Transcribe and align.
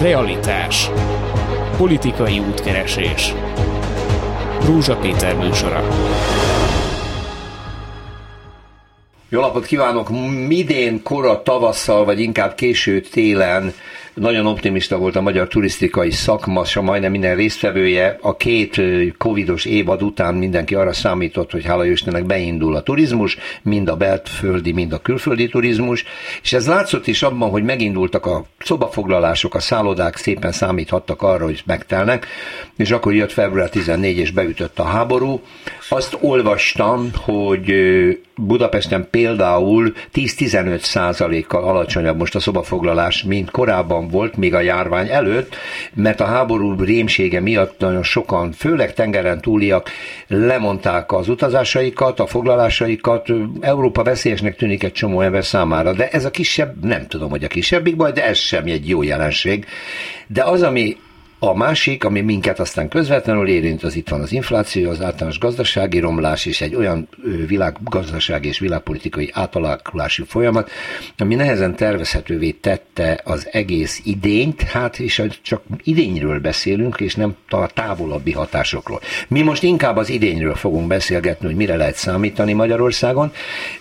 Realitás. 0.00 0.90
Politikai 1.76 2.38
útkeresés. 2.38 3.34
Rúzsa 4.66 4.96
Péter 4.96 5.34
műsora. 5.36 5.82
Jó 9.28 9.40
napot 9.40 9.66
kívánok! 9.66 10.08
Midén, 10.46 11.02
kora 11.02 11.42
tavasszal, 11.42 12.04
vagy 12.04 12.20
inkább 12.20 12.54
késő 12.54 13.00
télen 13.00 13.74
nagyon 14.14 14.46
optimista 14.46 14.96
volt 14.96 15.16
a 15.16 15.20
magyar 15.20 15.48
turisztikai 15.48 16.10
szakma, 16.10 16.62
és 16.64 16.74
majdnem 16.74 17.10
minden 17.10 17.36
résztvevője. 17.36 18.18
A 18.20 18.36
két 18.36 18.80
covidos 19.18 19.64
évad 19.64 20.02
után 20.02 20.34
mindenki 20.34 20.74
arra 20.74 20.92
számított, 20.92 21.50
hogy 21.50 21.64
hála 21.64 21.86
Istennek 21.86 22.24
beindul 22.24 22.76
a 22.76 22.82
turizmus, 22.82 23.38
mind 23.62 23.88
a 23.88 23.96
belföldi, 23.96 24.72
mind 24.72 24.92
a 24.92 24.98
külföldi 24.98 25.48
turizmus, 25.48 26.04
és 26.42 26.52
ez 26.52 26.66
látszott 26.66 27.06
is 27.06 27.22
abban, 27.22 27.50
hogy 27.50 27.62
megindultak 27.62 28.26
a 28.26 28.44
szobafoglalások, 28.58 29.54
a 29.54 29.60
szállodák 29.60 30.16
szépen 30.16 30.52
számíthattak 30.52 31.22
arra, 31.22 31.44
hogy 31.44 31.62
megtelnek, 31.66 32.26
és 32.76 32.90
akkor 32.90 33.14
jött 33.14 33.32
február 33.32 33.70
14 33.70 34.18
és 34.18 34.30
beütött 34.30 34.78
a 34.78 34.84
háború. 34.84 35.40
Azt 35.88 36.18
olvastam, 36.20 37.10
hogy 37.16 37.72
Budapesten 38.36 39.08
például 39.10 39.92
10-15 40.14 40.78
százalékkal 40.78 41.64
alacsonyabb 41.64 42.18
most 42.18 42.34
a 42.34 42.40
szobafoglalás, 42.40 43.22
mint 43.22 43.50
korábban 43.50 44.08
volt, 44.08 44.36
még 44.36 44.54
a 44.54 44.60
járvány 44.60 45.08
előtt, 45.08 45.56
mert 45.94 46.20
a 46.20 46.24
háború 46.24 46.84
rémsége 46.84 47.40
miatt 47.40 47.78
nagyon 47.78 48.02
sokan, 48.02 48.52
főleg 48.52 48.94
tengeren 48.94 49.40
túliak 49.40 49.90
lemondták 50.26 51.12
az 51.12 51.28
utazásaikat, 51.28 52.20
a 52.20 52.26
foglalásaikat. 52.26 53.28
Európa 53.60 54.02
veszélyesnek 54.02 54.56
tűnik 54.56 54.82
egy 54.82 54.92
csomó 54.92 55.20
ember 55.20 55.44
számára, 55.44 55.92
de 55.92 56.08
ez 56.08 56.24
a 56.24 56.30
kisebb, 56.30 56.84
nem 56.84 57.06
tudom, 57.06 57.30
hogy 57.30 57.44
a 57.44 57.48
kisebbik 57.48 57.96
baj, 57.96 58.12
de 58.12 58.24
ez 58.26 58.38
sem 58.38 58.64
egy 58.66 58.88
jó 58.88 59.02
jelenség. 59.02 59.66
De 60.26 60.42
az, 60.42 60.62
ami 60.62 60.96
a 61.48 61.54
másik, 61.54 62.04
ami 62.04 62.20
minket 62.20 62.60
aztán 62.60 62.88
közvetlenül 62.88 63.48
érint, 63.48 63.82
az 63.82 63.96
itt 63.96 64.08
van 64.08 64.20
az 64.20 64.32
infláció, 64.32 64.90
az 64.90 65.00
általános 65.00 65.38
gazdasági 65.38 65.98
romlás 65.98 66.46
és 66.46 66.60
egy 66.60 66.74
olyan 66.74 67.08
világgazdasági 67.46 68.48
és 68.48 68.58
világpolitikai 68.58 69.30
átalakulási 69.32 70.22
folyamat, 70.26 70.70
ami 71.18 71.34
nehezen 71.34 71.76
tervezhetővé 71.76 72.50
tette 72.50 73.20
az 73.24 73.48
egész 73.50 74.00
idényt, 74.04 74.62
hát 74.62 74.98
és 74.98 75.22
csak 75.42 75.62
idényről 75.82 76.40
beszélünk, 76.40 77.00
és 77.00 77.14
nem 77.14 77.36
a 77.48 77.66
távolabbi 77.66 78.32
hatásokról. 78.32 79.00
Mi 79.28 79.42
most 79.42 79.62
inkább 79.62 79.96
az 79.96 80.08
idényről 80.08 80.54
fogunk 80.54 80.86
beszélgetni, 80.86 81.46
hogy 81.46 81.56
mire 81.56 81.76
lehet 81.76 81.94
számítani 81.94 82.52
Magyarországon. 82.52 83.32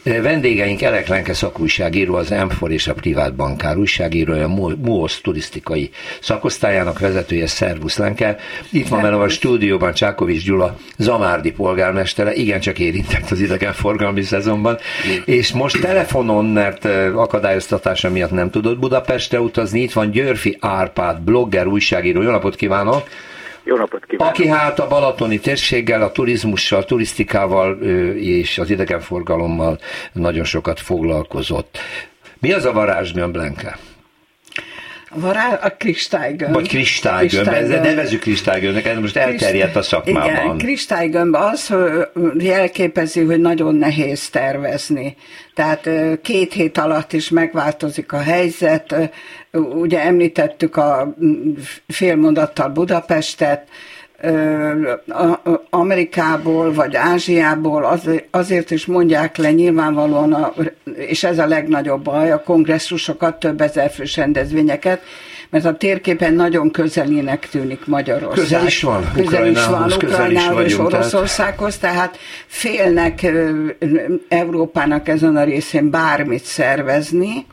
Vendégeink 0.04 0.82
Elek 0.82 1.08
Lenke 1.08 1.34
szakújságíró, 1.34 2.16
az 2.16 2.28
M4 2.32 2.70
és 2.70 2.88
a 2.88 2.94
privát 2.94 3.36
bankár 3.36 3.78
újságírója, 3.78 4.48
MUOSZ 4.48 5.22
turisztikai 5.22 5.90
szakosztályának 6.22 7.00
vezetője, 7.00 7.48
Szervusz 7.54 7.98
Lenke. 7.98 8.38
Itt 8.72 8.88
van 8.88 9.02
velem 9.02 9.20
a 9.20 9.30
stúdióban 9.30 9.94
Csákovics 9.94 10.46
Gyula, 10.46 10.78
Zamárdi 10.98 11.52
polgármestere, 11.52 12.34
igencsak 12.34 12.80
érintett 12.80 13.30
az 13.30 13.40
idegenforgalmi 13.40 14.22
szezonban, 14.22 14.78
és 15.26 15.52
most 15.52 15.82
telefonon, 15.82 16.46
mert 16.46 16.86
akadályoztatása 17.16 18.10
miatt 18.10 18.32
nem 18.32 18.50
tudott 18.50 18.80
Budapestre 18.80 19.40
utazni, 19.40 19.82
itt 19.82 19.94
van 19.94 20.12
Györfi 20.12 20.58
Árpád, 20.60 21.22
blogger, 21.22 21.68
újságíró. 21.68 22.22
Jó 22.22 22.30
napot 22.30 22.56
kívánok! 22.56 23.08
Jó 23.64 23.76
napot 23.76 24.06
kívánok! 24.06 24.34
Aki 24.34 24.48
hát 24.48 24.80
a 24.80 24.88
balatoni 24.88 25.40
térséggel, 25.40 26.02
a 26.02 26.12
turizmussal, 26.12 26.86
turisztikával 26.86 27.82
és 28.16 28.58
az 28.58 28.70
idegenforgalommal 28.70 29.80
nagyon 30.12 30.44
sokat 30.44 30.80
foglalkozott. 30.80 31.78
Mi 32.40 32.52
az 32.52 32.66
a 32.66 32.72
varázsgömb, 32.72 33.38
Vará, 35.16 35.60
a 35.62 35.70
kristálygömb. 35.70 36.54
Vagy 36.54 36.68
kristálygömb, 36.68 37.48
kristálygömb. 37.48 37.84
nevezük 37.84 38.20
kristálygömbnek, 38.20 38.86
ez 38.86 38.98
most 38.98 39.18
elterjedt 39.18 39.76
a 39.76 39.82
szakmában. 39.82 40.30
Igen, 40.30 40.58
kristálygömb 40.58 41.36
az 41.36 41.74
jelképezi, 42.38 43.24
hogy 43.24 43.40
nagyon 43.40 43.76
nehéz 43.76 44.30
tervezni. 44.30 45.16
Tehát 45.54 45.90
két 46.22 46.54
hét 46.54 46.78
alatt 46.78 47.14
is 47.14 47.30
megváltozik 47.30 48.12
a 48.12 48.22
helyzet. 48.22 48.96
Ugye 49.52 50.02
említettük 50.02 50.76
a 50.76 51.16
félmondattal 51.88 52.70
Budapestet, 52.70 53.68
Amerikából 55.70 56.74
vagy 56.74 56.96
Ázsiából 56.96 58.00
azért 58.32 58.72
is 58.72 58.86
mondják 58.86 59.38
le 59.38 59.52
nyilvánvalóan, 59.52 60.34
a, 60.34 60.54
és 60.96 61.24
ez 61.24 61.40
a 61.40 61.48
legnagyobb 61.48 62.04
baj, 62.04 62.32
a 62.32 62.44
kongresszusokat, 62.44 63.40
több 63.40 63.62
ezer 63.62 63.92
fős 63.92 64.16
rendezvényeket, 64.16 65.02
mert 65.50 65.66
a 65.66 65.78
térképen 65.78 66.34
nagyon 66.34 66.72
közelének 66.72 67.50
tűnik 67.50 67.86
Magyarország. 67.86 68.44
Közel 68.44 68.66
is 68.66 68.82
van, 68.82 69.12
közel 69.14 69.48
is 69.48 69.66
van 69.66 69.92
Ukrajnához 69.92 70.64
és 70.64 70.78
Oroszországhoz, 70.78 71.78
tehát... 71.78 71.96
tehát 71.96 72.18
félnek 72.48 73.32
Európának 74.28 75.08
ezen 75.08 75.36
a 75.36 75.44
részén 75.44 75.90
bármit 75.90 76.44
szervezni, 76.44 77.46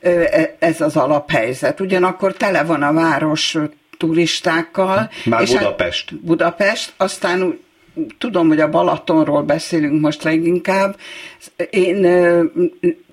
e, 0.00 0.56
ez 0.58 0.80
az 0.80 0.96
alaphelyzet. 0.96 1.80
Ugyanakkor 1.80 2.32
tele 2.32 2.62
van 2.62 2.82
a 2.82 2.92
város 2.92 3.58
turistákkal. 4.02 5.10
Már 5.24 5.42
és 5.42 5.50
Budapest. 5.52 6.10
Hát 6.10 6.20
Budapest, 6.20 6.92
aztán 6.96 7.58
tudom, 8.18 8.48
hogy 8.48 8.60
a 8.60 8.68
Balatonról 8.68 9.42
beszélünk 9.42 10.00
most 10.00 10.22
leginkább. 10.22 10.96
Én 11.70 12.06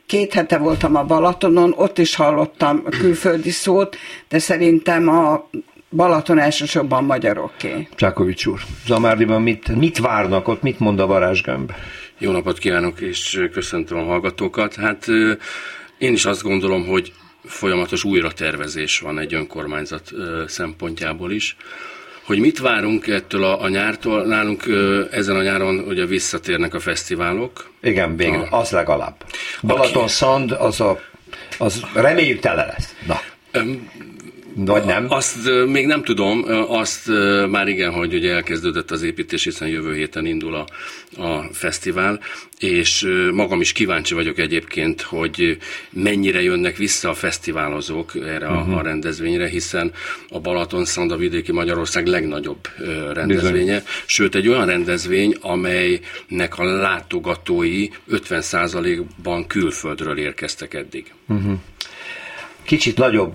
két 0.06 0.34
hete 0.34 0.58
voltam 0.58 0.96
a 0.96 1.04
Balatonon, 1.04 1.74
ott 1.76 1.98
is 1.98 2.16
hallottam 2.16 2.82
a 2.86 2.90
külföldi 2.90 3.50
szót, 3.50 3.98
de 4.30 4.40
szerintem 4.40 5.08
a 5.08 5.50
Balaton 5.90 6.40
elsősorban 6.40 7.04
magyaroké. 7.04 7.88
Csákovics 7.96 8.46
úr, 8.46 8.60
Zamárdiban 8.86 9.42
mit, 9.42 9.76
mit 9.76 9.98
várnak 9.98 10.48
ott, 10.48 10.62
mit 10.62 10.80
mond 10.80 11.00
a 11.00 11.08
varázsgömb? 11.08 11.72
Jó 12.18 12.32
napot 12.32 12.58
kívánok, 12.58 13.02
és 13.02 13.48
köszöntöm 13.54 13.98
a 13.98 14.04
hallgatókat. 14.04 14.76
Hát 14.76 15.06
én 15.98 16.14
is 16.14 16.26
azt 16.26 16.42
gondolom, 16.42 16.88
hogy 16.88 17.14
folyamatos 17.46 18.04
újratervezés 18.04 19.00
van 19.00 19.20
egy 19.20 19.34
önkormányzat 19.34 20.12
szempontjából 20.48 21.32
is. 21.32 21.56
Hogy 22.24 22.40
mit 22.40 22.60
várunk 22.60 23.08
ettől 23.08 23.44
a, 23.44 23.62
a 23.62 23.70
nyártól? 23.70 24.26
Nálunk 24.26 24.64
ezen 25.12 25.36
a 25.36 25.42
nyáron 25.42 25.80
ugye 25.80 26.06
visszatérnek 26.06 26.74
a 26.74 26.80
fesztiválok. 26.80 27.72
Igen, 27.82 28.16
végre, 28.16 28.40
a, 28.40 28.60
az 28.60 28.70
legalább. 28.70 29.16
Balaton 29.62 30.08
Szand, 30.08 30.52
az 30.52 30.82
a 30.82 31.00
az 31.58 31.84
reméljük 31.94 32.40
tele 32.40 32.66
lesz. 32.66 32.96
Na. 33.08 33.20
Vagy 34.66 34.86
nem? 34.86 35.06
Azt 35.10 35.50
még 35.68 35.86
nem 35.86 36.04
tudom, 36.04 36.46
azt 36.68 37.10
már 37.50 37.68
igen, 37.68 37.92
hogy 37.92 38.14
ugye 38.14 38.34
elkezdődött 38.34 38.92
az 38.92 39.02
építés, 39.02 39.44
hiszen 39.44 39.68
jövő 39.68 39.96
héten 39.96 40.26
indul 40.26 40.56
a, 40.56 40.66
a 41.22 41.50
fesztivál, 41.52 42.20
és 42.60 43.08
magam 43.34 43.62
is 43.62 43.72
kíváncsi 43.72 44.14
vagyok 44.14 44.38
egyébként, 44.38 45.02
hogy 45.02 45.58
mennyire 45.90 46.42
jönnek 46.42 46.78
vissza 46.78 47.10
a 47.10 47.14
fesztiválozók 47.14 48.16
erre 48.16 48.48
a, 48.48 48.60
uh-huh. 48.60 48.78
a 48.78 48.82
rendezvényre, 48.82 49.48
hiszen 49.48 49.92
a 50.30 50.40
Balaton 50.40 50.86
Szanda 50.86 51.18
vidéki 51.18 51.52
Magyarország 51.52 52.06
legnagyobb 52.06 52.68
rendezvénye, 53.14 53.74
Bizony. 53.74 53.84
sőt 54.06 54.36
egy 54.36 54.48
olyan 54.48 54.66
rendezvény, 54.66 55.36
amelynek 55.42 56.58
a 56.58 56.64
látogatói 56.64 57.88
50%-ban 58.12 59.48
külföldről 59.48 60.18
érkeztek 60.18 60.74
eddig. 60.74 61.14
Uh-huh. 61.28 61.60
Kicsit 62.70 62.98
nagyobb 62.98 63.34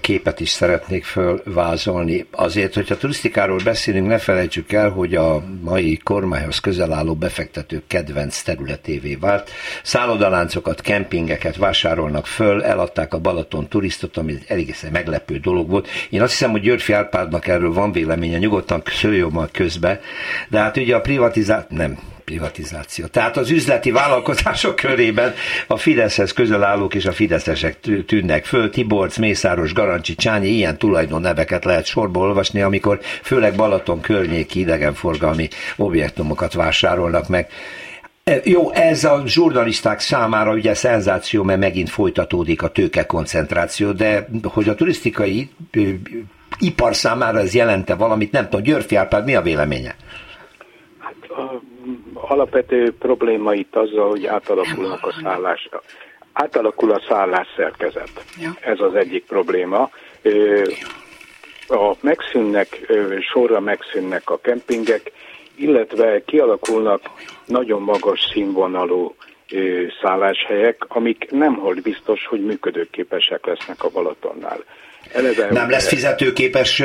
képet 0.00 0.40
is 0.40 0.48
szeretnék 0.48 1.04
fölvázolni. 1.04 2.26
Azért, 2.30 2.74
hogyha 2.74 2.96
turisztikáról 2.96 3.60
beszélünk, 3.64 4.06
ne 4.06 4.18
felejtsük 4.18 4.72
el, 4.72 4.90
hogy 4.90 5.14
a 5.14 5.42
mai 5.60 5.96
kormányhoz 5.96 6.58
közel 6.58 6.92
álló 6.92 7.14
befektetők 7.14 7.86
kedvenc 7.86 8.42
területévé 8.42 9.14
vált. 9.14 9.50
Szállodaláncokat, 9.82 10.80
kempingeket 10.80 11.56
vásárolnak 11.56 12.26
föl, 12.26 12.62
eladták 12.62 13.14
a 13.14 13.18
Balaton 13.18 13.68
turistot, 13.68 14.16
ami 14.16 14.38
egy 14.46 14.74
meglepő 14.92 15.38
dolog 15.38 15.70
volt. 15.70 15.88
Én 16.10 16.22
azt 16.22 16.32
hiszem, 16.32 16.50
hogy 16.50 16.60
Györfi 16.60 16.92
Árpádnak 16.92 17.46
erről 17.46 17.72
van 17.72 17.92
véleménye, 17.92 18.38
nyugodtan 18.38 18.82
szőjön 18.86 19.30
majd 19.32 19.50
közbe, 19.50 20.00
de 20.48 20.58
hát 20.58 20.76
ugye 20.76 20.94
a 20.94 21.00
privatizált, 21.00 21.70
nem, 21.70 21.98
privatizáció. 22.24 23.06
Tehát 23.06 23.36
az 23.36 23.50
üzleti 23.50 23.90
vállalkozások 23.90 24.76
körében 24.76 25.34
a 25.66 25.76
Fideszhez 25.76 26.32
közel 26.32 26.64
állók 26.64 26.94
és 26.94 27.06
a 27.06 27.12
fideszesek 27.12 27.80
tűnnek 28.06 28.44
föl. 28.44 28.70
Tiborc, 28.70 29.16
Mészáros, 29.16 29.72
Garancsi, 29.72 30.14
Csányi, 30.14 30.48
ilyen 30.48 30.78
tulajdon 30.78 31.20
neveket 31.20 31.64
lehet 31.64 31.84
sorba 31.84 32.20
olvasni, 32.20 32.60
amikor 32.60 33.00
főleg 33.22 33.54
Balaton 33.54 34.00
környéki 34.00 34.60
idegenforgalmi 34.60 35.48
objektumokat 35.76 36.52
vásárolnak 36.52 37.28
meg. 37.28 37.48
E, 38.24 38.40
jó, 38.44 38.72
ez 38.72 39.04
a 39.04 39.22
zsurnalisták 39.26 40.00
számára 40.00 40.52
ugye 40.52 40.74
szenzáció, 40.74 41.42
mert 41.42 41.60
megint 41.60 41.90
folytatódik 41.90 42.62
a 42.62 42.68
tőke 42.68 43.06
koncentráció, 43.06 43.92
de 43.92 44.28
hogy 44.42 44.68
a 44.68 44.74
turisztikai 44.74 45.50
ipar 46.58 46.96
számára 46.96 47.38
ez 47.38 47.54
jelente 47.54 47.94
valamit, 47.94 48.32
nem 48.32 48.44
tudom, 48.44 48.62
Györfi 48.62 48.96
Árpád, 48.96 49.24
mi 49.24 49.34
a 49.34 49.42
véleménye? 49.42 49.96
Alapvető 52.28 52.94
probléma 52.98 53.54
itt 53.54 53.76
azzal, 53.76 54.08
hogy 54.08 54.26
átalakulnak 54.26 55.06
a 55.06 55.14
szállás, 55.22 55.68
Átalakul 56.34 56.92
a 56.92 57.02
szállás 57.08 57.46
szerkezet. 57.56 58.24
Ez 58.60 58.80
az 58.80 58.94
egyik 58.94 59.24
probléma. 59.24 59.90
A 61.68 61.94
megszűnnek, 62.00 62.92
sorra 63.20 63.60
megszűnnek 63.60 64.30
a 64.30 64.38
kempingek, 64.38 65.12
illetve 65.54 66.22
kialakulnak 66.24 67.00
nagyon 67.44 67.82
magas 67.82 68.20
színvonalú 68.32 69.14
szálláshelyek, 70.02 70.84
amik 70.88 71.30
nem 71.30 71.54
hold 71.54 71.82
biztos, 71.82 72.26
hogy 72.26 72.44
működőképesek 72.44 73.46
lesznek 73.46 73.84
a 73.84 73.88
Balatonnál. 73.88 74.64
Eleve 75.12 75.48
nem 75.50 75.70
lesz 75.70 75.88
fizetőképes 75.88 76.82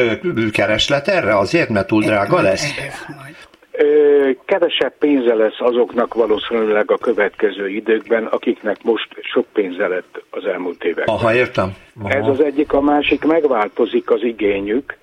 kereslet 0.51 1.07
erre 1.07 1.38
azért, 1.38 1.69
mert 1.69 1.88
túl 1.88 2.03
drága 2.03 2.41
lesz? 2.41 2.74
Kevesebb 4.45 4.93
pénze 4.99 5.33
lesz 5.33 5.59
azoknak 5.59 6.13
valószínűleg 6.13 6.91
a 6.91 6.97
következő 6.97 7.69
időkben, 7.69 8.25
akiknek 8.25 8.83
most 8.83 9.07
sok 9.21 9.45
pénze 9.53 9.87
lett 9.87 10.23
az 10.29 10.45
elmúlt 10.45 10.83
években. 10.83 11.15
Aha, 11.15 11.33
értem. 11.33 11.75
Aha. 11.99 12.09
Ez 12.09 12.27
az 12.27 12.41
egyik, 12.41 12.73
a 12.73 12.81
másik 12.81 13.23
megváltozik 13.23 14.11
az 14.11 14.23
igényük. 14.23 14.97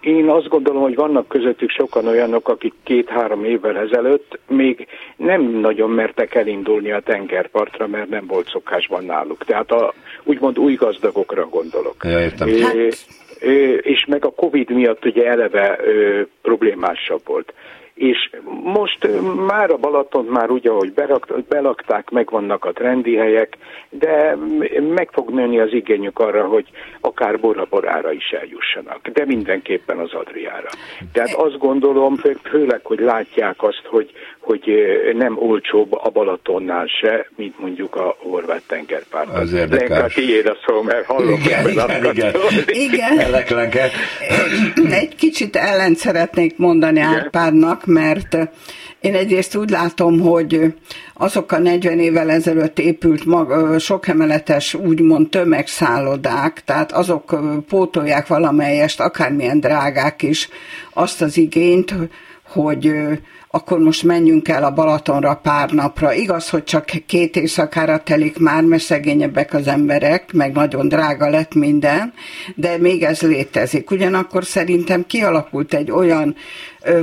Én 0.00 0.28
azt 0.28 0.48
gondolom, 0.48 0.82
hogy 0.82 0.94
vannak 0.94 1.28
közöttük 1.28 1.70
sokan 1.70 2.06
olyanok, 2.06 2.48
akik 2.48 2.74
két-három 2.82 3.44
évvel 3.44 3.76
ezelőtt 3.76 4.38
még 4.48 4.86
nem 5.16 5.42
nagyon 5.42 5.90
mertek 5.90 6.34
elindulni 6.34 6.92
a 6.92 7.00
tengerpartra, 7.00 7.86
mert 7.86 8.08
nem 8.08 8.26
volt 8.26 8.48
szokásban 8.48 9.04
náluk. 9.04 9.44
Tehát 9.44 9.70
a 9.70 9.94
úgymond 10.24 10.58
új 10.58 10.74
gazdagokra 10.74 11.46
gondolok. 11.46 11.96
Ja, 12.02 12.20
értem. 12.20 12.48
Hát 12.48 12.74
és 13.80 14.04
meg 14.08 14.24
a 14.24 14.30
Covid 14.30 14.70
miatt 14.70 15.04
ugye 15.04 15.26
eleve 15.26 15.78
problémásabb 16.42 17.22
volt 17.24 17.52
és 17.98 18.30
most 18.62 19.08
már 19.46 19.70
a 19.70 19.76
Balaton 19.76 20.24
már 20.24 20.50
úgy, 20.50 20.66
ahogy 20.66 20.92
belakták, 21.48 22.10
megvannak 22.10 22.64
a 22.64 22.72
trendi 22.72 23.16
helyek, 23.16 23.56
de 23.90 24.36
meg 24.94 25.08
fog 25.12 25.30
nőni 25.30 25.58
az 25.58 25.72
igényük 25.72 26.18
arra, 26.18 26.44
hogy 26.44 26.66
akár 27.00 27.40
Bora-Borára 27.40 28.12
is 28.12 28.30
eljussanak, 28.30 29.08
de 29.08 29.24
mindenképpen 29.24 29.98
az 29.98 30.12
Adriára. 30.12 30.68
Tehát 31.12 31.34
azt 31.34 31.58
gondolom, 31.58 32.16
főleg, 32.42 32.80
hogy 32.82 32.98
látják 32.98 33.62
azt, 33.62 33.82
hogy, 33.84 34.10
hogy 34.38 34.72
nem 35.14 35.38
olcsóbb 35.38 35.92
a 35.92 36.10
Balatonnál 36.10 36.86
se, 36.86 37.28
mint 37.36 37.58
mondjuk 37.58 37.96
a 37.96 38.16
horvát 38.18 38.62
tengerpárban. 38.66 39.34
Az 39.34 39.52
érdekes. 39.52 39.88
Lenka, 39.88 40.06
tiéd 40.14 40.46
a 40.46 40.56
szó, 40.66 40.82
mert 40.82 41.04
hallom 41.04 41.32
igen, 41.32 41.68
igen, 41.68 42.04
igen. 42.14 42.34
igen. 42.72 43.90
Egy 44.90 45.14
kicsit 45.16 45.56
ellen 45.56 45.94
szeretnék 45.94 46.56
mondani 46.56 47.00
Árpádnak, 47.00 47.86
mert 47.88 48.36
én 49.00 49.14
egyrészt 49.14 49.56
úgy 49.56 49.70
látom, 49.70 50.20
hogy 50.20 50.74
azok 51.14 51.52
a 51.52 51.58
40 51.58 51.98
évvel 51.98 52.30
ezelőtt 52.30 52.78
épült 52.78 53.24
mag, 53.24 53.78
sok 53.78 54.08
emeletes 54.08 54.74
úgymond 54.74 55.28
tömegszállodák, 55.28 56.62
tehát 56.64 56.92
azok 56.92 57.40
pótolják 57.68 58.26
valamelyest, 58.26 59.00
akármilyen 59.00 59.60
drágák 59.60 60.22
is, 60.22 60.48
azt 60.92 61.22
az 61.22 61.36
igényt, 61.36 61.94
hogy 62.42 62.92
akkor 63.50 63.78
most 63.78 64.02
menjünk 64.02 64.48
el 64.48 64.64
a 64.64 64.70
Balatonra 64.70 65.34
pár 65.34 65.70
napra. 65.70 66.12
Igaz, 66.12 66.48
hogy 66.48 66.64
csak 66.64 66.90
két 67.06 67.36
éjszakára 67.36 68.02
telik 68.02 68.38
már, 68.38 68.62
mert 68.62 68.82
szegényebbek 68.82 69.54
az 69.54 69.66
emberek, 69.66 70.32
meg 70.32 70.52
nagyon 70.52 70.88
drága 70.88 71.30
lett 71.30 71.54
minden, 71.54 72.12
de 72.54 72.78
még 72.78 73.02
ez 73.02 73.20
létezik. 73.20 73.90
Ugyanakkor 73.90 74.44
szerintem 74.44 75.06
kialakult 75.06 75.74
egy 75.74 75.90
olyan, 75.90 76.36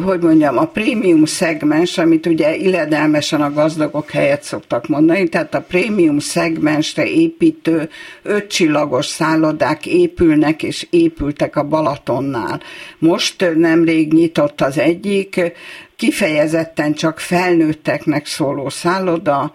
hogy 0.04 0.20
mondjam, 0.20 0.58
a 0.58 0.66
prémium 0.66 1.26
szegmens, 1.26 1.98
amit 1.98 2.26
ugye 2.26 2.56
illedelmesen 2.56 3.42
a 3.42 3.54
gazdagok 3.54 4.10
helyett 4.10 4.42
szoktak 4.42 4.88
mondani, 4.88 5.30
tehát 5.30 5.56
a 5.56 5.66
prémium 5.68 6.20
szegmensre 6.20 7.06
építő 7.06 7.90
ötcsillagos 8.24 9.06
szállodák 9.06 9.86
épülnek 9.86 10.64
és 10.64 10.88
épültek 10.90 11.56
a 11.56 11.64
Balatonnál. 11.64 12.62
Most 13.00 13.52
nemrég 13.56 14.14
nyitott 14.14 14.62
az 14.62 14.78
egyik, 14.78 15.54
kifejezetten 15.96 16.94
csak 16.94 17.20
felnőtteknek 17.20 18.26
szóló 18.26 18.70
szálloda, 18.70 19.54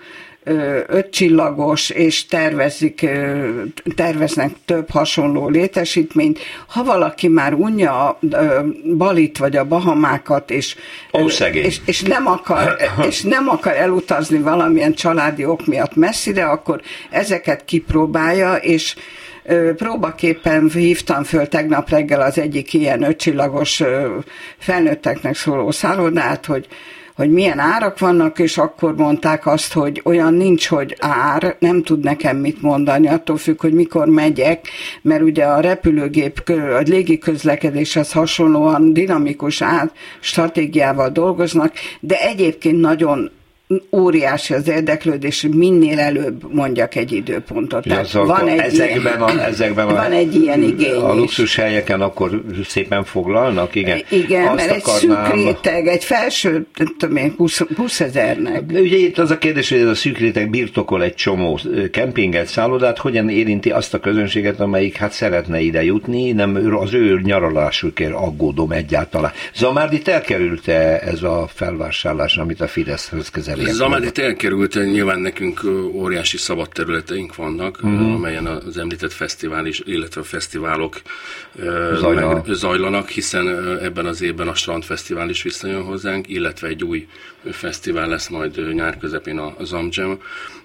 ötcsillagos, 0.86 1.90
és 1.90 2.26
tervezik, 2.26 3.08
terveznek 3.96 4.50
több 4.64 4.90
hasonló 4.90 5.48
létesítményt. 5.48 6.38
Ha 6.66 6.84
valaki 6.84 7.28
már 7.28 7.54
unja 7.54 8.08
a 8.08 8.18
Balit 8.96 9.38
vagy 9.38 9.56
a 9.56 9.64
Bahamákat, 9.64 10.50
és, 10.50 10.76
Ó, 11.12 11.26
és, 11.52 11.80
és, 11.84 12.02
nem 12.02 12.26
akar, 12.26 12.76
és 13.08 13.22
nem 13.22 13.48
akar 13.48 13.72
elutazni 13.72 14.38
valamilyen 14.38 14.94
családi 14.94 15.44
ok 15.44 15.66
miatt 15.66 15.94
messzire, 15.94 16.44
akkor 16.44 16.80
ezeket 17.10 17.64
kipróbálja, 17.64 18.54
és 18.54 18.94
Próbaképpen 19.76 20.70
hívtam 20.70 21.24
föl 21.24 21.48
tegnap 21.48 21.90
reggel 21.90 22.20
az 22.20 22.38
egyik 22.38 22.74
ilyen 22.74 23.02
ötcsillagos 23.02 23.82
felnőtteknek 24.58 25.34
szóló 25.34 25.70
szállodát, 25.70 26.46
hogy 26.46 26.68
hogy 27.20 27.30
milyen 27.30 27.58
árak 27.58 27.98
vannak, 27.98 28.38
és 28.38 28.58
akkor 28.58 28.94
mondták 28.96 29.46
azt, 29.46 29.72
hogy 29.72 30.00
olyan 30.04 30.34
nincs, 30.34 30.68
hogy 30.68 30.96
ár, 30.98 31.56
nem 31.58 31.82
tud 31.82 32.04
nekem 32.04 32.36
mit 32.36 32.62
mondani, 32.62 33.08
attól 33.08 33.36
függ, 33.36 33.60
hogy 33.60 33.72
mikor 33.72 34.06
megyek, 34.06 34.68
mert 35.02 35.22
ugye 35.22 35.44
a 35.44 35.60
repülőgép, 35.60 36.48
a 36.48 36.82
légiközlekedéshez 36.84 38.12
hasonlóan 38.12 38.92
dinamikus 38.92 39.62
át 39.62 39.92
stratégiával 40.20 41.08
dolgoznak, 41.10 41.72
de 42.00 42.20
egyébként 42.20 42.80
nagyon 42.80 43.30
óriási 43.90 44.54
az 44.54 44.68
érdeklődés, 44.68 45.46
minél 45.50 45.98
előbb 45.98 46.54
mondjak 46.54 46.94
egy 46.94 47.12
időpontot. 47.12 47.86
Ja, 47.86 48.04
szóval 48.04 48.36
van 48.36 48.48
egy 48.48 48.58
ezekben, 48.58 49.28
ilyen, 49.28 49.38
a, 49.38 49.46
ezekben 49.46 49.88
a, 49.88 49.92
van 49.92 50.12
egy 50.12 50.34
ilyen 50.34 50.62
igény 50.62 50.94
A 50.94 51.14
luxus 51.14 51.56
helyeken 51.56 52.00
akkor 52.00 52.42
szépen 52.64 53.04
foglalnak, 53.04 53.74
igen. 53.74 54.02
Igen, 54.08 54.46
Azt 54.46 54.66
mert 54.66 54.86
akarnám... 54.86 55.24
egy 55.24 55.30
szűk 55.30 55.44
réteg, 55.44 55.86
egy 55.86 56.04
felső, 56.04 56.66
tudom 56.98 57.16
én, 57.16 57.34
20, 57.36 57.60
20 57.76 58.00
ezernek. 58.00 58.62
Ugye 58.72 58.96
itt 58.96 59.18
az 59.18 59.30
a 59.30 59.38
kérdés, 59.38 59.68
hogy 59.68 59.78
ez 59.78 59.86
a 59.86 59.94
szűk 59.94 60.18
réteg 60.18 60.50
birtokol 60.50 61.02
egy 61.02 61.14
csomó 61.14 61.60
kempinget, 61.90 62.46
szállodát, 62.46 62.98
hogyan 62.98 63.28
érinti 63.28 63.70
azt 63.70 63.94
a 63.94 64.00
közönséget, 64.00 64.60
amelyik 64.60 64.96
hát 64.96 65.12
szeretne 65.12 65.60
ide 65.60 65.84
jutni, 65.84 66.32
nem 66.32 66.76
az 66.80 66.94
ő 66.94 67.20
nyaralásukért 67.22 68.14
aggódom 68.14 68.70
egyáltalán. 68.70 69.32
Zamárdi, 69.54 70.00
elkerült-e 70.04 71.00
ez 71.04 71.22
a 71.22 71.48
felvásárlás, 71.54 72.36
amit 72.36 72.60
a 72.60 72.68
Fideszhez 72.68 73.30
közel 73.64 73.74
Zamadit 73.74 74.18
elkerült, 74.18 74.74
nyilván 74.74 75.20
nekünk 75.20 75.60
óriási 75.92 76.36
szabad 76.36 76.68
területeink 76.68 77.36
vannak, 77.36 77.78
uh-huh. 77.82 78.14
amelyen 78.14 78.46
az 78.46 78.78
említett 78.78 79.12
fesztivál 79.12 79.66
is, 79.66 79.82
illetve 79.84 80.20
a 80.20 80.24
fesztiválok 80.24 81.00
Zajla. 81.98 82.34
meg, 82.34 82.54
zajlanak, 82.54 83.08
hiszen 83.08 83.48
ebben 83.82 84.06
az 84.06 84.22
évben 84.22 84.48
a 84.48 84.54
Strandfesztivál 84.54 85.28
is 85.28 85.42
visszajön 85.42 85.82
hozzánk, 85.82 86.28
illetve 86.28 86.68
egy 86.68 86.84
új 86.84 87.06
fesztivál 87.50 88.08
lesz 88.08 88.28
majd 88.28 88.74
nyár 88.74 88.98
közepén 88.98 89.38
a 89.38 89.64
Zamjam, 89.64 90.18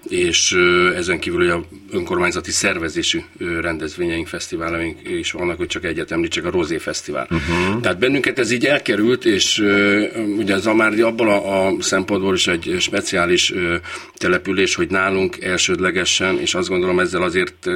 és 0.08 0.56
ezen 0.94 1.18
kívül 1.18 1.50
a 1.50 1.64
önkormányzati 1.92 2.50
szervezésű 2.50 3.20
rendezvényeink, 3.60 4.26
fesztiválaink 4.26 5.08
is 5.08 5.30
vannak, 5.30 5.56
hogy 5.56 5.66
csak 5.66 5.84
egyet 5.84 6.10
említsek, 6.10 6.44
a 6.44 6.50
Rozé 6.50 6.78
Fesztivál. 6.78 7.28
Uh-huh. 7.30 7.80
Tehát 7.80 7.98
bennünket 7.98 8.38
ez 8.38 8.50
így 8.50 8.66
elkerült, 8.66 9.24
és 9.24 9.58
ugye 10.38 10.54
az 10.54 10.66
Amárdi 10.66 11.00
abból 11.00 11.28
a, 11.28 11.66
a 11.66 11.74
szempontból 11.80 12.34
is 12.34 12.46
egy 12.46 12.76
speciális 12.86 13.52
település, 14.14 14.74
hogy 14.74 14.90
nálunk 14.90 15.42
elsődlegesen, 15.42 16.40
és 16.40 16.54
azt 16.54 16.68
gondolom 16.68 16.98
ezzel 16.98 17.22
azért 17.22 17.66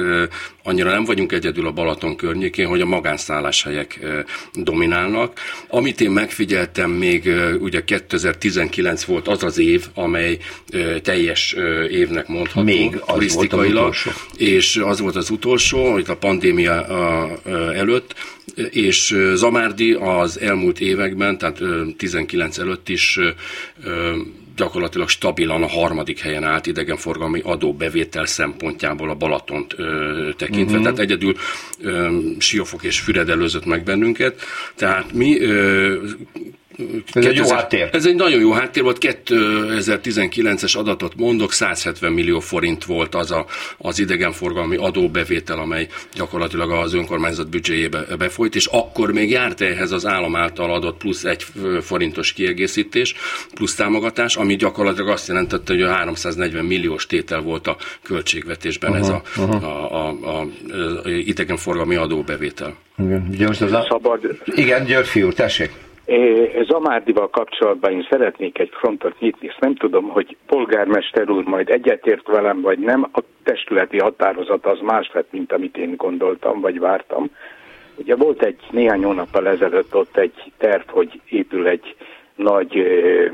annyira 0.63 0.91
nem 0.91 1.03
vagyunk 1.03 1.31
egyedül 1.31 1.67
a 1.67 1.71
Balaton 1.71 2.15
környékén, 2.15 2.67
hogy 2.67 2.81
a 2.81 2.85
magánszálláshelyek 2.85 3.99
dominálnak. 4.53 5.39
Amit 5.67 6.01
én 6.01 6.11
megfigyeltem 6.11 6.91
még, 6.91 7.29
ugye 7.59 7.83
2019 7.83 9.03
volt 9.03 9.27
az 9.27 9.43
az 9.43 9.57
év, 9.57 9.85
amely 9.93 10.37
teljes 11.01 11.55
évnek 11.89 12.27
mondható 12.27 12.65
még 12.65 12.95
az 12.95 13.13
turisztikailag, 13.13 13.93
és 14.37 14.75
az 14.75 14.99
volt 14.99 15.15
az 15.15 15.29
utolsó, 15.29 15.91
hogy 15.91 16.05
a 16.07 16.15
pandémia 16.15 16.85
előtt, 17.73 18.15
és 18.71 19.15
Zamárdi 19.33 19.93
az 19.93 20.39
elmúlt 20.39 20.79
években, 20.79 21.37
tehát 21.37 21.61
19 21.97 22.57
előtt 22.57 22.89
is 22.89 23.19
gyakorlatilag 24.55 25.09
stabilan 25.09 25.63
a 25.63 25.67
harmadik 25.67 26.19
helyen 26.19 26.43
állt 26.43 26.67
idegenforgalmi 26.67 27.41
adóbevétel 27.43 28.25
szempontjából 28.25 29.09
a 29.09 29.15
Balatont 29.15 29.73
ö, 29.77 30.29
tekintve. 30.37 30.77
Uh-huh. 30.77 30.83
Tehát 30.83 30.99
egyedül 30.99 31.35
ö, 31.79 32.19
Siófok 32.39 32.83
és 32.83 32.99
Füred 32.99 33.29
előzött 33.29 33.65
meg 33.65 33.83
bennünket. 33.83 34.41
Tehát 34.75 35.13
mi 35.13 35.39
ö, 35.39 35.95
ez 37.13 37.25
egy 37.25 37.35
jó 37.35 37.49
háttér. 37.49 37.89
Ez 37.91 38.05
egy 38.05 38.15
nagyon 38.15 38.39
jó 38.39 38.51
háttér 38.51 38.83
volt. 38.83 38.97
2019-es 38.99 40.77
adatot 40.77 41.15
mondok, 41.15 41.51
170 41.51 42.11
millió 42.11 42.39
forint 42.39 42.85
volt 42.85 43.15
az 43.15 43.31
a, 43.31 43.45
az 43.77 43.99
idegenforgalmi 43.99 44.75
adóbevétel, 44.75 45.59
amely 45.59 45.87
gyakorlatilag 46.13 46.71
az 46.71 46.93
önkormányzat 46.93 47.49
büdzséjébe 47.49 48.05
befolyt, 48.17 48.55
és 48.55 48.65
akkor 48.65 49.11
még 49.11 49.29
járt 49.29 49.61
ehhez 49.61 49.91
az 49.91 50.05
állam 50.05 50.35
által 50.35 50.73
adott 50.73 50.97
plusz 50.97 51.23
egy 51.23 51.45
forintos 51.81 52.33
kiegészítés, 52.33 53.15
plusz 53.53 53.75
támogatás, 53.75 54.35
ami 54.35 54.55
gyakorlatilag 54.55 55.09
azt 55.09 55.27
jelentette, 55.27 55.73
hogy 55.73 55.81
a 55.81 55.91
340 55.91 56.65
milliós 56.65 57.05
tétel 57.05 57.41
volt 57.41 57.67
a 57.67 57.77
költségvetésben 58.03 58.91
uh-huh, 58.91 59.07
ez 59.07 59.13
a, 59.13 59.21
uh-huh. 59.37 59.63
a, 59.63 60.07
a, 60.07 60.17
a, 60.21 60.39
a 60.39 61.09
idegenforgalmi 61.09 61.95
adóbevétel. 61.95 62.75
Igen, 62.97 63.27
ugye 63.31 63.47
most 63.47 63.61
az 63.61 63.71
a... 63.71 63.85
Szabad. 63.89 64.19
Igen, 64.45 64.85
György 64.85 65.07
fiú, 65.07 65.31
tessék. 65.31 65.71
Zamárdival 66.63 67.29
kapcsolatban 67.29 67.91
én 67.91 68.07
szeretnék 68.09 68.59
egy 68.59 68.71
frontot 68.73 69.19
nyitni, 69.19 69.47
ezt 69.47 69.59
nem 69.59 69.75
tudom, 69.75 70.09
hogy 70.09 70.37
polgármester 70.45 71.29
úr 71.29 71.43
majd 71.43 71.69
egyetért 71.69 72.27
velem, 72.27 72.61
vagy 72.61 72.79
nem, 72.79 73.07
a 73.13 73.19
testületi 73.43 73.97
határozat 73.97 74.65
az 74.65 74.79
más 74.79 75.11
lett, 75.13 75.31
mint 75.31 75.51
amit 75.51 75.77
én 75.77 75.95
gondoltam, 75.95 76.61
vagy 76.61 76.79
vártam. 76.79 77.29
Ugye 77.95 78.15
volt 78.15 78.43
egy 78.43 78.59
néhány 78.71 79.03
hónappal 79.03 79.47
ezelőtt 79.47 79.95
ott 79.95 80.17
egy 80.17 80.51
terv, 80.57 80.89
hogy 80.89 81.21
épül 81.29 81.67
egy 81.67 81.95
nagy 82.35 82.77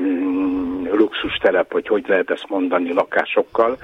mm, 0.00 0.86
luxustelep, 0.92 1.72
hogy 1.72 1.86
hogy 1.86 2.04
lehet 2.06 2.30
ezt 2.30 2.48
mondani, 2.48 2.92
lakásokkal, 2.92 3.78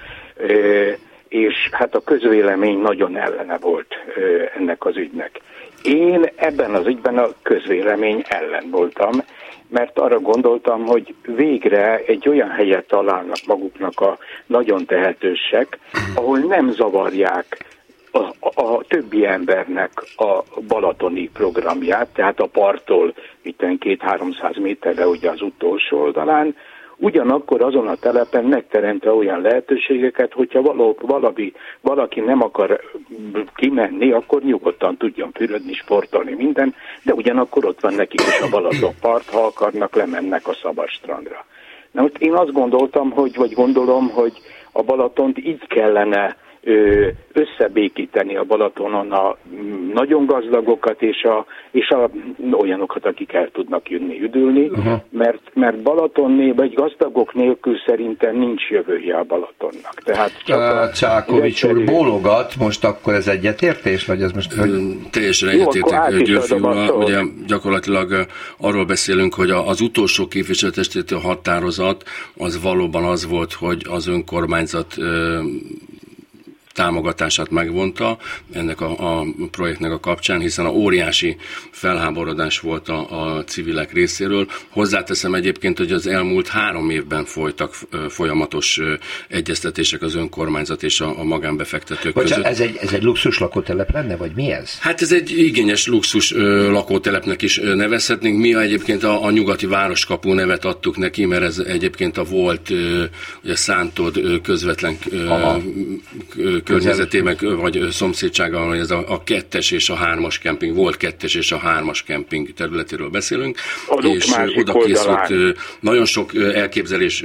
és 1.29 1.69
hát 1.73 1.95
a 1.95 2.05
közvélemény 2.05 2.79
nagyon 2.79 3.17
ellene 3.17 3.59
volt 3.59 3.95
ennek 4.57 4.85
az 4.85 4.97
ügynek. 4.97 5.41
Én 5.85 6.25
ebben 6.37 6.75
az 6.75 6.87
ügyben 6.87 7.19
a 7.19 7.29
közvélemény 7.43 8.23
ellen 8.29 8.71
voltam, 8.71 9.13
mert 9.69 9.99
arra 9.99 10.21
gondoltam, 10.21 10.85
hogy 10.87 11.15
végre 11.27 11.97
egy 12.07 12.29
olyan 12.29 12.51
helyet 12.51 12.87
találnak 12.87 13.37
maguknak 13.47 14.01
a 14.01 14.19
nagyon 14.47 14.87
tehetősek, 14.87 15.79
ahol 16.15 16.39
nem 16.39 16.71
zavarják 16.71 17.65
a, 18.13 18.51
a, 18.63 18.85
többi 18.89 19.27
embernek 19.27 19.91
a 20.17 20.43
balatoni 20.69 21.31
programját, 21.33 22.09
tehát 22.15 22.41
a 22.41 22.47
parttól 22.47 23.15
itt 23.43 23.79
két-háromszáz 23.79 24.57
méterre 24.57 25.07
ugye 25.07 25.31
az 25.31 25.43
utolsó 25.43 26.01
oldalán, 26.01 26.57
ugyanakkor 26.97 27.63
azon 27.63 27.89
a 27.89 27.95
telepen 27.95 28.45
megteremtve 28.45 29.13
olyan 29.13 29.41
lehetőségeket, 29.41 30.33
hogyha 30.33 30.63
való, 30.63 30.97
valaki, 31.01 31.53
valaki 31.81 32.21
nem 32.21 32.43
akar 32.43 32.81
kimenni, 33.55 34.13
akkor 34.13 34.43
nyugodtan 34.43 34.97
tudjon 34.97 35.31
fürödni, 35.33 35.73
sportolni, 35.73 36.35
minden, 36.35 36.75
de 37.03 37.13
ugyanakkor 37.13 37.65
ott 37.65 37.81
van 37.81 37.95
nekik 37.95 38.21
is 38.21 38.41
a 38.41 38.49
Balaton 38.51 38.95
part, 39.01 39.31
ha 39.31 39.41
akarnak, 39.41 39.95
lemennek 39.95 40.49
a 40.49 40.55
Szabadstrandra. 40.63 41.45
Na 41.91 42.03
most 42.03 42.19
én 42.19 42.33
azt 42.33 42.53
gondoltam, 42.53 43.11
hogy, 43.11 43.37
vagy 43.37 43.53
gondolom, 43.53 44.11
hogy 44.11 44.33
a 44.73 44.83
Balatont 44.83 45.39
így 45.39 45.67
kellene 45.67 46.37
összebékíteni 47.33 48.37
a 48.37 48.45
Balatonon 48.45 49.13
a 49.13 49.37
nagyon 49.95 50.27
gazdagokat 50.27 51.03
és, 51.03 51.23
a, 51.23 51.47
és 51.71 51.89
a 51.89 52.11
olyanokat, 52.53 53.07
akik 53.07 53.33
el 53.33 53.51
tudnak 53.53 53.91
jönni 53.91 54.21
üdülni, 54.23 54.69
uh-huh. 54.69 55.01
mert, 55.11 55.41
mert 55.55 55.83
Balaton 55.83 56.55
vagy 56.57 56.75
gazdagok 56.75 57.35
nélkül 57.35 57.77
szerintem 57.87 58.37
nincs 58.37 58.69
jövője 58.69 59.17
a 59.17 59.25
Balatonnak. 59.25 59.95
Tehát 60.05 60.43
csak 60.45 60.61
a 60.61 60.91
Csákovics 60.91 61.65
úr 61.65 61.85
bólogat, 61.85 62.57
most 62.59 62.85
akkor 62.85 63.15
ez 63.15 63.27
egyetértés, 63.27 64.07
vagy 64.07 64.23
ez 64.23 64.33
most... 64.33 64.53
Hogy... 64.53 64.71
Teljesen 65.11 65.49
egyetértek, 65.49 66.23
Györfi 66.23 66.55
ugye 66.93 67.21
gyakorlatilag 67.47 68.27
arról 68.59 68.85
beszélünk, 68.85 69.35
hogy 69.35 69.51
az 69.51 69.81
utolsó 69.81 70.27
képviselőtestéti 70.27 71.15
határozat 71.15 72.03
az 72.37 72.63
valóban 72.63 73.05
az 73.05 73.29
volt, 73.29 73.53
hogy 73.53 73.83
az 73.91 74.09
önkormányzat 74.09 74.97
támogatását 76.75 77.51
megvonta 77.51 78.19
ennek 78.53 78.81
a, 78.81 79.19
a 79.19 79.27
projektnek 79.51 79.91
a 79.91 80.01
kapcsán, 80.01 80.41
hiszen 80.41 80.65
a 80.67 80.71
óriási 80.71 81.37
felháborodás 81.71 82.61
volt 82.61 82.89
a, 82.89 83.37
a 83.37 83.45
civilek 83.45 83.93
részéről. 83.93 84.47
Hozzáteszem 84.69 85.35
egyébként, 85.35 85.79
hogy 85.79 85.93
az 85.93 86.07
elmúlt 86.07 86.49
három 86.49 86.91
évben 86.91 87.25
folytak 87.25 87.75
folyamatos 88.09 88.81
egyeztetések 89.29 90.03
az 90.03 90.15
önkormányzat 90.15 90.83
és 90.83 91.01
a, 91.01 91.19
a 91.19 91.25
magánbefektetők 91.25 92.15
Bocsán, 92.15 92.29
között. 92.29 92.53
Ez 92.53 92.61
egy, 92.61 92.77
ez 92.81 92.93
egy 92.93 93.03
luxus 93.03 93.39
lakótelep 93.39 93.93
lenne, 93.93 94.17
vagy 94.17 94.33
mi 94.35 94.51
ez? 94.51 94.79
Hát 94.81 95.03
ez 95.03 95.13
egy 95.13 95.39
igényes 95.39 95.87
luxus 95.87 96.33
lakótelepnek 96.71 97.43
is 97.43 97.59
nevezhetnénk. 97.59 98.39
Mi 98.39 98.55
egyébként 98.55 99.03
a, 99.03 99.25
a 99.25 99.31
nyugati 99.31 99.67
városkapú 99.67 100.33
nevet 100.33 100.65
adtuk 100.65 100.97
neki, 100.97 101.25
mert 101.25 101.43
ez 101.43 101.59
egyébként 101.59 102.19
a 102.19 102.25
volt 102.25 102.73
ugye 103.43 103.57
Szántod 103.57 104.41
közvetlen 104.43 104.97
ö, 106.37 106.63
környezetében, 106.65 107.37
vagy 107.41 107.87
szomszédságban, 107.91 108.69
hogy 108.69 108.79
ez 108.79 108.91
a, 108.91 109.05
a 109.09 109.23
kettes 109.23 109.71
és 109.71 109.89
a 109.89 109.95
hármas 109.95 110.39
kemping, 110.39 110.75
volt 110.75 110.97
kettes 110.97 111.35
és 111.35 111.53
a 111.53 111.59
hármas 111.59 112.03
kemping 112.03 112.53
területéről 112.53 113.09
beszélünk, 113.09 113.59
a 113.89 114.07
és 114.07 114.33
oda 114.57 114.85
készült, 114.85 115.59
nagyon 115.81 116.05
sok 116.05 116.35
elképzelés 116.35 117.25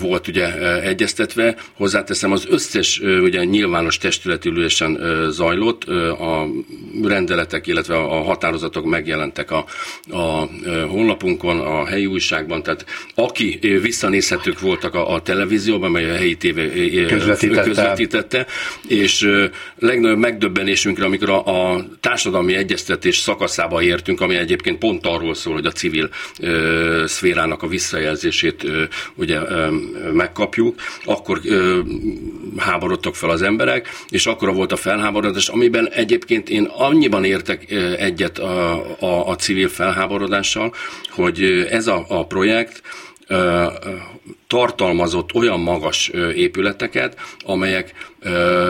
volt 0.00 0.28
ugye 0.28 0.80
egyeztetve, 0.80 1.56
hozzáteszem 1.76 2.32
az 2.32 2.46
összes 2.50 3.00
ugye 3.00 3.44
nyilvános 3.44 3.98
testületülésen 3.98 4.98
zajlott, 5.30 5.84
a 5.84 6.46
rendeletek, 7.02 7.66
illetve 7.66 7.96
a 7.96 8.22
határozatok 8.22 8.84
megjelentek 8.84 9.50
a, 9.50 9.64
a 10.10 10.48
honlapunkon, 10.88 11.60
a 11.60 11.86
helyi 11.86 12.06
újságban, 12.06 12.62
tehát 12.62 12.86
aki 13.14 13.58
visszanézhetők 13.82 14.60
voltak 14.60 14.94
a, 14.94 15.14
a 15.14 15.22
televízióban, 15.22 15.90
mely 15.90 16.10
a 16.10 16.14
helyi 16.14 16.36
tévé 16.36 17.06
közvetítette, 17.06 17.62
közvetítette 17.62 18.31
mellette, 18.32 18.46
és 18.88 19.28
legnagyobb 19.78 20.18
megdöbbenésünkre, 20.18 21.04
amikor 21.04 21.30
a, 21.30 21.72
a 21.72 21.84
társadalmi 22.00 22.54
egyeztetés 22.54 23.16
szakaszába 23.16 23.82
értünk, 23.82 24.20
ami 24.20 24.34
egyébként 24.34 24.78
pont 24.78 25.06
arról 25.06 25.34
szól, 25.34 25.54
hogy 25.54 25.66
a 25.66 25.70
civil 25.70 26.08
ö, 26.40 27.04
szférának 27.06 27.62
a 27.62 27.66
visszajelzését 27.66 28.64
ö, 28.64 28.82
ugye 29.14 29.40
ö, 29.40 29.70
megkapjuk, 30.12 30.80
akkor 31.04 31.40
ö, 31.44 31.80
háborodtak 32.56 33.14
fel 33.14 33.30
az 33.30 33.42
emberek, 33.42 33.88
és 34.08 34.26
akkor 34.26 34.54
volt 34.54 34.72
a 34.72 34.76
felháborodás, 34.76 35.48
amiben 35.48 35.88
egyébként 35.88 36.48
én 36.48 36.64
annyiban 36.64 37.24
értek 37.24 37.70
egyet 37.98 38.38
a, 38.38 38.72
a, 39.00 39.28
a 39.28 39.36
civil 39.36 39.68
felháborodással, 39.68 40.74
hogy 41.10 41.66
ez 41.70 41.86
a, 41.86 42.04
a 42.08 42.26
projekt 42.26 42.82
tartalmazott 44.46 45.34
olyan 45.34 45.60
magas 45.60 46.08
épületeket, 46.34 47.16
amelyek 47.44 47.94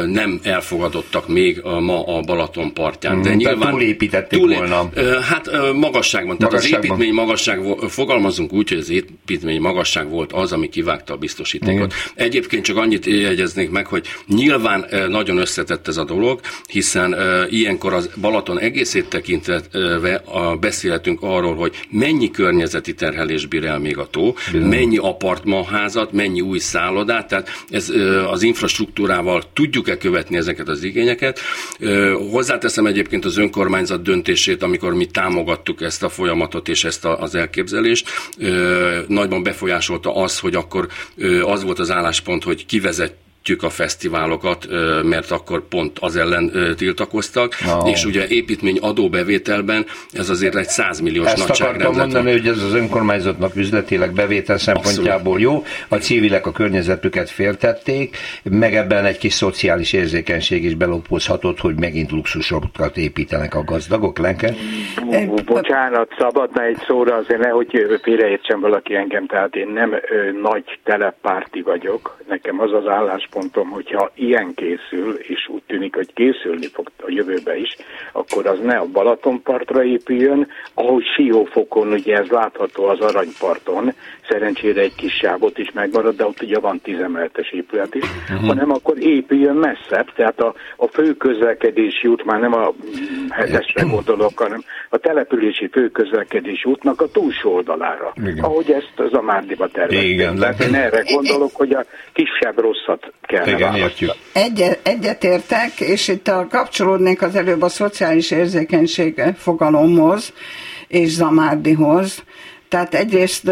nem 0.07 0.41
elfogadottak 0.43 1.29
még 1.29 1.61
ma 1.63 2.07
a 2.07 2.21
Balaton 2.21 2.75
partján. 2.75 3.23
De 3.23 3.31
mm, 3.31 3.37
nyilván 3.37 3.71
túlépítették 3.71 4.39
túl, 4.39 4.55
volna. 4.55 4.91
Hát 5.21 5.51
magasságban. 5.75 6.37
Tehát 6.39 6.53
magasságban. 6.53 6.81
az 6.81 6.85
építmény 6.85 7.13
magasság, 7.13 7.61
fogalmazunk 7.89 8.53
úgy, 8.53 8.69
hogy 8.69 8.79
az 8.79 8.91
építmény 8.91 9.61
magasság 9.61 10.09
volt 10.09 10.33
az, 10.33 10.53
ami 10.53 10.69
kivágta 10.69 11.13
a 11.13 11.17
biztosítékot. 11.17 11.75
Igen. 11.75 11.91
Egyébként 12.15 12.65
csak 12.65 12.77
annyit 12.77 13.07
jegyeznék 13.07 13.71
meg, 13.71 13.87
hogy 13.87 14.07
nyilván 14.27 14.87
nagyon 15.09 15.37
összetett 15.37 15.89
ez 15.89 15.97
a 15.97 16.05
dolog, 16.05 16.41
hiszen 16.67 17.17
ilyenkor 17.51 17.93
az 17.93 18.11
Balaton 18.21 18.59
egészét 18.59 19.09
tekintve 19.09 19.61
beszélhetünk 20.61 21.23
arról, 21.23 21.55
hogy 21.55 21.75
mennyi 21.91 22.31
környezeti 22.31 22.95
terhelés 22.95 23.47
bír 23.47 23.65
el 23.65 23.79
még 23.79 23.99
a 23.99 24.07
tó, 24.11 24.35
Bizony. 24.53 24.69
mennyi 24.69 24.97
apartmanházat, 25.43 26.13
mennyi 26.13 26.41
új 26.41 26.59
szállodát, 26.59 27.29
tehát 27.29 27.51
ez 27.71 27.93
az 28.31 28.43
infrastruktúrával 28.43 29.43
tudjuk-e 29.53 29.97
követni 29.97 30.37
ezeket 30.37 30.69
az 30.69 30.83
igényeket. 30.83 31.41
Hozzáteszem 32.31 32.87
egyébként 32.87 33.25
az 33.25 33.37
önkormányzat 33.37 34.03
döntését, 34.03 34.63
amikor 34.63 34.95
mi 34.95 35.07
támogattuk 35.07 35.83
ezt 35.83 36.03
a 36.03 36.09
folyamatot 36.09 36.69
és 36.69 36.85
ezt 36.85 37.05
az 37.05 37.35
elképzelést. 37.35 38.09
Nagyban 39.07 39.43
befolyásolta 39.43 40.15
az, 40.15 40.39
hogy 40.39 40.55
akkor 40.55 40.89
az 41.43 41.63
volt 41.63 41.79
az 41.79 41.91
álláspont, 41.91 42.43
hogy 42.43 42.67
kivezet 42.67 43.15
a 43.61 43.69
fesztiválokat, 43.69 44.67
mert 45.03 45.31
akkor 45.31 45.69
pont 45.69 45.99
az 46.01 46.17
ellen 46.17 46.53
tiltakoztak, 46.77 47.57
oh. 47.67 47.91
és 47.91 48.05
ugye 48.05 48.27
építmény 48.29 48.79
adóbevételben 48.79 49.85
ez 50.13 50.29
azért 50.29 50.57
egy 50.57 50.69
100 50.69 51.01
milliós 51.01 51.27
Ezt 51.27 51.37
nagyságrendlet. 51.37 51.87
akartam 51.89 52.11
mondani, 52.11 52.39
hogy 52.39 52.49
ez 52.49 52.63
az 52.63 52.75
önkormányzatnak 52.75 53.57
üzletileg 53.57 54.13
bevétel 54.13 54.59
szempontjából 54.59 55.41
jó, 55.41 55.63
a 55.89 55.97
civilek 55.97 56.47
a 56.47 56.53
környezetüket 56.53 57.31
féltették, 57.31 58.17
meg 58.43 58.75
ebben 58.75 59.05
egy 59.05 59.19
kis 59.19 59.33
szociális 59.33 59.93
érzékenység 59.93 60.65
is 60.65 60.75
belopózhatott, 60.75 61.61
hogy 61.61 61.79
megint 61.79 62.11
luxusokat 62.11 62.97
építenek 62.97 63.55
a 63.55 63.65
gazdagok, 63.65 64.19
Lenke? 64.19 64.55
Bocsánat, 65.45 66.15
szabadna 66.19 66.63
egy 66.63 66.79
szóra 66.87 67.15
azért 67.15 67.41
nehogy 67.41 67.99
félreértsen 68.03 68.61
valaki 68.61 68.95
engem, 68.95 69.27
tehát 69.27 69.55
én 69.55 69.69
nem 69.69 69.93
ö, 69.93 70.31
nagy 70.43 70.79
teleppárti 70.85 71.63
vagyok, 71.63 72.17
nekem 72.29 72.61
az 72.61 72.73
az 72.73 72.87
állás 72.89 73.29
álláspontom, 73.33 73.71
hogyha 73.71 74.11
ilyen 74.15 74.55
készül, 74.55 75.15
és 75.15 75.49
úgy 75.49 75.63
tűnik, 75.67 75.95
hogy 75.95 76.13
készülni 76.13 76.67
fog 76.73 76.91
a 76.99 77.11
jövőbe 77.11 77.57
is, 77.57 77.77
akkor 78.13 78.47
az 78.47 78.59
ne 78.63 78.77
a 78.77 78.87
Balatonpartra 78.87 79.85
épüljön, 79.85 80.49
ahogy 80.75 81.05
Siófokon, 81.17 81.93
ugye 81.93 82.17
ez 82.17 82.29
látható 82.29 82.85
az 82.85 83.01
Aranyparton, 83.01 83.93
szerencsére 84.29 84.81
egy 84.81 84.95
kis 84.95 85.13
sávot 85.13 85.59
is 85.59 85.71
megmarad, 85.75 86.17
de 86.17 86.25
ott 86.25 86.43
ugye 86.43 86.59
van 86.59 86.81
tízemeletes 86.81 87.51
épület 87.51 87.95
is, 87.95 88.05
uh-huh. 88.05 88.49
hanem 88.49 88.71
akkor 88.71 88.99
épüljön 88.99 89.57
messzebb, 89.57 90.13
tehát 90.15 90.41
a, 90.41 90.55
a 90.77 90.87
fő 90.87 91.15
közlekedési 91.15 92.09
út, 92.09 92.25
már 92.25 92.41
nem 92.41 92.55
a 92.55 92.73
hetesre 93.31 93.83
gondolok, 93.83 94.39
hanem 94.39 94.63
a 94.89 94.99
települési 94.99 95.69
fő 95.69 95.89
közlekedési 95.89 96.69
útnak 96.69 97.01
a 97.01 97.09
túlsó 97.09 97.55
oldalára, 97.55 98.13
Igen. 98.17 98.39
ahogy 98.39 98.71
ezt 98.71 98.93
az 98.97 99.13
a 99.13 99.23
Márdiba 99.23 99.69
tervezték. 99.69 100.11
Igen, 100.11 100.37
de... 100.37 100.55
Én 100.61 100.75
erre 100.75 101.03
gondolok, 101.13 101.51
hogy 101.55 101.73
a 101.73 101.85
kisebb 102.13 102.59
rosszat 102.59 103.13
kell 103.27 103.47
Igen, 103.47 103.75
értjük. 103.75 104.11
Egy, 104.33 104.79
egyetértek, 104.83 105.81
és 105.81 106.09
itt 106.09 106.29
a 106.29 106.47
kapcsolódnék 106.51 107.23
az 107.23 107.37
előbb 107.37 107.63
a 107.63 107.69
szociális 107.69 108.31
érzékenység 108.31 109.23
fogalomhoz 109.37 110.33
és 110.89 111.09
Zamárdihoz, 111.09 112.25
tehát 112.73 112.95
egyrészt 112.95 113.51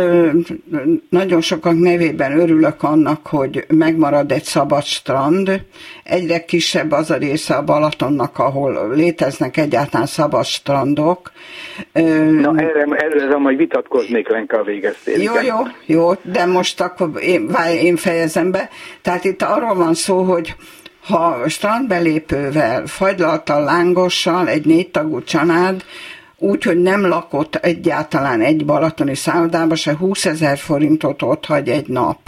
nagyon 1.08 1.40
sokak 1.40 1.78
nevében 1.78 2.40
örülök 2.40 2.82
annak, 2.82 3.26
hogy 3.26 3.64
megmarad 3.68 4.32
egy 4.32 4.42
szabad 4.42 4.82
strand. 4.82 5.62
Egyre 6.04 6.44
kisebb 6.44 6.90
az 6.90 7.10
a 7.10 7.16
része 7.16 7.54
a 7.54 7.64
Balatonnak, 7.64 8.38
ahol 8.38 8.94
léteznek 8.94 9.56
egyáltalán 9.56 10.06
szabad 10.06 10.44
strandok. 10.44 11.32
Na 11.92 12.54
erre, 12.56 12.84
erre 12.96 13.36
majd 13.36 13.56
vitatkoznék 13.56 14.28
Lenka 14.28 14.58
a 14.58 14.62
végeztél. 14.62 15.22
Jó, 15.22 15.32
jó, 15.46 15.56
jó, 15.86 16.12
de 16.22 16.46
most 16.46 16.80
akkor 16.80 17.10
én, 17.20 17.46
várj, 17.46 17.76
én 17.76 17.96
fejezem 17.96 18.50
be. 18.50 18.68
Tehát 19.02 19.24
itt 19.24 19.42
arról 19.42 19.74
van 19.74 19.94
szó, 19.94 20.22
hogy 20.22 20.54
ha 21.06 21.48
strandbelépővel, 21.48 22.86
fagylaltal, 22.86 23.64
lángossal, 23.64 24.48
egy 24.48 24.66
négytagú 24.66 25.22
család, 25.22 25.84
úgy, 26.42 26.62
hogy 26.62 26.76
nem 26.76 27.06
lakott 27.06 27.54
egyáltalán 27.54 28.40
egy 28.40 28.64
balatoni 28.64 29.14
szállodába, 29.14 29.74
se 29.74 29.96
20 29.96 30.24
ezer 30.24 30.58
forintot 30.58 31.22
ott 31.22 31.46
hagy 31.46 31.68
egy 31.68 31.86
nap. 31.86 32.18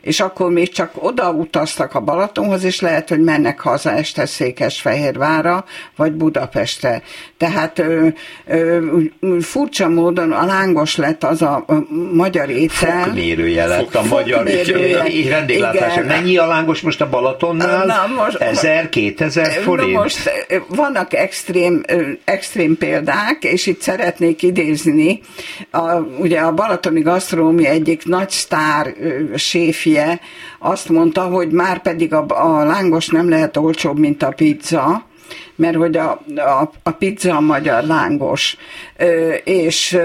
És 0.00 0.20
akkor 0.20 0.50
még 0.50 0.72
csak 0.72 0.90
oda 0.94 1.30
utaztak 1.30 1.94
a 1.94 2.00
Balatonhoz, 2.00 2.64
és 2.64 2.80
lehet, 2.80 3.08
hogy 3.08 3.20
mennek 3.20 3.60
haza 3.60 3.90
este 3.90 4.26
Székesfehérvára, 4.26 5.64
vagy 5.96 6.12
Budapestre. 6.12 7.02
Tehát 7.36 7.78
ö, 7.78 8.06
ö, 8.46 8.86
furcsa 9.40 9.88
módon 9.88 10.32
a 10.32 10.46
lángos 10.46 10.96
lett 10.96 11.24
az 11.24 11.42
a 11.42 11.64
magyar 12.12 12.50
étel. 12.50 13.02
Fokmérője 13.02 13.66
lett 13.66 13.94
a 13.94 14.02
magyar 14.02 14.44
vendéglátásra. 15.28 16.04
Mennyi 16.04 16.36
a 16.36 16.46
lángos 16.46 16.80
most 16.80 17.00
a 17.00 17.08
Balatonnál? 17.08 17.86
Na, 17.86 18.06
most, 18.16 18.36
1000-2000 18.40 19.60
forint? 19.62 19.92
Na 19.92 20.00
most 20.00 20.30
vannak 20.68 21.14
extrém, 21.14 21.82
extrém 22.24 22.76
példák, 22.76 23.44
és 23.58 23.66
itt 23.66 23.80
szeretnék 23.80 24.42
idézni, 24.42 25.20
a, 25.70 25.94
ugye 26.00 26.40
a 26.40 26.54
Balatoni 26.54 27.00
Gasztrómi 27.00 27.66
egyik 27.66 28.04
nagy 28.04 28.30
sztár 28.30 28.94
séfje 29.34 30.20
azt 30.58 30.88
mondta, 30.88 31.22
hogy 31.22 31.50
már 31.50 31.82
pedig 31.82 32.14
a, 32.14 32.26
a 32.28 32.64
lángos 32.64 33.08
nem 33.08 33.28
lehet 33.28 33.56
olcsóbb, 33.56 33.98
mint 33.98 34.22
a 34.22 34.28
pizza, 34.28 35.07
mert 35.54 35.76
hogy 35.76 35.96
a, 35.96 36.10
a, 36.36 36.72
a 36.82 36.90
pizza 36.90 37.36
a 37.36 37.40
magyar 37.40 37.82
lángos, 37.84 38.56
és, 39.44 39.98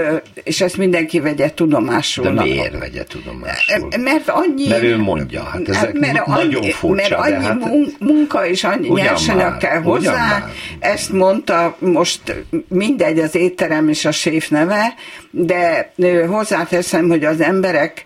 és 0.44 0.62
ezt 0.62 0.78
mindenki 0.78 1.20
vegye 1.20 1.54
tudomásul. 1.54 2.24
De 2.24 2.42
miért 2.42 2.80
vegye 2.80 3.04
tudomásul? 3.04 3.88
Mert 4.00 4.30
annyi... 4.30 4.68
Mert 4.68 4.84
ő 4.84 4.98
mondja, 4.98 5.44
hát 5.44 5.70
ezek 5.70 5.82
hát 5.82 5.94
mert 5.94 6.26
nagyon 6.26 6.62
annyi, 6.62 6.72
furcsa. 6.72 7.18
Mert 7.18 7.36
annyi 7.36 7.46
hát, 7.46 8.00
munka 8.00 8.48
és 8.48 8.64
annyi 8.64 8.88
nyersanyag 8.88 9.58
kell 9.58 9.82
hozzá, 9.82 10.50
ezt 10.80 11.12
mondta 11.12 11.76
most 11.80 12.22
mindegy 12.68 13.20
az 13.20 13.36
étterem 13.36 13.90
és 13.90 14.06
a 14.06 14.12
séf 14.12 14.50
neve, 14.50 14.94
de 15.32 15.92
hozzáteszem, 16.28 17.08
hogy 17.08 17.26
az 17.26 17.42
emberek 17.42 18.04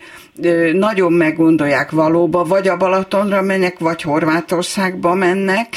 nagyon 0.73 1.13
meggondolják 1.13 1.91
valóba, 1.91 2.43
vagy 2.43 2.67
a 2.67 2.77
Balatonra 2.77 3.41
mennek, 3.41 3.79
vagy 3.79 4.01
Horvátországba 4.01 5.13
mennek. 5.13 5.67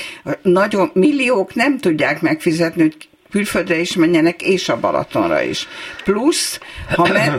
Nagyon 0.43 0.91
milliók 0.93 1.55
nem 1.55 1.79
tudják 1.79 2.21
megfizetni, 2.21 2.83
hogy 2.83 3.09
külföldre 3.31 3.77
is 3.77 3.95
menjenek, 3.95 4.43
és 4.43 4.69
a 4.69 4.81
Balatonra 4.81 5.43
is. 5.43 5.69
Plusz, 6.05 6.61
ha 6.95 7.09
me, 7.13 7.39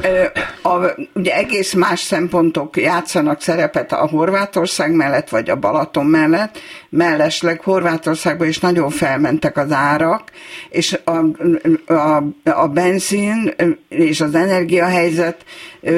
a, 0.62 0.96
ugye 1.14 1.36
egész 1.36 1.74
más 1.74 2.00
szempontok 2.00 2.78
játszanak 2.78 3.42
szerepet 3.42 3.92
a 3.92 4.08
Horvátország 4.08 4.92
mellett, 4.92 5.30
vagy 5.30 5.50
a 5.50 5.56
Balaton 5.56 6.06
mellett, 6.06 6.60
mellesleg 6.92 7.62
Horvátországban 7.62 8.48
is 8.48 8.60
nagyon 8.60 8.90
felmentek 8.90 9.58
az 9.58 9.72
árak, 9.72 10.24
és 10.70 11.00
a, 11.04 11.18
a, 11.94 12.24
a 12.44 12.68
benzin 12.68 13.54
és 13.90 14.22
az 14.22 14.36
energiahelyzet 14.36 15.46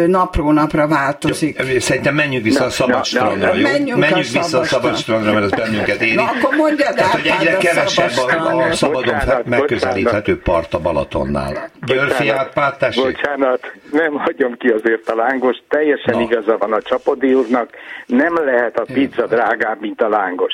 napról 0.08 0.54
napra 0.54 0.88
változik. 0.88 1.63
Jó, 1.74 1.80
szerintem 1.80 2.15
menjünk 2.15 2.44
vissza 2.44 2.60
na, 2.60 2.65
a 2.65 2.70
szabad 2.70 3.06
strandra, 3.06 3.56
jó? 3.56 3.62
Menjünk, 3.62 4.00
menjünk 4.00 4.26
a 4.36 4.39
vissza 4.39 4.60
a 4.60 4.63
szabad 4.63 4.98
strandra, 4.98 5.34
mert 5.34 5.46
az 5.46 5.52
bennünket 5.52 6.02
éri. 6.02 6.15
Na, 6.15 6.24
akkor 6.24 6.56
mondjad 6.56 6.96
Tehát, 6.96 7.12
hogy 7.12 7.32
egyre 7.39 7.58
kevesebb 7.58 8.12
a, 8.17 8.58
a 8.58 8.74
szabadon 8.74 9.15
megközelíthető 9.46 10.39
part 10.39 10.74
a 10.74 10.80
Balatonnál. 10.80 11.70
Györfi 11.86 12.30
átpártás? 12.30 12.96
Bocsánat, 12.96 13.72
nem 13.91 14.13
hagyom 14.13 14.58
ki 14.58 14.67
azért 14.67 15.10
a 15.10 15.15
lángos. 15.15 15.58
Teljesen 15.67 16.15
na. 16.15 16.22
igaza 16.22 16.58
van 16.58 16.74
a 16.74 16.82
Csapodi 16.82 17.34
úrnak. 17.34 17.70
Nem 18.06 18.36
lehet 18.46 18.80
a 18.80 18.86
pizza 18.94 19.26
drágább, 19.26 19.82
mint 19.82 20.02
a 20.02 20.10
lángos. 20.10 20.54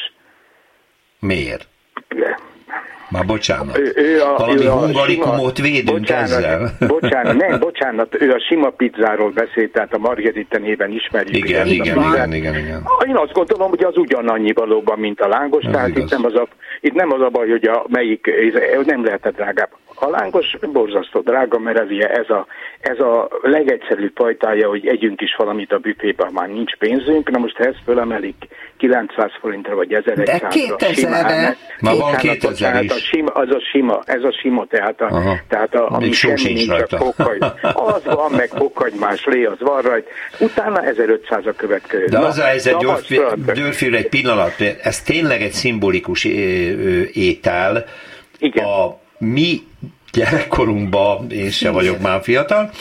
Miért? 1.19 1.67
Már 3.09 3.25
bocsánat. 3.25 3.77
Ő, 3.77 3.93
ő 3.95 4.21
a, 4.21 4.37
Valami 4.37 4.63
ő 4.63 4.69
a 4.69 4.71
hungarikumot 4.71 5.55
sima, 5.55 5.67
védünk 5.67 5.99
bocsánat, 5.99 6.29
ezzel. 6.29 6.71
Bocsánat, 6.87 7.37
nem, 7.37 7.59
bocsánat, 7.59 8.21
ő 8.21 8.31
a 8.31 8.39
sima 8.39 8.69
pizzáról 8.69 9.31
beszélt, 9.31 9.71
tehát 9.71 9.93
a 9.93 9.97
Margarita 9.97 10.57
néven 10.57 10.91
ismerjük. 10.91 11.35
Igen, 11.35 11.67
igen, 11.67 11.85
igen, 11.85 12.11
igen, 12.11 12.33
igen, 12.33 12.55
igen. 12.57 12.83
Én 13.07 13.15
azt 13.15 13.31
gondolom, 13.31 13.69
hogy 13.69 13.83
az 13.83 13.97
ugyanannyi 13.97 14.51
valóban, 14.53 14.99
mint 14.99 15.19
a 15.19 15.27
lángos, 15.27 15.63
ez 15.63 15.71
tehát 15.71 15.97
itt 15.97 16.09
nem, 16.09 16.25
az 16.25 16.35
a, 16.35 16.47
itt 16.81 16.93
nem 16.93 17.11
az 17.11 17.21
a 17.21 17.29
baj, 17.29 17.49
hogy 17.49 17.67
a 17.67 17.85
melyik, 17.87 18.29
nem 18.85 19.05
lehetett 19.05 19.35
drágább. 19.35 19.69
A 19.99 20.09
lángos 20.09 20.57
borzasztó 20.71 21.19
drága, 21.19 21.59
mert 21.59 21.79
ez, 21.79 21.87
ez, 22.09 22.29
a, 22.29 22.45
ez 22.79 22.99
a 22.99 23.29
legegyszerűbb 23.41 24.11
fajtája, 24.15 24.67
hogy 24.67 24.87
együnk 24.87 25.21
is 25.21 25.35
valamit 25.37 25.71
a 25.71 25.77
büfében, 25.77 26.29
már 26.33 26.47
nincs 26.47 26.75
pénzünk, 26.75 27.29
na 27.29 27.37
most 27.37 27.57
ha 27.57 27.63
ezt 27.63 27.81
fölemelik 27.85 28.47
900 28.77 29.31
forintra 29.39 29.75
vagy 29.75 29.93
1100 29.93 30.27
ra 30.27 30.39
De 30.39 30.47
2000 30.47 31.55
Ma 31.79 31.95
van 31.95 32.15
2000 32.15 32.83
is. 32.83 32.91
A 32.91 32.95
sima, 32.95 33.31
az 33.31 33.49
a 33.49 33.59
sima, 33.71 34.01
ez 34.05 34.23
a 34.23 34.31
sima, 34.41 34.65
tehát, 34.65 35.01
a, 35.01 35.39
tehát 35.47 35.75
a, 35.75 35.89
ami 35.89 36.11
semmi 36.11 36.41
nincs, 36.43 36.67
rajta. 36.67 36.87
csak 36.87 36.99
fokhagy. 36.99 37.43
Az 37.73 38.03
van, 38.03 38.31
meg 38.31 38.47
fokhagymás 38.47 39.25
lé, 39.25 39.43
az 39.43 39.59
van 39.59 39.81
rajta. 39.81 40.09
Utána 40.39 40.83
1500 40.83 41.45
a 41.45 41.51
következő. 41.51 42.05
De 42.05 42.19
az 42.19 42.37
a 42.37 42.43
helyzet, 42.43 42.77
Györfűr, 43.53 43.93
egy 43.93 44.09
pillanat, 44.09 44.61
ez 44.81 45.01
tényleg 45.01 45.41
egy 45.41 45.51
szimbolikus 45.51 46.23
étel. 47.13 47.85
Igen. 48.39 48.65
A 48.65 48.99
mi 49.19 49.67
gyerekkorunkban, 50.11 51.31
én 51.31 51.51
se 51.51 51.69
vagyok 51.69 51.99
már 51.99 52.23
fiatal, 52.23 52.71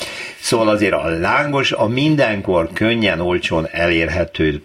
szóval 0.40 0.68
azért 0.68 0.92
a 0.92 1.08
lángos 1.08 1.72
a 1.72 1.88
mindenkor 1.88 2.68
könnyen, 2.74 3.20
olcsón 3.20 3.66
elérhető, 3.70 4.62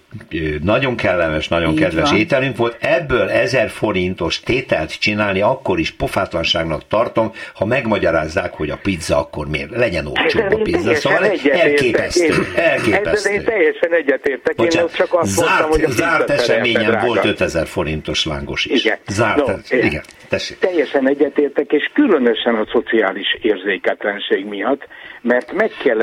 nagyon 0.63 0.95
kellemes, 0.95 1.47
nagyon 1.47 1.71
Így 1.71 1.79
kedves 1.79 2.09
van. 2.09 2.19
ételünk 2.19 2.57
volt. 2.57 2.77
Ebből 2.79 3.29
ezer 3.29 3.69
forintos 3.69 4.39
tételt 4.39 4.99
csinálni 4.99 5.41
akkor 5.41 5.79
is 5.79 5.91
pofátlanságnak 5.91 6.87
tartom, 6.87 7.31
ha 7.53 7.65
megmagyarázzák, 7.65 8.53
hogy 8.53 8.69
a 8.69 8.77
pizza 8.81 9.17
akkor 9.17 9.47
miért 9.47 9.69
legyen 9.69 10.05
olcsó 10.05 10.39
a 10.39 10.61
pizza. 10.63 10.95
Szóval 10.95 11.25
elképesztő. 11.51 12.33
elképesztő. 12.55 13.09
Ezzel 13.11 13.33
én 13.33 13.43
teljesen 13.43 13.93
egyetértek. 13.93 14.55
Bocsánat, 14.55 14.89
én 14.89 14.95
csak 14.95 15.13
azt 15.13 15.29
zárt, 15.29 15.49
mondtam, 15.49 15.69
hogy 15.69 15.83
a 15.83 15.89
zárt 15.89 16.29
eseményen 16.29 17.05
volt 17.05 17.25
5000 17.25 17.67
forintos 17.67 18.25
lángos 18.25 18.65
is. 18.65 18.83
Igen. 18.83 18.97
Zárt, 19.07 19.47
no, 19.47 19.53
igen. 19.69 20.03
Tessék. 20.29 20.57
Teljesen 20.59 21.09
egyetértek, 21.09 21.71
és 21.71 21.91
különösen 21.93 22.55
a 22.55 22.65
szociális 22.71 23.37
érzéketlenség 23.41 24.45
miatt, 24.45 24.87
mert 25.23 25.51
meg 25.53 25.71
kell 25.83 25.99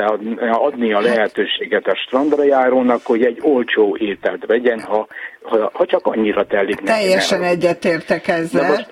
adni 0.51 0.93
a 0.93 0.99
lehetőséget 0.99 1.87
a 1.87 1.95
strandra 1.95 2.43
járónak, 2.43 3.05
hogy 3.05 3.25
egy 3.25 3.37
olcsó 3.41 3.97
ételt 3.99 4.45
vegyen, 4.45 4.79
ha, 4.81 5.07
ha, 5.41 5.69
ha 5.73 5.85
csak 5.85 6.05
annyira 6.05 6.45
telik. 6.45 6.81
Teljesen 6.81 7.43
egyetértek 7.43 8.27
ezzel. 8.27 8.87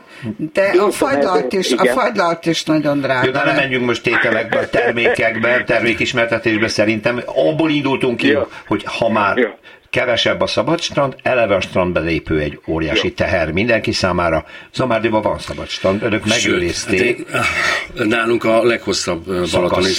De 0.54 0.72
a 0.80 0.92
fagylalt 0.92 1.54
is, 1.54 1.72
a 1.72 1.86
fagylalt 1.86 2.46
is 2.46 2.64
nagyon 2.64 3.00
drága. 3.00 3.26
Jó, 3.26 3.32
de 3.32 3.44
nem 3.46 3.56
menjünk 3.56 3.86
most 3.86 4.04
tételekbe, 4.04 4.68
termékekbe, 4.68 5.64
termékismertetésbe 5.64 6.68
szerintem. 6.68 7.22
Abból 7.26 7.70
indultunk 7.70 8.18
ki, 8.18 8.28
Jó. 8.28 8.42
hogy 8.68 8.84
ha 8.86 9.10
már 9.10 9.38
Jó 9.38 9.50
kevesebb 9.90 10.42
a 10.42 10.48
szabad 10.48 10.82
strand, 10.82 11.16
eleve 11.24 11.56
a 11.56 11.62
strandbe 11.62 12.00
lépő 12.00 12.40
egy 12.40 12.60
óriási 12.68 13.08
Jó. 13.08 13.14
teher 13.14 13.52
mindenki 13.52 13.92
számára. 13.92 14.46
Zomárdiban 14.74 15.22
van 15.22 15.40
szabad 15.40 15.68
strand, 15.68 16.04
önök 16.04 16.26
megőrizték. 16.26 17.32
Hát 17.32 17.46
nálunk 17.94 18.44
a 18.44 18.64
leghosszabb 18.64 19.26
balatoni 19.52 19.92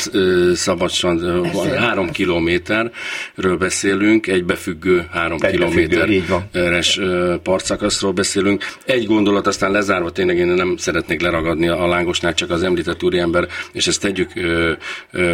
szabad 0.55 0.91
strand, 0.91 1.47
három 1.77 2.11
kilométerről 2.11 3.57
beszélünk, 3.59 4.27
egy 4.27 4.45
befüggő 4.45 5.09
három 5.13 5.39
kilométeres 5.39 7.01
partszakaszról 7.43 8.13
beszélünk. 8.13 8.65
Egy 8.85 9.07
gondolat, 9.07 9.47
aztán 9.47 9.71
lezárva 9.71 10.11
tényleg 10.11 10.37
én 10.37 10.47
nem 10.47 10.77
szeretnék 10.77 11.21
leragadni 11.21 11.69
a 11.69 11.87
lángosnál, 11.87 12.35
csak 12.35 12.51
az 12.51 12.63
említett 12.63 13.03
úriember, 13.03 13.47
és 13.73 13.87
ezt 13.87 14.01
tegyük 14.01 14.33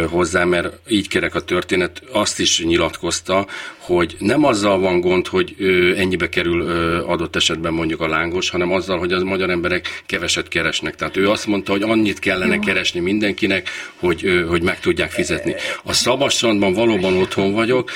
hozzá, 0.09 0.43
mert 0.43 0.73
így 0.87 1.07
kerek 1.07 1.35
a 1.35 1.41
történet, 1.41 2.01
azt 2.11 2.39
is 2.39 2.63
nyilatkozta, 2.63 3.47
hogy 3.77 4.15
nem 4.19 4.45
azzal 4.47 4.79
van 4.79 4.99
gond, 4.99 5.27
hogy 5.27 5.55
ennyibe 5.97 6.29
kerül 6.29 6.61
adott 7.01 7.35
esetben 7.35 7.73
mondjuk 7.73 8.01
a 8.01 8.07
lángos, 8.07 8.49
hanem 8.49 8.71
azzal, 8.71 8.97
hogy 8.97 9.11
az 9.11 9.21
magyar 9.21 9.49
emberek 9.49 10.03
keveset 10.05 10.47
keresnek. 10.47 10.95
Tehát 10.95 11.17
ő 11.17 11.29
azt 11.29 11.47
mondta, 11.47 11.71
hogy 11.71 11.81
annyit 11.81 12.19
kellene 12.19 12.59
keresni 12.59 12.99
mindenkinek, 12.99 13.69
hogy, 13.95 14.43
hogy 14.47 14.61
meg 14.61 14.79
tudják 14.79 15.11
fizetni. 15.11 15.55
A 15.83 15.93
Szabadstrandban 15.93 16.73
valóban 16.73 17.17
otthon 17.17 17.53
vagyok, 17.53 17.91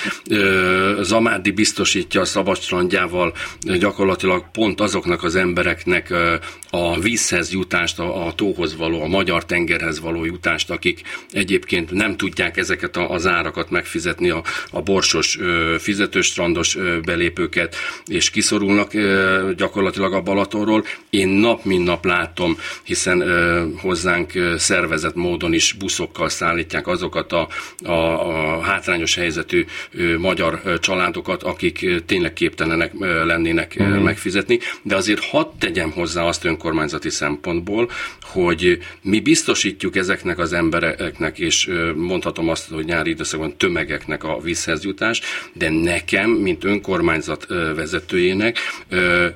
Zamádi 1.01 1.51
biztosítja 1.51 2.21
a 2.21 2.25
Szabadstrandjával 2.25 3.33
gyakorlatilag 3.59 4.45
pont 4.51 4.81
azoknak 4.81 5.23
az 5.23 5.35
embereknek 5.35 6.13
a 6.69 6.99
vízhez 6.99 7.51
jutást, 7.51 7.99
a, 7.99 8.25
a 8.27 8.33
tóhoz 8.33 8.75
való, 8.75 9.01
a 9.01 9.07
magyar 9.07 9.45
tengerhez 9.45 9.99
való 9.99 10.25
jutást, 10.25 10.69
akik 10.69 11.01
egyébként 11.31 11.91
nem 11.91 12.17
tudják 12.17 12.57
ezeket 12.57 12.97
az 12.97 13.27
árakat 13.27 13.69
megfizetni, 13.69 14.29
a, 14.29 14.43
a 14.71 14.81
borsos 14.81 15.37
fizetőstrandos 16.41 16.77
belépőket, 17.05 17.75
és 18.05 18.29
kiszorulnak 18.29 18.91
gyakorlatilag 19.55 20.13
a 20.13 20.21
Balatonról. 20.21 20.83
Én 21.09 21.27
nap 21.27 21.63
mint 21.63 21.85
nap 21.85 22.05
látom, 22.05 22.57
hiszen 22.83 23.23
hozzánk 23.77 24.31
szervezett 24.57 25.15
módon 25.15 25.53
is 25.53 25.73
buszokkal 25.73 26.29
szállítják 26.29 26.87
azokat 26.87 27.31
a, 27.31 27.47
a, 27.83 27.91
a 27.91 28.61
hátrányos 28.61 29.15
helyzetű 29.15 29.65
magyar 30.17 30.79
családokat, 30.79 31.43
akik 31.43 32.03
tényleg 32.05 32.33
képtelenek 32.33 32.91
lennének 32.99 33.83
mm. 33.83 33.85
megfizetni, 33.85 34.59
de 34.81 34.95
azért 34.95 35.23
hadd 35.23 35.47
tegyem 35.59 35.91
hozzá 35.91 36.23
azt 36.23 36.45
önkormányzati 36.45 37.09
szempontból, 37.09 37.89
hogy 38.21 38.77
mi 39.01 39.19
biztosítjuk 39.19 39.95
ezeknek 39.95 40.39
az 40.39 40.53
embereknek, 40.53 41.39
és 41.39 41.69
mondhatom 41.95 42.49
azt, 42.49 42.69
hogy 42.69 42.85
nyári 42.85 43.09
időszakban 43.09 43.57
tömegeknek 43.57 44.23
a 44.23 44.39
vízhez 44.39 44.83
jutás, 44.83 45.21
de 45.53 45.69
nekem, 45.69 46.30
mint 46.31 46.63
önkormányzat 46.63 47.45
vezetőjének 47.75 48.57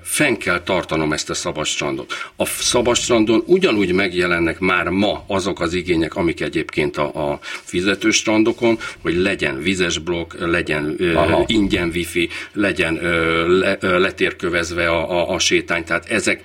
fenn 0.03 0.35
kell 0.35 0.61
tartanom 0.61 1.13
ezt 1.13 1.29
a 1.29 1.33
szabadstrandot. 1.33 2.13
A 2.35 2.45
szabadstrandon 2.45 3.43
ugyanúgy 3.45 3.93
megjelennek 3.93 4.59
már 4.59 4.89
ma 4.89 5.23
azok 5.27 5.59
az 5.61 5.73
igények, 5.73 6.15
amik 6.15 6.41
egyébként 6.41 6.97
a, 6.97 7.31
a 7.31 7.39
fizetőstrandokon, 7.41 8.79
hogy 9.01 9.15
legyen 9.15 9.61
vizes 9.61 9.97
blokk, 9.97 10.33
legyen 10.39 10.97
Aha. 11.15 11.43
ingyen 11.47 11.91
wifi, 11.93 12.29
legyen 12.53 12.93
le, 13.47 13.77
letérkövezve 13.81 14.89
a, 14.89 15.11
a, 15.11 15.33
a 15.33 15.39
sétány, 15.39 15.83
tehát 15.83 16.09
ezek 16.09 16.41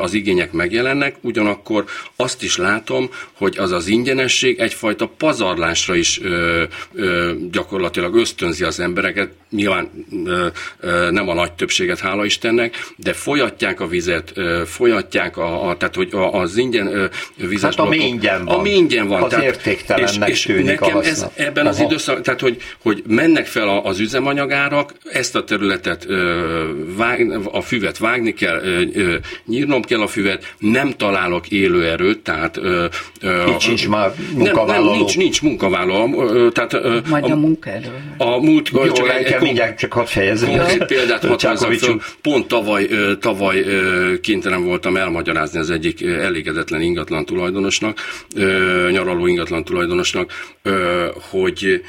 az 0.00 0.14
igények 0.14 0.52
megjelennek, 0.52 1.16
ugyanakkor 1.20 1.84
azt 2.16 2.42
is 2.42 2.56
látom, 2.56 3.10
hogy 3.32 3.58
az 3.58 3.72
az 3.72 3.86
ingyenesség 3.86 4.58
egyfajta 4.58 5.06
pazarlásra 5.06 5.94
is 5.94 6.20
ö, 6.22 6.62
ö, 6.94 7.32
gyakorlatilag 7.50 8.14
ösztönzi 8.14 8.64
az 8.64 8.80
embereket, 8.80 9.30
nyilván 9.50 9.83
ö, 10.24 10.46
ö, 10.80 11.10
nem 11.10 11.28
a 11.28 11.34
nagy 11.34 11.52
többséget, 11.52 11.98
hála 11.98 12.24
Istennek, 12.24 12.92
de 12.96 13.12
folyatják 13.12 13.80
a 13.80 13.86
vizet, 13.86 14.32
ö, 14.34 14.62
folyatják 14.66 15.36
a, 15.36 15.68
a 15.68 15.76
tehát 15.76 15.94
hogy 15.94 16.08
a, 16.12 16.40
az 16.40 16.56
ingyen 16.56 17.10
vizes 17.36 17.74
hát 17.76 17.86
ami 17.86 17.96
ingyen 17.96 18.44
van. 18.44 18.58
Ami 18.58 18.70
ingyen 18.70 19.08
van. 19.08 19.22
Az 19.22 19.30
tehát, 19.30 19.44
értéktelennek 19.44 20.28
és, 20.28 20.46
és 20.46 20.64
nekem 20.64 20.98
ez 20.98 21.26
ebben 21.34 21.66
Aha. 21.66 21.74
az 21.74 21.80
időszak, 21.80 22.20
tehát 22.20 22.40
hogy, 22.40 22.56
hogy 22.82 23.02
mennek 23.06 23.46
fel 23.46 23.68
az 23.68 23.98
üzemanyagárak, 23.98 24.94
ezt 25.04 25.34
a 25.34 25.44
területet 25.44 26.04
ö, 26.08 26.68
vág, 26.96 27.38
a 27.52 27.60
füvet 27.60 27.98
vágni 27.98 28.32
kell, 28.32 28.62
nyírnom 29.46 29.82
kell 29.82 30.00
a 30.00 30.06
füvet, 30.06 30.54
nem 30.58 30.90
találok 30.90 31.48
élőerőt, 31.48 32.18
tehát... 32.18 32.56
Ö, 32.56 32.84
ö, 33.20 33.46
Itt 33.46 33.60
sincs 33.60 33.88
már 33.88 34.12
munkavállaló. 34.34 34.84
Nem, 34.84 34.84
nem, 34.84 34.98
nincs, 34.98 35.16
nincs 35.16 35.42
munkavállaló. 35.42 36.22
Ö, 36.22 36.50
tehát, 36.50 36.72
ö, 36.72 36.98
Majd 37.08 37.24
a, 37.24 37.30
a 37.30 37.36
munkaerő. 37.36 37.92
A 38.18 38.38
múlt, 38.38 38.68
Jó, 38.68 38.92
csak 38.92 39.08
egy, 39.08 39.24
egy, 39.24 39.73
mindjárt 39.74 39.78
csak 39.78 39.92
hadd 39.92 40.06
fejezem. 40.06 40.48
Konkrét 40.48 40.84
példát 40.84 41.24
hadd 41.24 41.56
föl. 41.76 42.00
Pont 42.22 42.48
tavaly, 42.48 42.88
tavaly 43.20 43.64
kénytelen 44.22 44.64
voltam 44.64 44.96
elmagyarázni 44.96 45.58
az 45.58 45.70
egyik 45.70 46.02
elégedetlen 46.02 46.80
ingatlan 46.80 47.24
tulajdonosnak, 47.24 47.98
nyaraló 48.90 49.26
ingatlan 49.26 49.64
tulajdonosnak, 49.64 50.32
hogy 51.30 51.82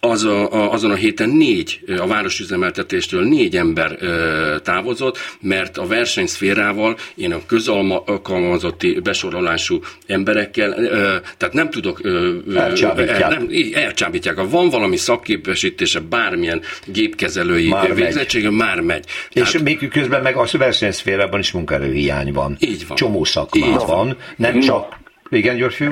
az 0.00 0.24
a, 0.24 0.72
azon 0.72 0.90
a 0.90 0.94
héten 0.94 1.28
négy, 1.28 1.80
a 1.98 2.06
városüzemeltetéstől 2.06 3.24
négy 3.24 3.56
ember 3.56 3.96
ö, 4.00 4.56
távozott, 4.62 5.18
mert 5.40 5.78
a 5.78 5.86
versenyszférával 5.86 6.96
én 7.14 7.32
a 7.32 7.46
közalkalmazotti 7.46 9.00
besorolású 9.00 9.80
emberekkel, 10.06 10.72
ö, 10.78 11.16
tehát 11.36 11.54
nem 11.54 11.70
tudok... 11.70 12.00
Ö, 12.02 12.36
elcsábítják. 12.54 13.28
Nem, 13.28 13.48
elcsábítják. 13.72 14.36
Ha 14.36 14.48
van 14.48 14.68
valami 14.68 14.96
szakképesítése, 14.96 16.00
bármilyen 16.00 16.60
gépkezelői 16.86 17.68
már 17.68 17.94
végzettsége, 17.94 18.48
megy. 18.48 18.58
már 18.58 18.80
megy. 18.80 19.04
És 19.32 19.50
tehát, 19.50 19.62
még 19.62 19.88
közben 19.88 20.22
meg 20.22 20.36
a 20.36 20.46
versenyszférában 20.58 21.40
is 21.40 21.52
munkaerőhiány 21.52 22.32
van. 22.32 22.56
Így 22.60 22.86
van. 22.86 22.96
Csomó 22.96 23.24
szakmá 23.24 23.76
van. 23.76 24.16
Nem 24.36 24.60
csak... 24.60 24.96
Igen, 25.30 25.56
Györfű? 25.56 25.86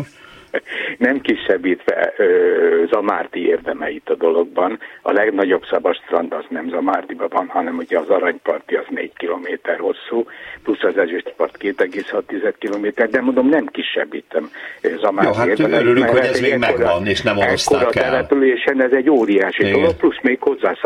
nem 1.06 1.20
kisebbítve 1.20 2.12
ö, 2.16 2.84
Zamárdi 2.90 3.46
érdemeit 3.46 4.08
a 4.08 4.14
dologban. 4.14 4.78
A 5.02 5.12
legnagyobb 5.12 5.64
szabad 5.70 5.96
strand 6.04 6.32
az 6.32 6.44
nem 6.48 6.68
Zamárdiban 6.68 7.28
van, 7.30 7.46
hanem 7.48 7.76
ugye 7.76 7.98
az 7.98 8.08
Aranyparti 8.08 8.74
az 8.74 8.84
4 8.88 9.12
kilométer 9.16 9.78
hosszú, 9.78 10.26
plusz 10.62 10.82
az 10.82 10.98
Ezüstpart 10.98 11.56
2,6 11.60 12.54
kilométer, 12.58 13.08
de 13.08 13.20
mondom 13.20 13.48
nem 13.48 13.66
kisebbítem 13.66 14.50
Zamárdi 15.00 15.30
Jó, 15.30 15.34
hát 15.34 15.48
érdemeit. 15.48 15.80
örülünk, 15.80 16.08
hogy 16.08 16.20
ez 16.20 16.40
még 16.40 16.56
megvan, 16.56 17.06
és 17.06 17.22
nem 17.22 17.38
oroszták 17.38 17.82
el. 17.82 17.90
településen 17.90 18.82
ez 18.82 18.92
egy 18.92 19.10
óriási 19.10 19.62
Igen. 19.62 19.72
dolog, 19.80 19.96
plusz 19.96 20.20
még 20.22 20.40
hozzá 20.40 20.76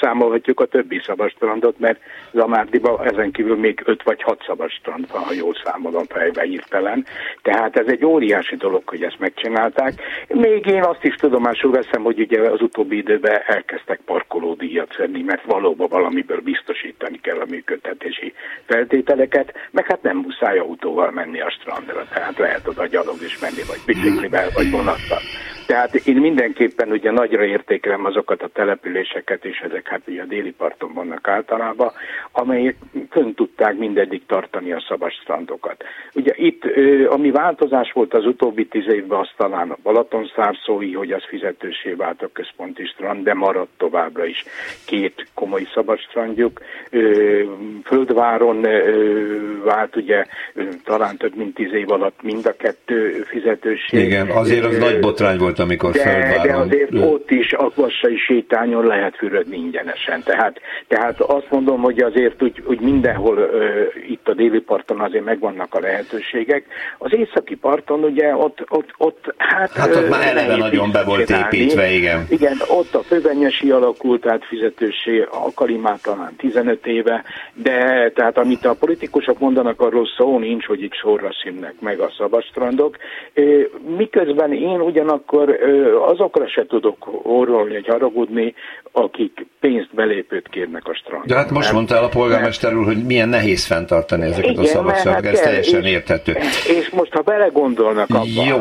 számolhatjuk 0.00 0.60
a 0.60 0.66
többi 0.66 1.00
szabad 1.06 1.30
strandot, 1.30 1.78
mert 1.78 1.98
Zamárdiban 2.32 3.06
ezen 3.06 3.30
kívül 3.30 3.56
még 3.56 3.82
5 3.84 4.02
vagy 4.02 4.22
6 4.22 4.42
szabad 4.46 4.70
strand 4.70 5.10
van, 5.12 5.22
ha 5.22 5.32
jól 5.32 5.54
számolom 5.64 6.04
fejbe 6.08 6.42
hirtelen. 6.42 7.06
Tehát 7.42 7.76
ez 7.76 7.86
egy 7.86 8.04
óriási 8.04 8.56
dolog, 8.56 8.82
hogy 8.84 9.02
ezt 9.10 9.18
megcsinálták. 9.18 9.92
Még 10.28 10.66
én 10.66 10.82
azt 10.82 11.04
is 11.04 11.14
tudomásul 11.14 11.70
veszem, 11.70 12.02
hogy 12.02 12.20
ugye 12.20 12.40
az 12.40 12.62
utóbbi 12.62 12.96
időben 12.96 13.40
elkezdtek 13.46 14.00
parkolódíjat 14.04 14.96
venni, 14.96 15.22
mert 15.22 15.44
valóban 15.44 15.88
valamiből 15.90 16.40
biztosítani 16.40 17.20
kell 17.20 17.38
a 17.38 17.50
működtetési 17.50 18.32
feltételeket, 18.64 19.52
meg 19.70 19.86
hát 19.86 20.02
nem 20.02 20.16
muszáj 20.16 20.58
autóval 20.58 21.10
menni 21.10 21.40
a 21.40 21.50
strandra, 21.50 22.06
tehát 22.14 22.38
lehet 22.38 22.68
oda 22.68 22.86
gyalog 22.86 23.22
is 23.22 23.38
menni, 23.38 23.62
vagy 23.66 23.80
biciklivel, 23.86 24.48
vagy 24.54 24.70
vonattal. 24.70 25.20
Tehát 25.70 25.94
én 25.94 26.16
mindenképpen 26.16 26.90
ugye 26.90 27.10
nagyra 27.10 27.44
értékelem 27.44 28.04
azokat 28.04 28.42
a 28.42 28.48
településeket, 28.48 29.44
és 29.44 29.58
ezek 29.58 29.88
hát 29.88 30.00
ugye 30.06 30.22
a 30.22 30.26
déli 30.26 30.50
parton 30.50 30.92
vannak 30.94 31.28
általában, 31.28 31.92
amelyek 32.32 32.76
fönn 33.10 33.32
tudták 33.32 33.78
mindeddig 33.78 34.26
tartani 34.26 34.72
a 34.72 34.84
szabad 34.88 35.10
strandokat. 35.12 35.84
Ugye 36.14 36.32
itt, 36.36 36.64
ami 37.06 37.30
változás 37.30 37.92
volt 37.92 38.14
az 38.14 38.26
utóbbi 38.26 38.66
tíz 38.66 38.86
évben, 38.90 39.18
az 39.18 39.28
talán 39.36 39.70
a 39.70 39.76
Balaton 39.82 40.30
szárszói, 40.36 40.92
hogy 40.92 41.12
az 41.12 41.22
fizetősé 41.28 41.92
vált 41.92 42.22
a 42.22 42.30
központi 42.32 42.84
strand, 42.84 43.24
de 43.24 43.34
maradt 43.34 43.70
továbbra 43.76 44.24
is 44.24 44.44
két 44.86 45.26
komoly 45.34 45.66
szabad 45.74 45.98
strandjuk. 45.98 46.60
Földváron 47.84 48.66
vált 49.64 49.96
ugye 49.96 50.24
talán 50.84 51.16
több 51.16 51.36
mint 51.36 51.54
tíz 51.54 51.72
év 51.72 51.90
alatt 51.90 52.22
mind 52.22 52.46
a 52.46 52.56
kettő 52.56 53.24
fizetősé. 53.28 54.02
Igen, 54.02 54.28
azért 54.28 54.64
az 54.64 54.78
nagy 54.78 55.00
botrány 55.00 55.38
volt 55.38 55.58
amikor 55.58 55.92
de, 55.92 56.00
földváron... 56.00 56.68
De 56.68 56.76
azért 56.76 57.12
ott 57.12 57.30
is 57.30 57.52
akvassai 57.52 58.16
sétányon 58.16 58.86
lehet 58.86 59.16
fürödni 59.16 59.56
ingyenesen. 59.56 60.22
Tehát, 60.22 60.60
tehát 60.88 61.20
azt 61.20 61.50
mondom, 61.50 61.80
hogy 61.80 62.00
azért 62.02 62.42
úgy, 62.42 62.62
úgy 62.66 62.80
mindenhol 62.80 63.36
ö, 63.36 63.82
itt 64.08 64.28
a 64.28 64.34
déli 64.34 64.60
parton 64.60 65.00
azért 65.00 65.24
megvannak 65.24 65.74
a 65.74 65.80
lehetőségek. 65.80 66.64
Az 66.98 67.14
északi 67.14 67.54
parton 67.54 68.04
ugye 68.04 68.34
ott, 68.36 68.64
ott, 68.68 68.79
ott 68.96 69.34
hát... 69.36 69.72
Hát 69.72 69.96
ott 69.96 70.08
már 70.08 70.26
eleve 70.26 70.56
nagyon 70.56 70.92
be 70.92 71.04
volt 71.04 71.26
csinálni. 71.26 71.56
építve, 71.56 71.90
igen. 71.90 72.26
Igen, 72.28 72.56
ott 72.68 72.94
a 72.94 73.02
főbenyesi 73.02 73.70
alakult 73.70 74.26
át 74.26 74.44
fizetősé, 74.44 75.20
a 75.20 75.52
Kalimát 75.54 76.02
talán 76.02 76.34
15 76.36 76.86
éve, 76.86 77.24
de 77.54 78.10
tehát 78.14 78.38
amit 78.38 78.64
a 78.64 78.74
politikusok 78.74 79.38
mondanak, 79.38 79.80
arról 79.80 80.06
szó 80.16 80.38
nincs, 80.38 80.64
hogy 80.64 80.82
itt 80.82 80.94
sorra 80.94 81.30
színnek 81.42 81.74
meg 81.80 82.00
a 82.00 82.12
szabadstrandok. 82.18 82.96
Miközben 83.96 84.52
én 84.52 84.80
ugyanakkor 84.80 85.58
azokra 86.06 86.48
se 86.48 86.66
tudok 86.66 87.08
orrolni, 87.22 87.74
hogy 87.74 87.86
haragudni, 87.86 88.54
akik 88.92 89.46
pénzt 89.60 89.94
belépőt 89.94 90.48
kérnek 90.48 90.88
a 90.88 90.94
strandon. 90.94 91.26
De 91.26 91.34
hát 91.34 91.50
most 91.50 91.72
mondtál 91.72 92.04
a 92.04 92.08
polgármester 92.08 92.74
úr, 92.74 92.84
hogy 92.84 93.04
milyen 93.06 93.28
nehéz 93.28 93.66
fenntartani 93.66 94.22
ezeket 94.22 94.50
Igen, 94.50 94.64
a 94.64 94.66
szabadságokat, 94.66 95.24
hát 95.24 95.34
ez 95.34 95.40
teljesen 95.40 95.84
és, 95.84 95.90
érthető. 95.90 96.32
És 96.78 96.90
most 96.90 97.12
ha 97.12 97.20
belegondolnak 97.20 98.10
abba, 98.10 98.44
jó. 98.48 98.56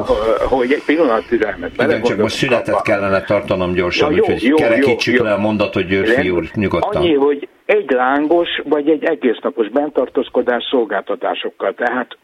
Hogy 0.50 0.72
egy 0.72 0.84
pillanat 0.86 1.28
türelmet 1.28 1.72
Igen, 1.74 2.02
csak 2.02 2.18
most 2.18 2.36
szünetet 2.36 2.68
abba. 2.68 2.82
kellene 2.82 3.22
tartanom 3.22 3.74
gyorsan, 3.74 4.14
úgyhogy 4.14 4.54
kerekítsük 4.54 5.16
jó, 5.16 5.24
le 5.24 5.34
a 5.34 5.38
mondatot 5.38 5.88
Györfi 5.88 6.30
úr 6.30 6.44
nyugodtan. 6.54 7.02
Annyi, 7.02 7.14
hogy 7.14 7.48
egy 7.66 7.92
lángos 7.92 8.48
vagy 8.64 8.90
egy 8.90 9.04
egésznapos 9.04 9.70
bentartózkodás 9.70 10.64
szolgáltatásokkal, 10.70 11.74
tehát 11.74 12.18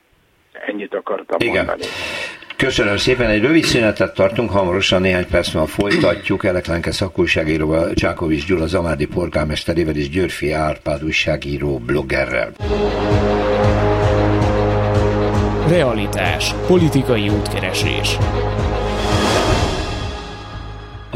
ennyit 0.68 0.94
akartam 0.94 1.38
Igen. 1.40 1.66
mondani. 1.66 1.84
Köszönöm 2.58 2.98
szépen, 2.98 3.30
egy 3.30 3.42
rövid 3.42 3.64
szünetet 3.64 4.14
tartunk, 4.14 4.50
hamarosan 4.50 5.02
néhány 5.02 5.28
perc 5.32 5.54
múlva 5.54 5.70
folytatjuk. 5.70 6.46
Eleklenke 6.46 6.92
szakújságíróval, 6.92 7.94
Csákovics 7.94 8.48
Gyula 8.48 8.66
Zamádi 8.66 9.08
polgármesterével 9.08 9.96
és 9.96 10.10
Györfi 10.10 10.52
Árpád 10.52 11.04
újságíró 11.04 11.78
bloggerrel. 11.78 12.52
Realitás. 15.68 16.56
Politikai 16.68 17.30
útkeresés. 17.30 18.18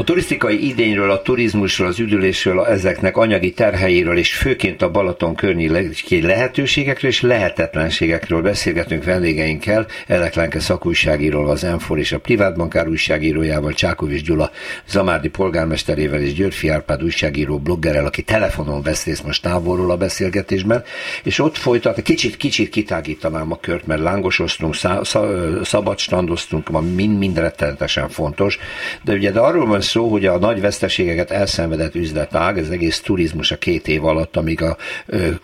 A 0.00 0.04
turisztikai 0.04 0.68
idényről, 0.68 1.10
a 1.10 1.22
turizmusról, 1.22 1.88
az 1.88 1.98
üdülésről, 1.98 2.64
ezeknek 2.64 3.16
anyagi 3.16 3.52
terheiről 3.52 4.18
és 4.18 4.34
főként 4.34 4.82
a 4.82 4.90
Balaton 4.90 5.34
környéki 5.34 6.22
lehetőségekről 6.22 7.10
és 7.10 7.20
lehetetlenségekről 7.20 8.42
beszélgetünk 8.42 9.04
vendégeinkkel, 9.04 9.86
Eleklenke 10.06 10.60
szakújságíról, 10.60 11.50
az 11.50 11.64
Enfor 11.64 11.98
és 11.98 12.12
a 12.12 12.18
Privátbankár 12.18 12.88
újságírójával, 12.88 13.72
Csákovics 13.72 14.22
Gyula 14.22 14.50
Zamárdi 14.88 15.28
polgármesterével 15.28 16.20
és 16.20 16.32
Györfi 16.32 16.68
Árpád 16.68 17.02
újságíró 17.02 17.58
bloggerrel, 17.58 18.06
aki 18.06 18.22
telefonon 18.22 18.82
vesz 18.82 19.04
részt 19.04 19.24
most 19.24 19.42
távolról 19.42 19.90
a 19.90 19.96
beszélgetésben, 19.96 20.82
és 21.22 21.38
ott 21.38 21.56
folytat, 21.56 22.02
kicsit, 22.02 22.36
kicsit 22.36 22.68
kitágítanám 22.68 23.52
a 23.52 23.58
kört, 23.60 23.86
mert 23.86 24.02
lángosoztunk, 24.02 24.74
szá, 24.74 25.00
szabad 25.62 25.98
strandoztunk, 25.98 26.70
ma 26.70 26.80
mind, 26.80 27.18
mind 27.18 27.38
rettenetesen 27.38 28.08
fontos, 28.08 28.58
de 29.04 29.12
ugye 29.12 29.30
de 29.30 29.40
arról 29.40 29.66
van 29.66 29.80
szó, 29.90 30.08
hogy 30.08 30.26
a 30.26 30.38
nagy 30.38 30.60
veszteségeket 30.60 31.30
elszenvedett 31.30 31.94
üzletág, 31.94 32.58
ez 32.58 32.68
egész 32.68 33.00
turizmus 33.00 33.50
a 33.50 33.58
két 33.58 33.88
év 33.88 34.04
alatt, 34.04 34.36
amíg 34.36 34.62
a 34.62 34.76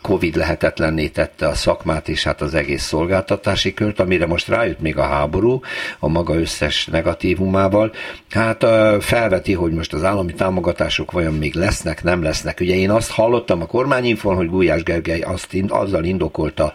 Covid 0.02 0.36
lehetetlenné 0.36 1.08
tette 1.08 1.48
a 1.48 1.54
szakmát 1.54 2.08
és 2.08 2.24
hát 2.24 2.40
az 2.40 2.54
egész 2.54 2.82
szolgáltatási 2.82 3.74
kört, 3.74 4.00
amire 4.00 4.26
most 4.26 4.48
rájött 4.48 4.80
még 4.80 4.96
a 4.96 5.02
háború, 5.02 5.60
a 5.98 6.08
maga 6.08 6.34
összes 6.34 6.86
negatívumával, 6.86 7.92
hát 8.30 8.66
felveti, 9.00 9.52
hogy 9.52 9.72
most 9.72 9.92
az 9.92 10.04
állami 10.04 10.34
támogatások 10.34 11.10
vajon 11.10 11.34
még 11.34 11.54
lesznek, 11.54 12.02
nem 12.02 12.22
lesznek. 12.22 12.60
Ugye 12.60 12.74
én 12.74 12.90
azt 12.90 13.10
hallottam 13.10 13.60
a 13.60 13.66
kormányinfon, 13.66 14.36
hogy 14.36 14.48
Gulyás 14.48 14.82
Gergely 14.82 15.20
azt 15.20 15.54
azzal 15.68 16.04
indokolta, 16.04 16.74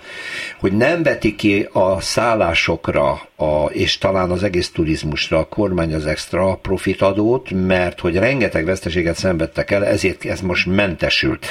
hogy 0.59 0.71
nem 0.71 1.03
veti 1.03 1.35
ki 1.35 1.67
a 1.71 2.01
szállásokra 2.01 3.29
a, 3.41 3.69
és 3.71 3.97
talán 3.97 4.31
az 4.31 4.43
egész 4.43 4.71
turizmusra 4.71 5.37
a 5.37 5.47
kormány 5.47 5.93
az 5.93 6.05
extra 6.05 6.55
profitadót, 6.55 7.49
mert 7.67 7.99
hogy 7.99 8.15
rengeteg 8.15 8.65
veszteséget 8.65 9.15
szenvedtek 9.15 9.71
el, 9.71 9.85
ezért 9.85 10.25
ez 10.25 10.41
most 10.41 10.65
mentesült. 10.65 11.45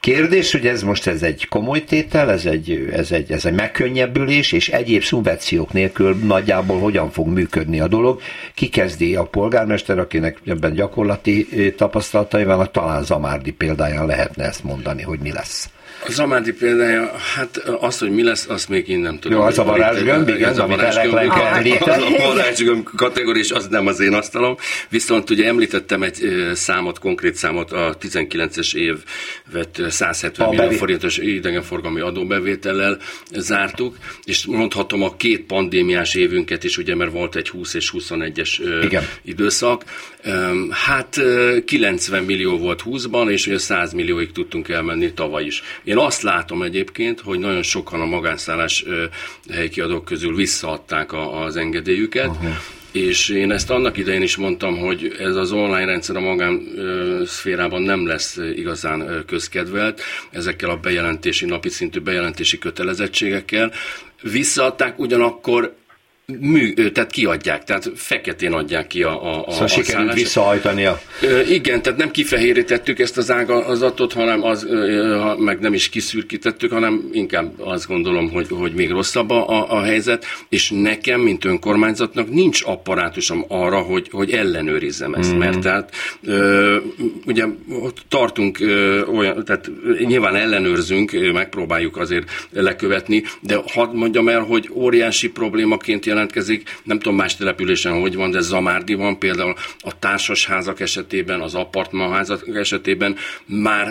Kérdés, 0.00 0.52
hogy 0.52 0.66
ez 0.66 0.82
most 0.82 1.06
ez 1.06 1.22
egy 1.22 1.48
komoly 1.48 1.84
tétel, 1.84 2.30
ez 2.30 2.46
egy, 2.46 2.88
ez 2.92 3.12
egy, 3.12 3.32
ez 3.32 3.44
egy 3.44 3.54
megkönnyebbülés, 3.54 4.52
és 4.52 4.68
egyéb 4.68 5.02
szubvenciók 5.02 5.72
nélkül 5.72 6.16
nagyjából 6.16 6.78
hogyan 6.78 7.10
fog 7.10 7.28
működni 7.28 7.80
a 7.80 7.88
dolog. 7.88 8.20
Ki 8.54 8.68
kezdi 8.68 9.14
a 9.14 9.22
polgármester, 9.22 9.98
akinek 9.98 10.38
ebben 10.46 10.74
gyakorlati 10.74 11.46
tapasztalatai 11.76 12.44
vannak, 12.44 12.70
talán 12.70 13.04
Zamárdi 13.04 13.52
példáján 13.52 14.06
lehetne 14.06 14.44
ezt 14.44 14.64
mondani, 14.64 15.02
hogy 15.02 15.18
mi 15.18 15.32
lesz. 15.32 15.70
A 16.06 16.10
Zamádi 16.10 16.52
példája, 16.52 17.12
hát 17.34 17.56
az, 17.56 17.98
hogy 17.98 18.10
mi 18.10 18.22
lesz, 18.22 18.48
azt 18.48 18.68
még 18.68 18.88
én 18.88 18.98
nem 18.98 19.18
tudom. 19.18 19.38
Jó, 19.38 19.44
az 19.44 19.58
a 19.58 19.64
varázsgömb, 19.64 20.28
igen, 20.28 20.50
az 20.50 20.58
a 20.58 20.66
varázsgömb, 20.66 21.14
az 21.14 21.98
a 21.98 22.26
varázsgömb 22.34 22.88
kategória, 22.96 23.42
és 23.42 23.50
az 23.50 23.66
nem 23.66 23.86
az 23.86 24.00
én 24.00 24.12
asztalom. 24.12 24.56
Viszont 24.88 25.30
ugye 25.30 25.46
említettem 25.46 26.02
egy 26.02 26.50
számot, 26.54 26.98
konkrét 26.98 27.34
számot, 27.34 27.72
a 27.72 27.96
19-es 28.00 28.74
évet 28.74 29.80
170 29.88 30.46
a 30.46 30.50
millió 30.50 30.64
bevé... 30.64 30.76
forintos 30.76 31.18
idegenforgalmi 31.18 32.00
adóbevétellel 32.00 32.98
zártuk, 33.32 33.96
és 34.24 34.46
mondhatom 34.46 35.02
a 35.02 35.16
két 35.16 35.40
pandémiás 35.40 36.14
évünket 36.14 36.64
is, 36.64 36.78
ugye, 36.78 36.94
mert 36.94 37.12
volt 37.12 37.36
egy 37.36 37.48
20 37.48 37.74
és 37.74 37.92
21-es 37.96 38.80
igen. 38.82 39.08
időszak. 39.22 39.84
Hát 40.70 41.20
90 41.64 42.24
millió 42.24 42.58
volt 42.58 42.82
20-ban, 42.86 43.30
és 43.30 43.46
ugye 43.46 43.58
100 43.58 43.92
millióig 43.92 44.32
tudtunk 44.32 44.68
elmenni 44.68 45.12
tavaly 45.12 45.44
is. 45.44 45.62
Én 45.84 45.98
azt 45.98 46.22
látom 46.22 46.62
egyébként, 46.62 47.20
hogy 47.20 47.38
nagyon 47.38 47.62
sokan 47.62 48.00
a 48.00 48.06
magánszállás 48.06 48.84
helykiadók 49.52 50.04
közül 50.04 50.34
visszaadták 50.34 51.12
az 51.12 51.56
engedélyüket, 51.56 52.28
uh-huh. 52.28 52.50
És 52.92 53.28
én 53.28 53.52
ezt 53.52 53.70
annak 53.70 53.96
idején 53.96 54.22
is 54.22 54.36
mondtam, 54.36 54.78
hogy 54.78 55.16
ez 55.18 55.34
az 55.34 55.52
online 55.52 55.84
rendszer 55.84 56.16
a 56.16 56.20
magán 56.20 56.68
szférában 57.26 57.82
nem 57.82 58.06
lesz 58.06 58.38
igazán 58.56 59.24
közkedvelt, 59.26 60.02
ezekkel 60.30 60.70
a 60.70 60.76
bejelentési, 60.76 61.44
napi 61.44 61.68
szintű 61.68 62.00
bejelentési 62.00 62.58
kötelezettségekkel. 62.58 63.72
Visszaadták, 64.22 64.98
ugyanakkor 64.98 65.74
mű, 66.40 66.72
tehát 66.72 67.10
kiadják, 67.10 67.64
tehát 67.64 67.90
feketén 67.94 68.52
adják 68.52 68.86
ki 68.86 69.02
a, 69.02 69.10
a, 69.10 69.50
szóval 69.50 69.64
a 69.64 69.68
sikerült 69.68 70.14
visszahajtania. 70.14 71.00
Igen, 71.48 71.82
tehát 71.82 71.98
nem 71.98 72.10
kifehérítettük 72.10 72.98
ezt 72.98 73.16
az 73.16 73.30
ágazatot, 73.30 74.12
hanem 74.12 74.42
az, 74.42 74.68
meg 75.38 75.60
nem 75.60 75.74
is 75.74 75.88
kiszürkítettük, 75.88 76.72
hanem 76.72 77.08
inkább 77.12 77.60
azt 77.60 77.86
gondolom, 77.86 78.30
hogy, 78.30 78.46
hogy 78.50 78.72
még 78.72 78.90
rosszabb 78.90 79.30
a, 79.30 79.72
a 79.72 79.82
helyzet, 79.82 80.24
és 80.48 80.70
nekem, 80.74 81.20
mint 81.20 81.44
önkormányzatnak 81.44 82.30
nincs 82.30 82.62
apparátusom 82.64 83.44
arra, 83.48 83.78
hogy, 83.78 84.08
hogy 84.10 84.30
ellenőrizzem 84.30 85.14
ezt, 85.14 85.34
mm. 85.34 85.38
mert 85.38 85.60
tehát 85.60 85.90
ugye 87.26 87.44
tartunk 88.08 88.58
olyan, 89.14 89.44
tehát 89.44 89.70
nyilván 90.04 90.34
ellenőrzünk, 90.34 91.32
megpróbáljuk 91.32 91.96
azért 91.96 92.48
lekövetni, 92.50 93.22
de 93.40 93.60
hadd 93.66 93.94
mondjam 93.94 94.28
el, 94.28 94.40
hogy 94.40 94.70
óriási 94.72 95.28
problémaként 95.28 96.06
jelent 96.06 96.19
jelentkezik, 96.20 96.78
nem 96.82 96.98
tudom 96.98 97.16
más 97.16 97.36
településen 97.36 98.00
hogy 98.00 98.14
van, 98.14 98.30
de 98.30 98.40
Zamárdi 98.40 98.94
van 98.94 99.18
például 99.18 99.54
a 99.78 99.98
társasházak 99.98 100.80
esetében, 100.80 101.40
az 101.40 101.54
apartmanházak 101.54 102.56
esetében 102.56 103.16
már 103.46 103.88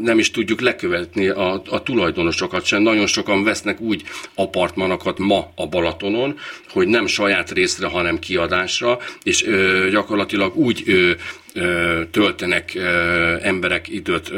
nem 0.00 0.18
is 0.18 0.30
tudjuk 0.30 0.60
lekövetni 0.60 1.28
a, 1.28 1.62
a 1.70 1.82
tulajdonosokat 1.82 2.64
sem. 2.64 2.82
Nagyon 2.82 3.06
sokan 3.06 3.44
vesznek 3.44 3.80
úgy 3.80 4.02
apartmanokat 4.34 5.18
ma 5.18 5.52
a 5.54 5.66
Balatonon, 5.66 6.38
hogy 6.68 6.88
nem 6.88 7.06
saját 7.06 7.50
részre, 7.50 7.86
hanem 7.86 8.18
kiadásra, 8.18 8.98
és 9.22 9.42
e, 9.42 9.88
gyakorlatilag 9.88 10.56
úgy 10.56 10.84
e, 10.86 11.16
töltenek 12.10 12.74
emberek 13.42 13.88
időt 13.88 14.32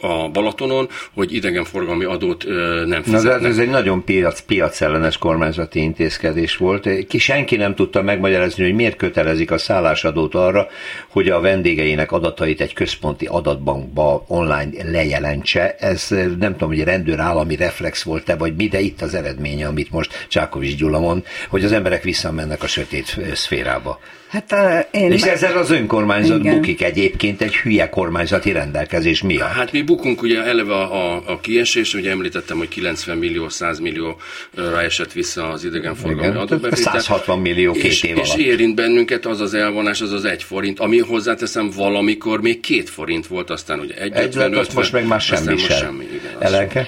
a 0.00 0.28
Balatonon, 0.28 0.88
hogy 1.14 1.34
idegenforgalmi 1.34 2.04
adót 2.04 2.44
nem 2.86 3.02
fizetnek. 3.02 3.04
Na 3.04 3.20
de 3.22 3.32
hát 3.32 3.44
ez 3.44 3.58
egy 3.58 3.68
nagyon 3.68 4.04
piac, 4.04 4.40
piacellenes 4.40 5.18
kormányzati 5.18 5.80
intézkedés 5.80 6.56
volt. 6.56 7.06
Ki 7.06 7.18
senki 7.18 7.56
nem 7.56 7.74
tudta 7.74 8.02
megmagyarázni, 8.02 8.64
hogy 8.64 8.74
miért 8.74 8.96
kötelezik 8.96 9.50
a 9.50 9.58
szállásadót 9.58 10.34
arra, 10.34 10.68
hogy 11.08 11.28
a 11.28 11.40
vendégeinek 11.40 12.12
adatait 12.12 12.60
egy 12.60 12.72
központi 12.72 13.26
adatbankba 13.26 14.24
online 14.26 14.90
lejelentse. 14.90 15.74
Ez 15.78 16.08
nem 16.38 16.52
tudom, 16.52 16.68
hogy 16.68 16.82
rendőr 16.82 17.20
állami 17.20 17.56
reflex 17.56 18.02
volt-e, 18.02 18.36
vagy 18.36 18.54
mi, 18.56 18.68
de 18.68 18.80
itt 18.80 19.02
az 19.02 19.14
eredménye, 19.14 19.66
amit 19.66 19.90
most 19.90 20.26
Csákovics 20.28 20.76
Gyula 20.76 20.98
mond, 20.98 21.24
hogy 21.48 21.64
az 21.64 21.72
emberek 21.72 22.02
visszamennek 22.02 22.62
a 22.62 22.66
sötét 22.66 23.16
szférába. 23.34 23.98
Hát, 24.28 24.52
uh, 24.52 25.00
én 25.02 25.12
és 25.12 25.20
meg... 25.20 25.30
ezzel 25.30 25.56
az 25.56 25.70
önkormányzat 25.70 26.38
Igen. 26.38 26.54
bukik 26.54 26.82
egyébként 26.82 27.42
egy 27.42 27.56
hülye 27.56 27.88
kormányzati 27.88 28.52
rendelkezés 28.52 29.22
miatt. 29.22 29.50
Hát 29.50 29.72
mi 29.72 29.82
bukunk 29.82 30.22
ugye 30.22 30.42
eleve 30.42 30.74
a, 30.74 31.14
a, 31.14 31.22
a 31.26 31.40
kiesés, 31.40 31.94
ugye 31.94 32.10
említettem, 32.10 32.58
hogy 32.58 32.68
90 32.68 33.18
millió, 33.18 33.48
100 33.48 33.78
millió 33.78 34.16
esett 34.84 35.12
vissza 35.12 35.48
az 35.48 35.64
idegenforgalmi 35.64 36.36
adóbevétel. 36.36 36.92
160 36.92 37.38
millió 37.38 37.72
két 37.72 37.84
és, 37.84 38.02
év 38.02 38.16
és 38.16 38.28
alatt. 38.28 38.46
érint 38.46 38.74
bennünket 38.74 39.26
az 39.26 39.40
az 39.40 39.54
elvonás, 39.54 40.00
az 40.00 40.12
az 40.12 40.24
egy 40.24 40.42
forint, 40.42 40.80
ami 40.80 40.98
hozzáteszem 40.98 41.70
valamikor 41.76 42.40
még 42.40 42.60
két 42.60 42.90
forint 42.90 43.26
volt, 43.26 43.50
aztán 43.50 43.80
ugye 43.80 43.94
egy, 43.94 44.12
egy 44.12 44.34
lett, 44.34 44.56
azt 44.56 44.74
most 44.74 44.92
meg 44.92 45.06
már 45.06 45.20
semmi 45.20 45.56
sem. 45.58 45.78
Semmi, 45.78 46.04
igen, 46.04 46.36
Eleke? 46.38 46.86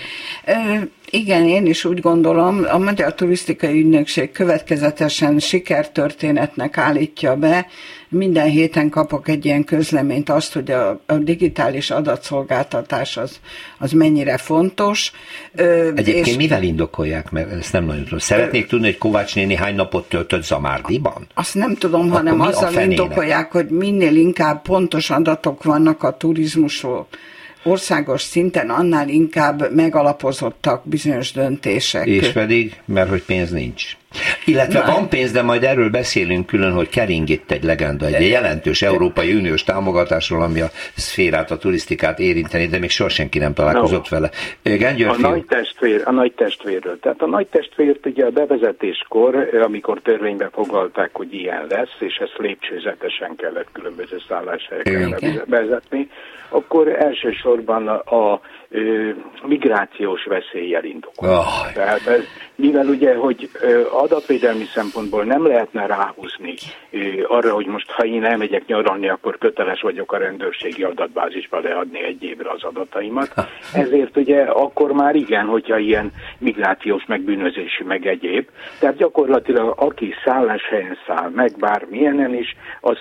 Igen, 1.11 1.44
én 1.44 1.66
is 1.66 1.85
úgy 1.85 2.01
gondolom, 2.01 2.64
a 2.68 2.79
Magyar 2.79 3.14
Turisztikai 3.14 3.81
Ügynökség 3.81 4.33
következetesen 4.33 5.38
sikertörténetnek 5.38 6.79
állítja 6.79 7.37
be. 7.37 7.66
Minden 8.09 8.49
héten 8.49 8.88
kapok 8.88 9.29
egy 9.29 9.44
ilyen 9.44 9.64
közleményt 9.64 10.29
azt, 10.29 10.53
hogy 10.53 10.70
a, 10.70 11.01
a 11.07 11.14
digitális 11.14 11.90
adatszolgáltatás 11.90 13.16
az, 13.16 13.40
az 13.79 13.92
mennyire 13.92 14.37
fontos. 14.37 15.12
Egyébként 15.55 16.27
és, 16.27 16.37
mivel 16.37 16.62
indokolják, 16.62 17.31
mert 17.31 17.53
ezt 17.53 17.73
nem 17.73 17.85
nagyon 17.85 18.05
tudom. 18.05 18.18
Szeretnék 18.18 18.66
tudni, 18.66 18.87
hogy 18.87 18.99
Kovács 18.99 19.35
néni 19.35 19.55
hány 19.55 19.75
napot 19.75 20.09
töltött 20.09 20.44
Zamárdiban? 20.44 21.27
Azt 21.35 21.55
nem 21.55 21.75
tudom, 21.75 22.01
Akkor 22.01 22.16
hanem 22.16 22.40
azzal 22.40 22.83
indokolják, 22.83 23.53
hogy 23.53 23.66
minél 23.66 24.16
inkább 24.16 24.62
pontos 24.62 25.11
adatok 25.11 25.62
vannak 25.62 26.03
a 26.03 26.16
turizmusról 26.16 27.07
országos 27.62 28.20
szinten 28.20 28.70
annál 28.70 29.09
inkább 29.09 29.75
megalapozottak 29.75 30.88
bizonyos 30.88 31.33
döntések. 31.33 32.07
És 32.07 32.33
pedig, 32.33 32.81
mert 32.85 33.09
hogy 33.09 33.23
pénz 33.23 33.51
nincs. 33.51 33.96
Illetve 34.44 34.79
Na, 34.79 34.92
van 34.92 35.09
pénz, 35.09 35.33
de 35.33 35.42
majd 35.42 35.62
erről 35.62 35.90
beszélünk 35.90 36.46
külön, 36.46 36.73
hogy 36.73 36.88
kering 36.88 37.29
itt 37.29 37.51
egy 37.51 37.62
legenda, 37.62 38.07
egy 38.07 38.29
jelentős 38.29 38.83
Európai 38.83 39.35
Uniós 39.35 39.64
támogatásról, 39.64 40.42
ami 40.42 40.61
a 40.61 40.70
szférát, 40.96 41.51
a 41.51 41.57
turisztikát 41.57 42.18
érinteni, 42.18 42.66
de 42.66 42.79
még 42.79 42.90
soha 42.90 43.09
senki 43.09 43.38
nem 43.38 43.55
találkozott 43.55 44.11
no. 44.11 44.18
vele. 44.18 44.31
a 45.09 45.16
nagy, 45.18 45.44
testvér, 45.44 46.03
a 46.05 46.12
nagy 46.12 46.33
testvérről. 46.33 46.99
Tehát 47.01 47.23
a 47.23 47.27
nagy 47.27 47.46
testvért 47.46 48.07
ugye 48.07 48.25
a 48.25 48.31
bevezetéskor, 48.31 49.49
amikor 49.62 50.01
törvénybe 50.01 50.49
foglalták, 50.53 51.11
hogy 51.12 51.35
ilyen 51.35 51.66
lesz, 51.68 51.96
és 51.99 52.16
ezt 52.16 52.35
lépcsőzetesen 52.37 53.37
kellett 53.37 53.68
különböző 53.73 54.16
szálláshelyekre 54.29 55.44
bevezetni, 55.46 56.09
akkor 56.50 56.88
elsősorban 56.88 57.88
a, 57.88 58.40
migrációs 59.46 60.24
veszélyjel 60.24 60.85
indokol. 60.85 61.28
Oh. 61.28 61.72
Tehát 61.74 62.06
ez, 62.06 62.22
mivel 62.54 62.87
ugye, 62.87 63.14
hogy 63.14 63.50
adatvédelmi 63.92 64.64
szempontból 64.74 65.24
nem 65.24 65.46
lehetne 65.46 65.87
ráhúzni 65.87 66.54
arra, 67.26 67.52
hogy 67.54 67.66
most 67.66 67.90
ha 67.90 68.04
én 68.04 68.24
elmegyek 68.24 68.66
nyaralni, 68.66 69.09
akkor 69.09 69.38
köteles 69.38 69.80
vagyok 69.80 70.12
a 70.12 70.18
rendőrségi 70.18 70.83
adatbázisba 70.83 71.61
leadni 71.61 72.04
egy 72.04 72.22
évre 72.22 72.50
az 72.50 72.62
adataimat. 72.62 73.33
Ezért 73.72 74.16
ugye 74.16 74.42
akkor 74.42 74.92
már 74.92 75.14
igen, 75.14 75.46
hogyha 75.46 75.78
ilyen 75.78 76.12
migrációs 76.38 77.04
megbűnözési 77.06 77.85
meg 77.85 78.06
egyéb. 78.06 78.48
Tehát 78.78 78.96
gyakorlatilag 78.96 79.74
aki 79.76 80.14
szálláshelyen 80.24 80.98
száll 81.06 81.30
meg 81.35 81.52
bármilyenen 81.59 82.35
is, 82.35 82.56
az, 82.80 82.98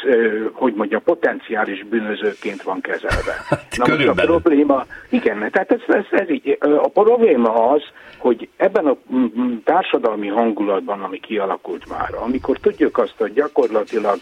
hogy 0.54 0.74
mondja, 0.74 1.00
potenciális 1.00 1.86
bűnözőként 1.86 2.62
van 2.62 2.82
kezelve. 2.82 3.34
Hát, 3.50 3.66
Na 3.78 3.96
most 3.96 4.08
a 4.08 4.14
probléma, 4.14 4.86
igen, 5.10 5.38
tehát 5.66 5.84
ez, 5.88 5.96
ez, 5.96 6.20
ez 6.20 6.30
így, 6.30 6.58
a 6.60 6.88
probléma 6.88 7.72
az, 7.72 7.82
hogy 8.18 8.50
ebben 8.58 8.86
a 8.86 8.98
társadalmi 9.64 10.28
hangulatban, 10.28 11.02
ami 11.02 11.20
kialakult 11.20 11.90
már, 11.90 12.10
amikor 12.24 12.58
tudjuk 12.58 12.98
azt, 12.98 13.16
hogy 13.18 13.34
gyakorlatilag 13.34 14.18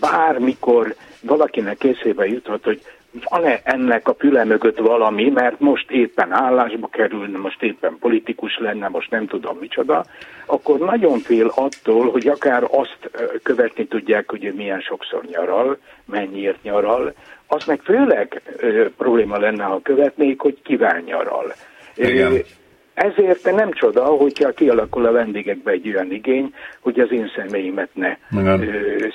bármikor 0.00 0.94
valakinek 1.22 1.78
készébe 1.78 2.26
juthat, 2.26 2.64
hogy 2.64 2.82
van-e 3.24 3.60
ennek 3.62 4.08
a 4.08 4.14
füle 4.18 4.44
mögött 4.44 4.78
valami, 4.78 5.30
mert 5.30 5.60
most 5.60 5.90
éppen 5.90 6.32
állásba 6.32 6.86
kerülne, 6.86 7.38
most 7.38 7.62
éppen 7.62 7.96
politikus 8.00 8.58
lenne, 8.58 8.88
most 8.88 9.10
nem 9.10 9.26
tudom 9.26 9.58
micsoda, 9.58 10.04
akkor 10.46 10.78
nagyon 10.78 11.18
fél 11.18 11.52
attól, 11.54 12.10
hogy 12.10 12.28
akár 12.28 12.62
azt 12.70 13.10
követni 13.42 13.86
tudják, 13.86 14.30
hogy 14.30 14.44
ő 14.44 14.54
milyen 14.54 14.80
sokszor 14.80 15.24
nyaral, 15.24 15.78
mennyiért 16.04 16.62
nyaral, 16.62 17.12
az 17.46 17.64
meg 17.64 17.80
főleg 17.80 18.42
ö, 18.56 18.86
probléma 18.96 19.38
lenne, 19.38 19.64
ha 19.64 19.80
követnék, 19.82 20.40
hogy 20.40 20.62
kivel 20.62 21.02
nyaral. 21.06 21.52
Igen. 21.94 22.42
Ezért 22.98 23.52
nem 23.56 23.72
csoda, 23.72 24.04
hogyha 24.04 24.50
kialakul 24.50 25.06
a 25.06 25.12
vendégekbe 25.12 25.70
egy 25.70 25.88
olyan 25.88 26.12
igény, 26.12 26.54
hogy 26.80 27.00
az 27.00 27.12
én 27.12 27.30
személyimet 27.36 27.88
ne 27.92 28.16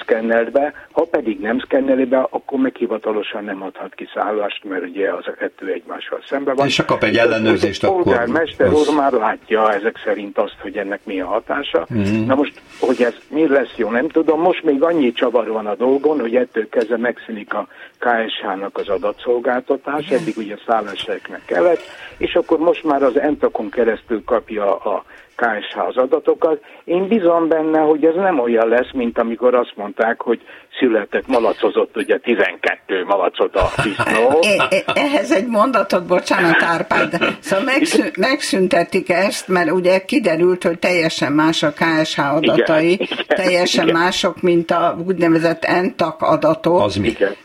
szkenneld 0.01 0.51
be. 0.51 0.73
Ha 0.91 1.01
pedig 1.01 1.39
nem 1.39 1.59
szkenneli 1.59 2.05
be, 2.05 2.27
akkor 2.29 2.59
meg 2.59 2.75
hivatalosan 2.75 3.43
nem 3.43 3.63
adhat 3.63 3.95
ki 3.95 4.07
szállást, 4.13 4.63
mert 4.63 4.83
ugye 4.83 5.13
az 5.13 5.27
a 5.27 5.31
kettő 5.31 5.71
egymással 5.71 6.23
szembe 6.29 6.53
van. 6.53 6.67
És 6.67 6.77
ha 6.77 6.85
kap 6.85 7.03
egy 7.03 7.17
ellenőrzést, 7.17 7.83
akkor... 7.83 7.99
A 7.99 8.03
polgármester 8.03 8.67
az... 8.67 8.73
úr 8.73 8.95
már 8.95 9.11
látja 9.11 9.73
ezek 9.73 10.01
szerint 10.05 10.37
azt, 10.37 10.57
hogy 10.59 10.77
ennek 10.77 10.99
mi 11.03 11.19
a 11.19 11.25
hatása. 11.25 11.87
Mm-hmm. 11.93 12.25
Na 12.25 12.35
most, 12.35 12.61
hogy 12.79 13.01
ez 13.01 13.15
mi 13.29 13.47
lesz 13.47 13.73
jó, 13.75 13.89
nem 13.89 14.07
tudom. 14.07 14.41
Most 14.41 14.63
még 14.63 14.83
annyi 14.83 15.11
csavar 15.11 15.47
van 15.47 15.65
a 15.65 15.75
dolgon, 15.75 16.19
hogy 16.19 16.35
ettől 16.35 16.69
kezdve 16.69 16.97
megszűnik 16.97 17.53
a 17.53 17.67
KSH-nak 17.99 18.77
az 18.77 18.87
adatszolgáltatás, 18.87 20.07
eddig 20.07 20.37
ugye 20.37 20.55
szálláshelyeknek 20.65 21.41
kellett, 21.45 21.81
és 22.17 22.35
akkor 22.35 22.59
most 22.59 22.83
már 22.83 23.03
az 23.03 23.19
Entakon 23.19 23.69
keresztül 23.73 24.23
kapja 24.25 24.75
a 24.75 25.03
KSH 25.35 25.77
az 25.87 25.97
adatokat. 25.97 26.63
Én 26.83 27.07
bizon 27.07 27.47
benne, 27.47 27.79
hogy 27.79 28.05
ez 28.05 28.15
nem 28.15 28.39
olyan 28.39 28.67
lesz, 28.67 28.91
mint 28.93 29.17
amikor 29.17 29.55
azt 29.55 29.73
mondták, 29.75 30.21
hogy 30.21 30.41
született 30.79 31.27
malacozott 31.27 31.97
ugye 31.97 32.17
12 32.17 33.03
malacot 33.05 33.55
a 33.55 33.69
disznó. 33.83 34.39
Ehhez 35.05 35.31
egy 35.31 35.47
mondatot, 35.47 36.05
bocsánat 36.05 36.61
Árpád, 36.61 37.37
szóval 37.39 37.65
megszün, 37.65 38.11
megszüntetik 38.17 39.09
ezt, 39.09 39.47
mert 39.47 39.71
ugye 39.71 40.05
kiderült, 40.05 40.63
hogy 40.63 40.79
teljesen 40.79 41.31
más 41.31 41.63
a 41.63 41.71
KSH 41.71 42.19
adatai, 42.19 42.91
igen, 42.91 43.07
teljesen 43.27 43.87
igen. 43.87 43.99
mások, 43.99 44.41
mint 44.41 44.71
a 44.71 44.97
úgynevezett 45.07 45.63
ENTAK 45.63 46.21
adatok. 46.21 46.79
Az 46.79 46.95
mi? 46.95 47.07
Igen 47.07 47.35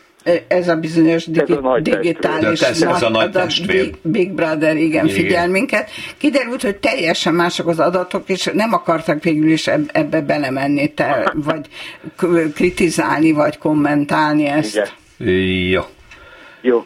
ez 0.47 0.67
a 0.67 0.75
bizonyos 0.75 1.25
digi, 1.25 1.51
ez 1.51 1.57
a 1.61 1.79
digitális 1.79 2.61
ez, 2.61 2.81
ez 2.81 3.01
a 3.01 3.09
nagy 3.09 3.29
Big, 3.67 3.95
Big 4.01 4.31
Brother, 4.31 4.75
igen, 4.75 5.05
igen, 5.05 5.07
figyel 5.07 5.47
minket. 5.47 5.89
Kiderült, 6.17 6.61
hogy 6.61 6.75
teljesen 6.75 7.33
mások 7.33 7.67
az 7.67 7.79
adatok, 7.79 8.29
és 8.29 8.49
nem 8.53 8.73
akartak 8.73 9.23
végül 9.23 9.51
is 9.51 9.67
ebbe 9.91 10.21
belemenni, 10.21 10.93
te, 10.93 11.33
vagy 11.45 11.65
kritizálni, 12.53 13.31
vagy 13.31 13.57
kommentálni 13.57 14.45
ezt. 14.45 14.75
Igen. 14.75 15.33
Jó. 15.69 15.81
Jó. 16.61 16.85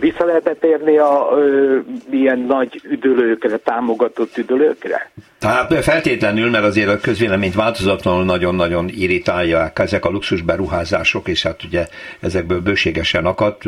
Vissza 0.00 0.24
lehetett 0.24 0.64
érni 0.64 0.96
a 0.98 1.28
ö, 1.32 1.78
ilyen 2.10 2.38
nagy 2.38 2.80
üdülőkre, 2.90 3.56
támogatott 3.56 4.36
üdülőkre? 4.36 5.10
Tehát 5.38 5.84
feltétlenül, 5.84 6.50
mert 6.50 6.64
azért 6.64 6.88
a 6.88 6.98
közvéleményt 6.98 7.54
változatlanul 7.54 8.24
nagyon-nagyon 8.24 8.88
irritálják 8.88 9.78
ezek 9.78 10.04
a 10.04 10.10
luxus 10.10 10.42
beruházások, 10.42 11.28
és 11.28 11.42
hát 11.42 11.64
ugye 11.64 11.86
ezekből 12.20 12.60
bőségesen 12.60 13.26
akadt. 13.26 13.62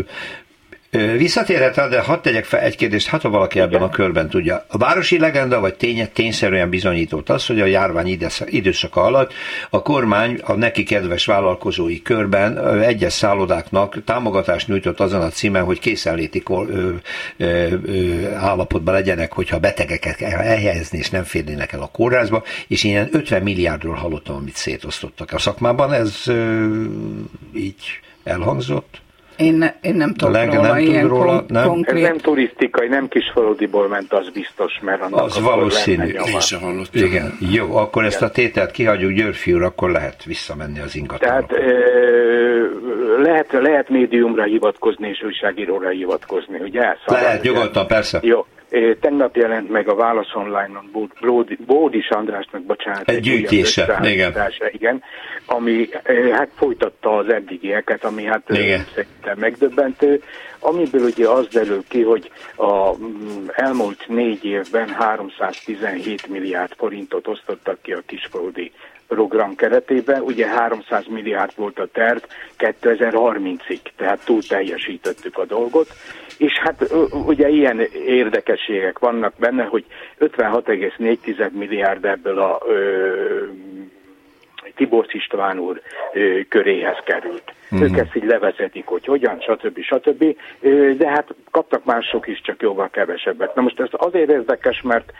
Visszatérhet 0.90 1.88
de 1.88 2.00
hadd 2.00 2.22
tegyek 2.22 2.44
fel 2.44 2.60
egy 2.60 2.76
kérdést, 2.76 3.06
hát 3.06 3.22
ha 3.22 3.28
valaki 3.28 3.56
Igen. 3.56 3.68
ebben 3.68 3.82
a 3.82 3.88
körben 3.88 4.28
tudja. 4.28 4.64
A 4.68 4.78
városi 4.78 5.18
legenda 5.18 5.60
vagy 5.60 5.74
tény, 5.74 6.08
tényszerűen 6.12 6.70
bizonyított 6.70 7.28
az, 7.28 7.46
hogy 7.46 7.60
a 7.60 7.64
járvány 7.64 8.18
időszaka 8.46 9.02
alatt 9.02 9.32
a 9.70 9.82
kormány 9.82 10.40
a 10.42 10.52
neki 10.52 10.82
kedves 10.82 11.26
vállalkozói 11.26 12.02
körben 12.02 12.80
egyes 12.82 13.12
szállodáknak 13.12 14.04
támogatást 14.04 14.68
nyújtott 14.68 15.00
azon 15.00 15.20
a 15.20 15.28
címen, 15.28 15.64
hogy 15.64 15.78
készenléti 15.78 16.42
állapotban 18.34 18.94
legyenek, 18.94 19.32
hogyha 19.32 19.58
betegeket 19.58 20.20
elhelyezni 20.20 20.98
és 20.98 21.10
nem 21.10 21.24
férnének 21.24 21.72
el 21.72 21.82
a 21.82 21.90
kórházba, 21.92 22.42
és 22.68 22.84
ilyen 22.84 23.08
50 23.12 23.42
milliárdról 23.42 23.94
hallottam, 23.94 24.36
amit 24.36 24.56
szétosztottak 24.56 25.32
a 25.32 25.38
szakmában. 25.38 25.92
Ez 25.92 26.24
így 27.54 27.82
elhangzott? 28.24 29.00
Én, 29.40 29.74
én 29.80 29.94
nem 29.94 30.14
tudok 30.14 30.34
Lenge 30.34 30.56
róla, 30.56 30.68
nem 30.68 30.78
ilyen 30.78 31.08
róla, 31.08 31.24
kon- 31.24 31.50
nem? 31.50 31.66
konkrét... 31.66 32.04
Ez 32.04 32.08
nem 32.08 32.18
turisztikai, 32.18 32.88
nem 32.88 33.08
kisfalodiból 33.08 33.88
ment, 33.88 34.12
az 34.12 34.28
biztos, 34.28 34.72
mert 34.82 35.02
annak 35.02 35.24
Az 35.24 35.40
valószínű. 35.42 36.06
Én 36.06 36.40
sem 36.40 36.60
hallottam. 36.60 37.04
Igen, 37.04 37.36
jó, 37.52 37.76
akkor 37.76 38.02
Igen. 38.02 38.14
ezt 38.14 38.22
a 38.22 38.30
tételt 38.30 38.70
kihagyjuk, 38.70 39.12
Györfi 39.12 39.52
úr, 39.52 39.62
akkor 39.62 39.90
lehet 39.90 40.24
visszamenni 40.24 40.80
az 40.80 40.96
ingatlanokra. 40.96 41.56
Tehát 41.56 41.68
lehet, 43.22 43.52
lehet 43.52 43.88
médiumra 43.88 44.44
hivatkozni 44.44 45.08
és 45.08 45.22
újságíróra 45.22 45.88
hivatkozni, 45.88 46.58
ugye? 46.58 46.96
Szóval 47.06 47.22
lehet, 47.22 47.42
nyugodtan, 47.42 47.86
persze. 47.86 48.18
Jó, 48.22 48.46
Tegnap 49.00 49.36
jelent 49.36 49.70
meg 49.70 49.88
a 49.88 49.94
Válasz 49.94 50.34
Online-on 50.34 51.08
Bódi, 51.20 51.58
Bódis 51.66 52.08
Andrásnak, 52.08 52.62
bocsánat. 52.62 53.08
Egy 53.08 53.20
gyűjtése, 53.20 54.00
igen. 54.02 54.50
igen. 54.70 55.02
Ami 55.46 55.88
hát 56.32 56.48
folytatta 56.54 57.16
az 57.16 57.28
eddigieket, 57.28 58.04
ami 58.04 58.24
hát 58.24 58.42
igen. 58.48 58.86
szerintem 58.94 59.38
megdöbbentő, 59.38 60.22
amiből 60.58 61.02
ugye 61.04 61.28
az 61.28 61.46
derül 61.46 61.84
ki, 61.88 62.02
hogy 62.02 62.30
a 62.56 62.96
mm, 62.96 63.46
elmúlt 63.52 64.04
négy 64.08 64.44
évben 64.44 64.88
317 64.88 66.26
milliárd 66.26 66.72
forintot 66.76 67.28
osztottak 67.28 67.82
ki 67.82 67.92
a 67.92 68.02
kisföldi 68.06 68.72
program 69.14 69.54
keretében, 69.54 70.20
ugye 70.22 70.46
300 70.46 71.06
milliárd 71.06 71.52
volt 71.56 71.78
a 71.78 71.88
terv 71.92 72.22
2030-ig, 72.58 73.80
tehát 73.96 74.24
túl 74.24 74.42
teljesítettük 74.42 75.38
a 75.38 75.44
dolgot, 75.44 75.88
és 76.38 76.52
hát 76.58 76.92
ugye 77.26 77.48
ilyen 77.48 77.80
érdekességek 78.06 78.98
vannak 78.98 79.32
benne, 79.38 79.64
hogy 79.64 79.84
56,4 80.18 81.50
milliárd 81.50 82.04
ebből 82.04 82.38
a 82.38 82.60
ö, 82.66 83.44
Tibor 84.74 85.06
István 85.08 85.58
úr 85.58 85.80
ö, 86.12 86.40
köréhez 86.48 86.98
került. 87.04 87.54
Mm. 87.74 87.82
Ők 87.82 87.96
ezt 87.96 88.16
így 88.16 88.24
levezetik, 88.24 88.86
hogy 88.86 89.04
hogyan, 89.04 89.40
stb. 89.40 89.80
stb. 89.80 90.36
Ö, 90.60 90.92
de 90.96 91.08
hát 91.08 91.34
kaptak 91.50 91.84
mások 91.84 92.26
is, 92.26 92.40
csak 92.40 92.62
jóval 92.62 92.88
kevesebbet. 92.90 93.54
Na 93.54 93.62
most 93.62 93.80
ez 93.80 93.88
azért 93.90 94.30
érdekes, 94.30 94.82
mert 94.82 95.12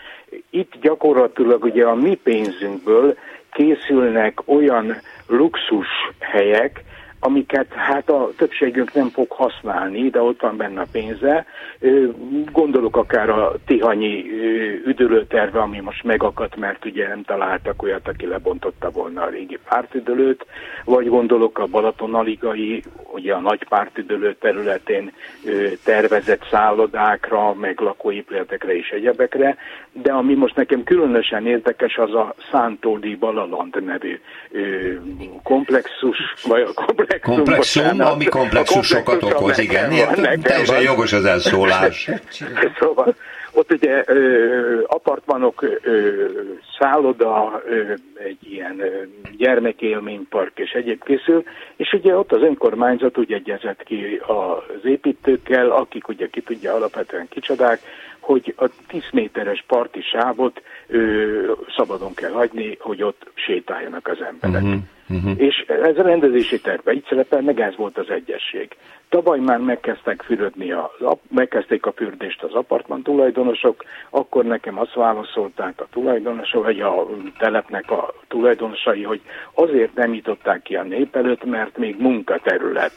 itt 0.51 0.73
gyakorlatilag 0.81 1.65
ugye 1.65 1.85
a 1.85 1.95
mi 1.95 2.15
pénzünkből 2.15 3.17
készülnek 3.53 4.39
olyan 4.45 4.97
luxus 5.27 5.89
helyek, 6.21 6.85
amiket 7.21 7.73
hát 7.73 8.11
a 8.11 8.31
többségünk 8.37 8.95
nem 8.95 9.09
fog 9.09 9.31
használni, 9.31 10.11
de 10.11 10.21
ott 10.21 10.41
van 10.41 10.57
benne 10.57 10.81
a 10.81 10.87
pénze. 10.93 11.47
Gondolok 12.53 12.97
akár 12.97 13.31
a 13.31 13.55
tihanyi 13.67 14.25
üdülőterve, 14.85 15.61
ami 15.61 15.81
most 15.81 16.05
megakadt, 16.05 16.57
mert 16.57 16.85
ugye 16.85 17.09
nem 17.09 17.23
találtak 17.23 17.83
olyat, 17.83 18.09
aki 18.09 18.27
lebontotta 18.27 18.91
volna 18.91 19.23
a 19.23 19.29
régi 19.29 19.59
pártüdülőt, 19.69 20.47
vagy 20.85 21.09
gondolok 21.09 21.59
a 21.59 21.67
Balatonaligai, 21.67 22.83
ugye 23.13 23.35
a 23.35 23.41
nagy 23.41 23.65
pártüdülő 23.69 24.35
területén 24.41 25.13
tervezett 25.85 26.47
szállodákra, 26.51 27.55
meg 27.55 27.81
lakóépületekre 27.81 28.77
és 28.77 28.89
egyebekre, 28.89 29.57
de 29.93 30.13
ami 30.13 30.35
most 30.35 30.57
nekem 30.57 30.85
különösen 30.85 31.47
érdekes, 31.47 31.97
az 31.97 32.15
a 32.15 32.35
Szántódi 32.51 33.17
Balaland 33.17 33.85
nevű 33.85 34.21
komplexus, 35.43 36.35
vagy 36.45 36.61
a 36.61 36.85
komplex 36.85 37.10
komplexum, 37.19 37.83
komplexum 37.85 38.01
ami 38.01 38.25
komplexusokat 38.25 39.23
okoz, 39.23 39.59
igen. 39.59 39.91
Van, 39.91 40.41
teljesen 40.43 40.81
jogos 40.81 41.13
az 41.13 41.25
elszólás. 41.25 42.11
szóval 42.79 43.15
ott 43.53 43.73
ugye 43.73 44.03
ö, 44.07 44.81
apartmanok, 44.87 45.63
ö, 45.83 45.99
szálloda, 46.79 47.63
ö, 47.67 47.93
egy 48.25 48.39
ilyen 48.51 48.81
ö, 48.81 48.87
gyermekélménypark 49.37 50.59
és 50.59 50.71
egyéb 50.71 51.05
készül, 51.05 51.45
és 51.77 51.93
ugye 51.93 52.17
ott 52.17 52.33
az 52.33 52.43
önkormányzat 52.43 53.19
úgy 53.19 53.33
egyezett 53.33 53.83
ki 53.83 54.21
az 54.27 54.85
építőkkel, 54.85 55.71
akik 55.71 56.09
ugye 56.09 56.29
ki 56.29 56.41
tudja 56.41 56.75
alapvetően 56.75 57.29
kicsodák, 57.29 57.81
hogy 58.21 58.55
a 58.57 58.69
10 58.89 59.03
méteres 59.13 59.65
parti 59.67 60.01
sávot 60.03 60.63
ö, 60.87 61.53
szabadon 61.77 62.15
kell 62.15 62.31
hagyni, 62.31 62.77
hogy 62.81 63.03
ott 63.03 63.31
sétáljanak 63.35 64.09
az 64.09 64.19
emberek. 64.23 64.63
Uh-huh. 64.63 64.83
Uh-huh. 65.11 65.33
És 65.37 65.65
ez 65.67 65.99
a 65.99 66.03
rendezési 66.03 66.61
terve 66.61 66.93
így 66.93 67.07
szerepel, 67.09 67.41
meg 67.41 67.61
ez 67.61 67.77
volt 67.77 67.99
az 67.99 68.11
egyesség. 68.11 68.77
Tavaly 69.09 69.39
már 69.39 69.59
megkezdtek 69.59 70.23
fürödni, 70.23 70.73
a, 70.73 70.91
megkezdték 71.29 71.87
a 71.87 71.93
fürdést 71.93 72.43
az 72.43 72.53
apartman 72.53 73.03
tulajdonosok, 73.03 73.85
akkor 74.11 74.45
nekem 74.45 74.79
azt 74.79 74.95
válaszolták 74.95 75.81
a 75.81 75.87
tulajdonosok, 75.91 76.65
vagy 76.65 76.81
a 76.81 77.07
telepnek 77.39 77.91
a 77.91 78.15
tulajdonosai, 78.29 79.03
hogy 79.03 79.21
azért 79.55 79.95
nem 79.95 80.11
nyitották 80.11 80.63
ki 80.63 80.77
a 80.77 80.83
nép 80.83 81.17
előtt, 81.17 81.45
mert 81.45 81.79
még 81.79 81.97
munkaterület. 81.99 82.93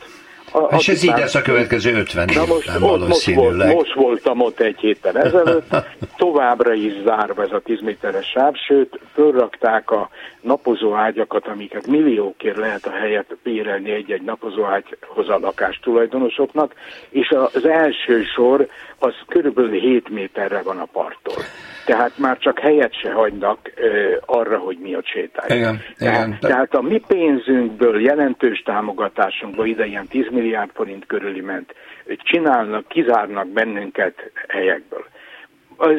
A, 0.53 0.75
és 0.75 0.87
ez 0.87 1.03
így 1.03 1.17
lesz 1.17 1.35
a 1.35 1.41
következő 1.41 1.93
50 1.93 2.29
évben 2.29 2.47
most, 2.47 2.77
valószínűleg. 2.77 3.75
Most, 3.75 3.77
most 3.77 3.93
voltam 3.93 4.41
ott 4.41 4.59
egy 4.59 4.79
héttel 4.79 5.17
ezelőtt, 5.17 5.75
továbbra 6.17 6.73
is 6.73 6.93
zárva 7.05 7.43
ez 7.43 7.51
a 7.51 7.59
10 7.59 7.81
méteres 7.81 8.25
sáv, 8.25 8.53
sőt, 8.55 8.99
fölrakták 9.13 9.91
a 9.91 10.09
napozó 10.41 10.93
ágyakat, 10.93 11.47
amiket 11.47 11.87
milliókért 11.87 12.57
lehet 12.57 12.85
a 12.85 12.91
helyet 12.91 13.37
bérelni 13.43 13.91
egy-egy 13.91 14.21
napozó 14.21 14.63
ágyhoz 14.63 15.29
a 15.29 15.39
lakás 15.39 15.79
tulajdonosoknak, 15.79 16.73
és 17.09 17.29
az 17.53 17.65
első 17.65 18.23
sor 18.23 18.67
az 18.99 19.13
körülbelül 19.27 19.79
7 19.79 20.09
méterre 20.09 20.61
van 20.61 20.77
a 20.77 20.87
parttól. 20.91 21.43
Tehát 21.85 22.17
már 22.17 22.37
csak 22.37 22.59
helyet 22.59 22.99
se 22.99 23.11
hagynak 23.11 23.71
ö, 23.75 24.15
arra, 24.25 24.57
hogy 24.57 24.77
mi 24.77 24.95
ott 24.95 25.05
sétáljunk. 25.05 25.59
Igen, 25.59 25.81
tehát, 25.97 26.27
igen. 26.27 26.37
tehát 26.39 26.73
a 26.73 26.81
mi 26.81 27.01
pénzünkből, 27.07 28.01
jelentős 28.01 28.61
támogatásunkból, 28.65 29.65
ide 29.67 29.85
ilyen 29.85 30.07
10 30.07 30.25
milliárd 30.31 30.69
forint 30.73 31.05
körüli 31.05 31.41
ment, 31.41 31.75
csinálnak, 32.17 32.87
kizárnak 32.87 33.47
bennünket 33.47 34.31
helyekből. 34.47 35.05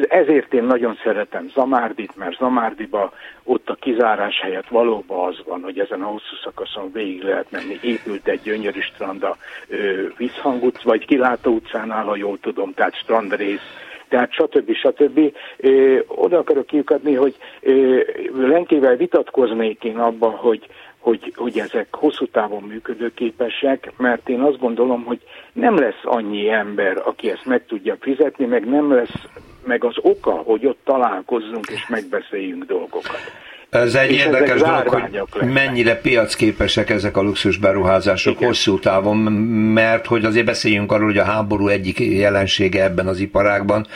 Ezért 0.09 0.53
én 0.53 0.63
nagyon 0.63 0.99
szeretem 1.03 1.49
Zamárdit, 1.49 2.15
mert 2.15 2.37
Zamárdiba 2.37 3.13
ott 3.43 3.69
a 3.69 3.75
kizárás 3.75 4.39
helyett 4.41 4.67
valóban 4.67 5.27
az 5.27 5.35
van, 5.45 5.61
hogy 5.63 5.79
ezen 5.79 6.01
a 6.01 6.05
hosszú 6.05 6.35
szakaszon 6.43 6.91
végig 6.91 7.21
lehet 7.21 7.51
menni. 7.51 7.79
Épült 7.81 8.27
egy 8.27 8.41
gyönyörű 8.41 8.79
strand 8.79 9.23
a 9.23 9.37
Visszhang 10.17 10.63
utc, 10.63 10.81
vagy 10.81 11.05
Kilátó 11.05 11.51
utcánál, 11.51 12.03
ha 12.03 12.15
jól 12.15 12.39
tudom, 12.39 12.73
tehát 12.73 12.95
strandrész, 12.95 13.67
tehát 14.15 14.33
stb. 14.33 14.73
stb. 14.73 15.19
Oda 16.07 16.37
akarok 16.37 16.65
kiukadni, 16.65 17.13
hogy 17.13 17.35
Lenkével 18.37 18.95
vitatkoznék 18.95 19.83
én 19.83 19.97
abban, 19.97 20.31
hogy 20.31 20.67
hogy, 20.99 21.33
hogy 21.35 21.59
ezek 21.59 21.95
hosszú 21.95 22.27
távon 22.27 22.63
működőképesek, 22.63 23.91
mert 23.97 24.29
én 24.29 24.39
azt 24.41 24.59
gondolom, 24.59 25.03
hogy 25.03 25.19
nem 25.53 25.75
lesz 25.77 26.01
annyi 26.03 26.49
ember, 26.49 27.01
aki 27.05 27.29
ezt 27.29 27.45
meg 27.45 27.65
tudja 27.65 27.95
fizetni, 27.99 28.45
meg 28.45 28.69
nem 28.69 28.93
lesz 28.93 29.23
meg 29.65 29.83
az 29.83 29.95
oka, 30.01 30.31
hogy 30.31 30.65
ott 30.65 30.79
találkozzunk 30.83 31.65
és 31.67 31.87
megbeszéljünk 31.87 32.63
dolgokat. 32.63 33.19
Ez 33.75 33.95
egy 33.95 34.11
és 34.11 34.23
érdekes 34.23 34.59
dolog, 34.59 34.87
hogy 34.87 35.47
mennyire 35.53 35.95
piacképesek 35.95 36.89
ezek 36.89 37.17
a 37.17 37.21
luxus 37.21 37.57
beruházások 37.57 38.35
Igen. 38.35 38.47
hosszú 38.47 38.79
távon, 38.79 39.17
mert 39.73 40.05
hogy 40.05 40.25
azért 40.25 40.45
beszéljünk 40.45 40.91
arról, 40.91 41.05
hogy 41.05 41.17
a 41.17 41.23
háború 41.23 41.67
egyik 41.67 41.99
jelensége 41.99 42.83
ebben 42.83 43.07
az 43.07 43.19
iparágban, 43.19 43.87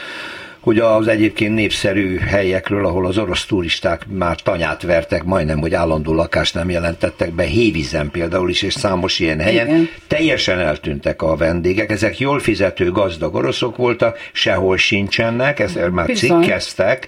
hogy 0.60 0.80
az 0.80 1.08
egyébként 1.08 1.54
népszerű 1.54 2.18
helyekről, 2.18 2.86
ahol 2.86 3.06
az 3.06 3.18
orosz 3.18 3.46
turisták 3.46 4.06
már 4.10 4.36
tanyát 4.36 4.82
vertek, 4.82 5.24
majdnem, 5.24 5.60
hogy 5.60 5.74
állandó 5.74 6.14
lakást 6.14 6.54
nem 6.54 6.70
jelentettek 6.70 7.32
be, 7.34 7.44
Hévizen 7.44 8.12
például 8.12 8.50
is, 8.50 8.62
és 8.62 8.74
számos 8.74 9.20
ilyen 9.20 9.40
helyen, 9.40 9.68
Igen. 9.68 9.90
teljesen 10.08 10.60
eltűntek 10.60 11.22
a 11.22 11.36
vendégek. 11.36 11.92
Ezek 11.92 12.20
jól 12.20 12.40
fizető 12.40 12.92
gazdag 12.92 13.36
oroszok 13.36 13.78
voltak, 13.78 14.18
sehol 14.32 14.78
sincsenek, 14.78 15.60
ezt 15.60 15.90
már 15.92 16.06
Bizony. 16.06 16.42
cikkeztek, 16.42 17.08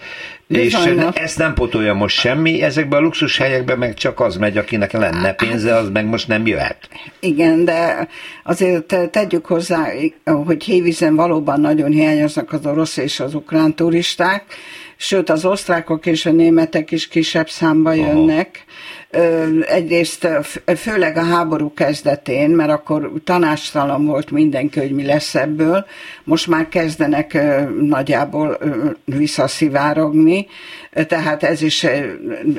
És 0.52 0.78
ezt 1.14 1.38
nem 1.38 1.54
potolja 1.54 1.94
most 1.94 2.20
semmi, 2.20 2.62
ezekben 2.62 3.00
a 3.00 3.02
luxus 3.02 3.38
helyekben 3.38 3.78
meg 3.78 3.94
csak 3.94 4.20
az 4.20 4.36
megy, 4.36 4.58
akinek 4.58 4.92
lenne 4.92 5.34
pénze, 5.34 5.76
az 5.76 5.90
meg 5.90 6.06
most 6.06 6.28
nem 6.28 6.48
jöhet. 6.48 6.78
Igen, 7.20 7.66
de 7.66 8.08
azért 8.44 8.96
tegyük 9.12 9.46
hozzá, 9.46 9.88
hogy 10.24 10.64
Hévízen 10.64 11.16
valóban 11.16 11.60
nagyon 11.62 11.92
hiányoznak 11.92 12.52
az 12.54 12.66
orosz 12.66 12.98
és 12.98 13.20
az 13.20 13.34
ukrán 13.34 13.76
turisták, 13.76 14.44
sőt 14.98 15.30
az 15.30 15.46
osztrákok 15.46 16.06
és 16.06 16.26
a 16.26 16.32
németek 16.32 16.92
is 16.92 17.08
kisebb 17.08 17.50
számba 17.50 17.94
jönnek. 17.94 18.50
Aha. 18.54 18.70
Egyrészt 19.68 20.28
főleg 20.78 21.18
a 21.18 21.24
háború 21.24 21.74
kezdetén, 21.74 22.50
mert 22.50 22.72
akkor 22.72 23.12
tanástalan 23.24 24.06
volt 24.06 24.32
mindenki, 24.32 24.80
hogy 24.80 24.92
mi 24.92 25.06
lesz 25.06 25.36
ebből. 25.36 25.86
Most 26.24 26.48
már 26.48 26.68
kezdenek 26.68 27.38
nagyjából 27.80 28.58
visszaszivárogni, 29.06 30.48
tehát 31.08 31.44
ez 31.44 31.62
is, 31.62 31.86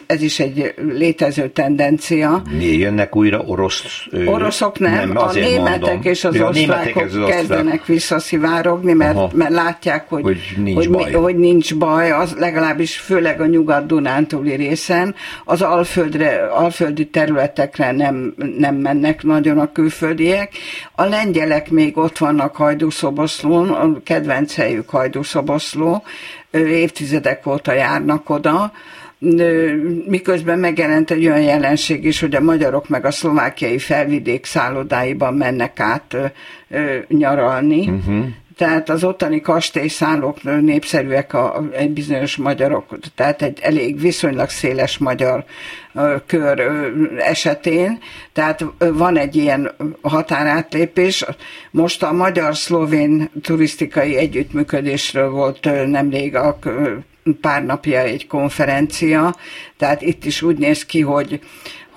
ez 0.06 0.22
is 0.22 0.40
egy 0.40 0.74
létező 0.92 1.48
tendencia. 1.48 2.42
Mi 2.58 2.64
jönnek 2.64 3.16
újra 3.16 3.38
orosz? 3.38 4.06
Oroszok 4.26 4.78
nem, 4.78 4.92
nem 5.08 5.16
a 5.16 5.32
németek 5.32 5.80
mondom. 5.80 6.00
és 6.02 6.24
az 6.24 6.34
ja, 6.34 6.48
osztrákok 6.48 7.02
az 7.02 7.18
kezdenek 7.26 7.86
visszaszivárogni, 7.86 8.92
mert, 8.92 9.32
mert 9.32 9.50
látják, 9.50 10.08
hogy, 10.08 10.22
hogy, 10.22 10.40
nincs 10.56 10.76
hogy, 10.76 10.90
baj. 10.90 11.12
hogy 11.12 11.36
nincs 11.36 11.74
baj, 11.74 12.10
az 12.10 12.34
legalábbis 12.38 12.96
főleg 12.96 13.40
a 13.40 13.46
nyugat-dunántúli 13.46 14.54
részen, 14.54 15.14
az 15.44 15.62
alföldre, 15.62 16.41
alföldi 16.50 17.06
területekre 17.06 17.92
nem, 17.92 18.34
nem 18.58 18.74
mennek 18.74 19.22
nagyon 19.22 19.58
a 19.58 19.72
külföldiek. 19.72 20.52
A 20.94 21.04
lengyelek 21.04 21.70
még 21.70 21.96
ott 21.96 22.18
vannak 22.18 22.56
Hajdúszoboszlón, 22.56 23.68
a 23.68 24.02
kedvenc 24.02 24.54
helyük 24.54 24.90
Hajdúszoboszló, 24.90 26.02
évtizedek 26.52 27.46
óta 27.46 27.72
járnak 27.72 28.30
oda, 28.30 28.72
miközben 30.06 30.58
megjelent 30.58 31.10
egy 31.10 31.26
olyan 31.26 31.42
jelenség 31.42 32.04
is, 32.04 32.20
hogy 32.20 32.34
a 32.34 32.40
magyarok 32.40 32.88
meg 32.88 33.04
a 33.04 33.10
szlovákiai 33.10 33.78
felvidék 33.78 34.44
szállodáiban 34.44 35.34
mennek 35.34 35.80
át 35.80 36.16
nyaralni. 37.08 37.88
Uh-huh. 37.88 38.24
Tehát 38.56 38.88
az 38.88 39.04
ottani 39.04 39.40
kastélyszállók 39.40 40.42
népszerűek 40.42 41.32
a, 41.34 41.62
egy 41.72 41.90
bizonyos 41.90 42.36
magyarok, 42.36 42.98
tehát 43.14 43.42
egy 43.42 43.58
elég 43.62 44.00
viszonylag 44.00 44.48
széles 44.48 44.98
magyar 44.98 45.44
kör 46.26 46.60
esetén, 47.18 47.98
tehát 48.32 48.64
van 48.78 49.16
egy 49.16 49.36
ilyen 49.36 49.74
határátlépés. 50.02 51.24
Most 51.70 52.02
a 52.02 52.12
magyar-szlovén 52.12 53.30
turisztikai 53.42 54.16
együttműködésről 54.16 55.30
volt 55.30 55.68
nemrég 55.86 56.36
a 56.36 56.58
pár 57.40 57.64
napja 57.64 58.00
egy 58.00 58.26
konferencia, 58.26 59.36
tehát 59.76 60.02
itt 60.02 60.24
is 60.24 60.42
úgy 60.42 60.56
néz 60.56 60.84
ki, 60.84 61.00
hogy 61.00 61.40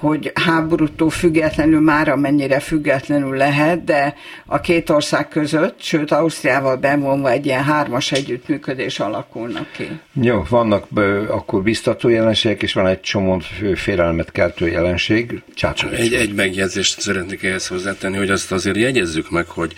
hogy 0.05 0.31
háborútól 0.33 1.09
függetlenül 1.09 1.79
már 1.79 2.09
amennyire 2.09 2.59
függetlenül 2.59 3.37
lehet, 3.37 3.83
de 3.83 4.15
a 4.45 4.59
két 4.59 4.89
ország 4.89 5.27
között, 5.27 5.81
sőt 5.81 6.11
Ausztriával 6.11 6.75
bevonva 6.75 7.31
egy 7.31 7.45
ilyen 7.45 7.63
hármas 7.63 8.11
együttműködés 8.11 8.99
alakulnak 8.99 9.71
ki. 9.71 9.99
Jó, 10.21 10.43
vannak 10.49 10.85
akkor 11.27 11.63
biztató 11.63 12.09
jelenségek, 12.09 12.61
és 12.61 12.73
van 12.73 12.87
egy 12.87 13.01
csomó 13.01 13.41
félelmet 13.75 14.31
keltő 14.31 14.67
jelenség. 14.67 15.41
Csácsovics. 15.55 15.99
Egy, 15.99 16.13
egy 16.13 16.33
megjegyzést 16.33 16.99
szeretnék 17.01 17.43
ehhez 17.43 17.67
hozzátenni, 17.67 18.17
hogy 18.17 18.29
azt 18.29 18.51
azért 18.51 18.77
jegyezzük 18.77 19.31
meg, 19.31 19.47
hogy 19.47 19.73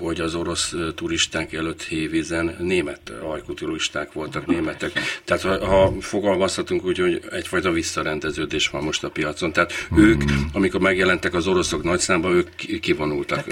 hogy 0.00 0.20
az 0.20 0.34
orosz 0.34 0.74
turisták 0.94 1.52
előtt 1.52 1.82
hévízen 1.82 2.56
német 2.58 3.00
ajkú 3.32 3.54
turisták 3.54 4.12
voltak 4.12 4.46
németek. 4.46 4.92
Tehát 5.24 5.42
ha, 5.42 5.66
ha 5.66 5.92
fogalmazhatunk 6.00 6.84
úgy, 6.84 6.98
hogy 6.98 7.20
egyfajta 7.30 7.70
visszarendeződés 7.70 8.68
van 8.68 8.82
most 8.82 9.04
a 9.04 9.10
piacon. 9.10 9.52
Tehát 9.52 9.72
mm. 9.94 9.98
ők, 9.98 10.22
amikor 10.52 10.80
megjelentek 10.80 11.34
az 11.34 11.46
oroszok 11.46 11.82
nagy 11.82 11.98
számban, 11.98 12.32
ők 12.32 12.48
kivonultak 12.80 13.44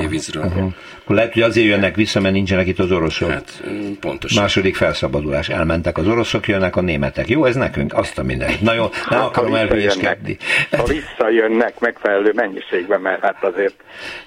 hévízről. 0.00 0.42
Aha. 0.42 0.74
Lehet, 1.06 1.32
hogy 1.32 1.42
azért 1.42 1.66
jönnek 1.66 1.94
vissza, 1.94 2.20
mert 2.20 2.34
nincsenek 2.34 2.66
itt 2.66 2.78
az 2.78 2.92
oroszok. 2.92 3.30
Hát, 3.30 3.62
pontosan. 4.00 4.42
Második 4.42 4.76
felszabadulás. 4.76 5.48
Elmentek 5.48 5.98
az 5.98 6.06
oroszok, 6.06 6.48
jönnek 6.48 6.76
a 6.76 6.80
németek. 6.80 7.28
Jó, 7.28 7.44
ez 7.44 7.54
nekünk? 7.54 7.94
Azt 7.94 8.18
a 8.18 8.22
minden. 8.22 8.52
Na 8.60 8.74
jó, 8.74 8.82
nem 8.82 9.18
hát, 9.18 9.28
akarom 9.28 9.54
elhülyeskedni. 9.54 10.36
Ha 10.70 10.84
visszajönnek 10.84 11.78
megfelelő 11.80 12.32
mennyiségben, 12.34 13.00
mert 13.00 13.20
hát 13.20 13.44
azért 13.44 13.74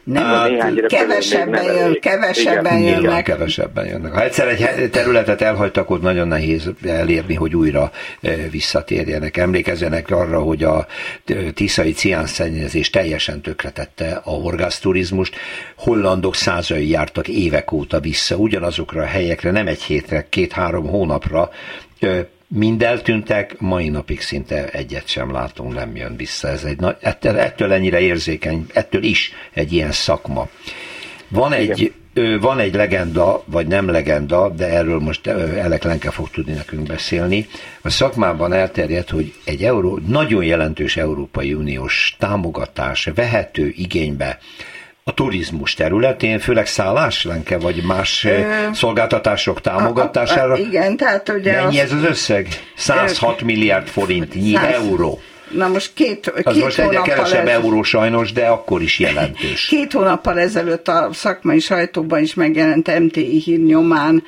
nem 0.04 0.24
hát, 0.24 0.50
néhány 0.50 0.74
kevesebben, 1.50 1.78
jön, 1.78 2.00
kevesebben 2.00 2.78
igen, 2.78 2.92
jönnek. 2.92 3.04
Igen, 3.04 3.24
kevesebben 3.24 3.86
jönnek. 3.86 4.14
Ha 4.14 4.24
egyszer 4.24 4.48
egy 4.48 4.90
területet 4.90 5.42
elhagytak, 5.42 5.90
ott 5.90 6.02
nagyon 6.02 6.28
nehéz 6.28 6.70
elérni, 6.86 7.36
hogy 7.36 7.56
újra 7.56 7.92
e, 8.22 8.36
visszatérjenek. 8.52 9.38
Emlékezzenek 9.38 10.10
arra, 10.12 10.40
hogy 10.40 10.64
a 10.64 10.88
e, 11.26 11.34
tiszai 11.54 11.92
ciánszennyezés 11.92 12.90
teljesen 12.90 13.42
tökretette 13.42 14.22
a 14.24 14.30
horgászturizmust. 14.30 15.36
Hollandok 15.78 16.36
százai 16.36 16.90
jártak 16.90 17.28
évek 17.28 17.72
óta 17.72 18.00
vissza 18.00 18.36
ugyanazokra 18.36 19.02
a 19.02 19.06
helyekre, 19.06 19.52
nem 19.52 19.68
egy 19.68 19.82
hétre, 19.82 20.26
két-három 20.30 20.88
hónapra, 20.88 21.50
e, 22.00 22.28
mind 22.54 22.84
eltűntek, 22.84 23.60
mai 23.60 23.90
napig 23.90 24.22
szinte 24.22 24.70
egyet 24.70 25.08
sem 25.08 25.32
látunk, 25.32 25.74
nem 25.74 25.96
jön 25.96 26.16
vissza. 26.16 26.48
Ez 26.48 26.64
egy, 26.64 26.80
ettől, 27.00 27.38
ettől 27.38 27.72
ennyire 27.72 28.00
érzékeny, 28.00 28.66
ettől 28.74 29.04
is 29.04 29.32
egy 29.54 29.74
ilyen 29.74 29.92
szakma. 29.92 30.50
Van 31.32 31.54
egy, 31.54 31.94
van 32.40 32.60
egy 32.60 32.76
legenda, 32.76 33.44
vagy 33.46 33.68
nem 33.68 33.90
legenda, 33.90 34.50
de 34.50 34.68
erről 34.68 35.00
most 35.00 35.28
Elek 35.28 35.84
Lenke 35.84 36.12
fog 36.12 36.30
tudni 36.30 36.54
nekünk 36.54 36.88
beszélni. 36.88 37.48
A 37.82 37.90
szakmában 37.90 38.54
elterjedt, 38.54 39.10
hogy 39.10 39.34
egy 39.46 39.64
euró, 39.64 40.00
nagyon 40.08 40.44
jelentős 40.44 40.98
Európai 40.98 41.54
Uniós 41.54 42.16
támogatás 42.20 43.10
vehető 43.16 43.74
igénybe 43.76 44.38
a 45.04 45.14
turizmus 45.14 45.74
területén, 45.74 46.40
főleg 46.40 46.68
szállás 46.68 47.24
lenke, 47.24 47.58
vagy 47.58 47.84
más 47.84 48.24
Ö, 48.26 48.42
szolgáltatások 48.74 49.62
támogatására. 49.62 50.54
A, 50.54 50.56
a, 50.56 50.58
igen, 50.58 50.98
tehát 50.98 51.30
ugye... 51.30 51.62
Mennyi 51.62 51.80
az, 51.80 51.84
ez 51.84 51.92
az 51.92 52.04
összeg? 52.04 52.48
106 52.76 53.42
milliárd 53.42 53.88
forintnyi 53.88 54.54
100, 54.54 54.74
euró. 54.74 55.20
Na 55.54 55.68
most 55.68 55.92
két, 55.94 56.28
Az 56.46 56.54
két 56.54 56.64
most 56.64 56.80
egyre 56.80 57.02
kevesebb 57.02 57.48
ez... 57.48 57.54
euró 57.64 57.84
sajnos, 57.84 58.32
de 58.32 58.46
akkor 58.48 58.82
is 58.82 59.00
jelentős. 59.00 59.66
Két 59.66 59.92
hónappal 59.92 60.40
ezelőtt 60.40 60.88
a 60.88 61.10
szakmai 61.14 61.60
sajtóban 61.60 62.22
is 62.22 62.34
megjelent 62.34 63.00
MTI 63.00 63.40
hír 63.40 63.60
nyomán, 63.60 64.24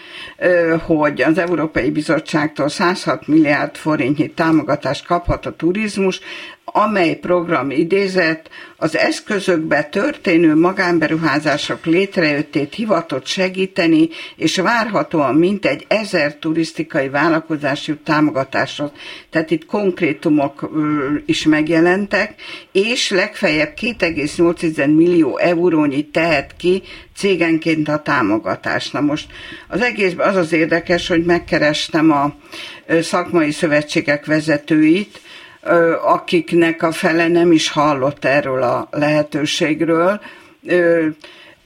hogy 0.86 1.21
az 1.21 1.38
Európai 1.38 1.89
Bizottságtól 1.89 2.69
106 2.69 3.28
milliárd 3.28 3.76
forintnyi 3.76 4.30
támogatást 4.30 5.05
kaphat 5.05 5.45
a 5.45 5.55
turizmus, 5.55 6.19
amely 6.76 7.15
program 7.15 7.69
idézett 7.71 8.49
az 8.78 8.97
eszközökbe 8.97 9.84
történő 9.84 10.55
magánberuházások 10.55 11.86
létrejöttét 11.86 12.74
hivatott 12.74 13.26
segíteni, 13.26 14.09
és 14.36 14.55
várhatóan 14.57 15.36
mintegy 15.36 15.86
ezer 15.88 16.36
turisztikai 16.36 17.09
vállalkozás 17.09 17.88
jut 17.88 17.99
támogatásra. 17.99 18.91
Tehát 19.30 19.51
itt 19.51 19.65
konkrétumok 19.65 20.69
is 21.26 21.45
megjelentek, 21.45 22.34
és 22.71 23.09
legfeljebb 23.09 23.74
2,8 23.82 24.95
millió 24.95 25.38
eurónyi 25.38 26.05
tehet 26.05 26.55
ki 26.57 26.82
cégenként 27.15 27.88
a 27.88 28.01
támogatás. 28.01 28.91
Na 28.91 29.01
most 29.01 29.26
az 29.67 29.82
egészben 29.82 30.30
az 30.30 30.36
az 30.36 30.53
érdekes, 30.53 31.07
hogy 31.07 31.24
megkerestem 31.26 32.11
a 32.11 32.36
szakmai 33.01 33.51
szövetségek 33.51 34.26
vezetőit, 34.26 35.21
akiknek 36.05 36.84
a 36.84 36.91
fele 36.91 37.28
nem 37.28 37.51
is 37.51 37.70
hallott 37.70 38.26
erről 38.26 38.64
a 38.64 38.88
lehetőségről. 38.91 40.22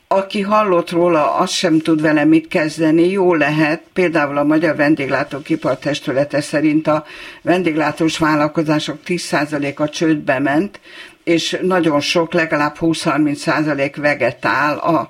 Aki 0.07 0.41
hallott 0.41 0.91
róla, 0.91 1.35
az 1.35 1.49
sem 1.49 1.79
tud 1.79 2.01
vele 2.01 2.25
mit 2.25 2.47
kezdeni. 2.47 3.09
Jó 3.09 3.33
lehet, 3.33 3.81
például 3.93 4.37
a 4.37 4.43
Magyar 4.43 4.75
Vendéglátók 4.75 5.49
Ipartestülete 5.49 6.41
szerint 6.41 6.87
a 6.87 7.05
vendéglátós 7.41 8.17
vállalkozások 8.17 8.97
10%-a 9.07 9.89
csődbe 9.89 10.39
ment, 10.39 10.79
és 11.23 11.57
nagyon 11.61 11.99
sok, 11.99 12.33
legalább 12.33 12.75
20-30 12.79 13.33
százalék 13.33 13.95
vegetál 13.95 14.77
a 14.77 15.09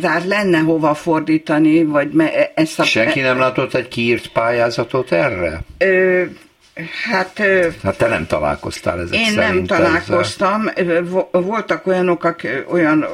tehát 0.00 0.24
lenne 0.24 0.58
hova 0.58 0.94
fordítani, 0.94 1.84
vagy 1.84 2.10
ezt 2.54 2.78
a... 2.78 2.84
Senki 2.84 3.20
nem 3.20 3.38
látott 3.38 3.74
egy 3.74 3.88
kiírt 3.88 4.28
pályázatot 4.28 5.12
erre? 5.12 5.60
Ö, 5.78 6.22
Hát, 7.10 7.42
hát 7.82 7.96
te 7.96 8.08
nem 8.08 8.26
találkoztál 8.26 9.00
ezek 9.00 9.18
Én 9.18 9.32
nem 9.34 9.64
találkoztam. 9.64 10.70
Ezzel. 10.74 11.02
Voltak 11.30 11.86
olyanok, 11.86 12.36
olyan 12.68 13.06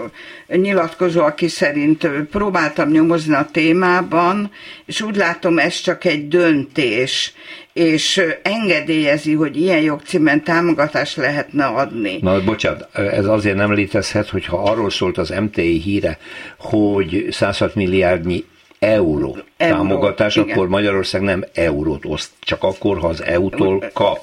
nyilatkozó, 0.46 1.22
aki 1.22 1.48
szerint 1.48 2.08
próbáltam 2.30 2.90
nyomozni 2.90 3.34
a 3.34 3.48
témában, 3.52 4.50
és 4.86 5.00
úgy 5.00 5.16
látom, 5.16 5.58
ez 5.58 5.80
csak 5.80 6.04
egy 6.04 6.28
döntés, 6.28 7.32
és 7.72 8.22
engedélyezi, 8.42 9.34
hogy 9.34 9.56
ilyen 9.56 9.80
jogcímen 9.80 10.44
támogatást 10.44 11.16
lehetne 11.16 11.64
adni. 11.64 12.18
Na, 12.20 12.44
bocsánat, 12.44 12.96
ez 12.96 13.26
azért 13.26 13.56
nem 13.56 13.72
létezhet, 13.72 14.28
hogyha 14.28 14.62
arról 14.62 14.90
szólt 14.90 15.18
az 15.18 15.28
MTI 15.28 15.78
híre, 15.80 16.18
hogy 16.58 17.26
106 17.30 17.74
milliárdnyi 17.74 18.44
euró, 18.82 19.36
euró 19.56 19.76
támogatás, 19.76 20.36
igen. 20.36 20.50
akkor 20.50 20.68
Magyarország 20.68 21.20
nem 21.22 21.44
eurót 21.54 22.04
oszt, 22.04 22.30
csak 22.40 22.62
akkor, 22.62 22.98
ha 22.98 23.06
az 23.06 23.22
EU-tól 23.22 23.84
kap. 23.92 24.18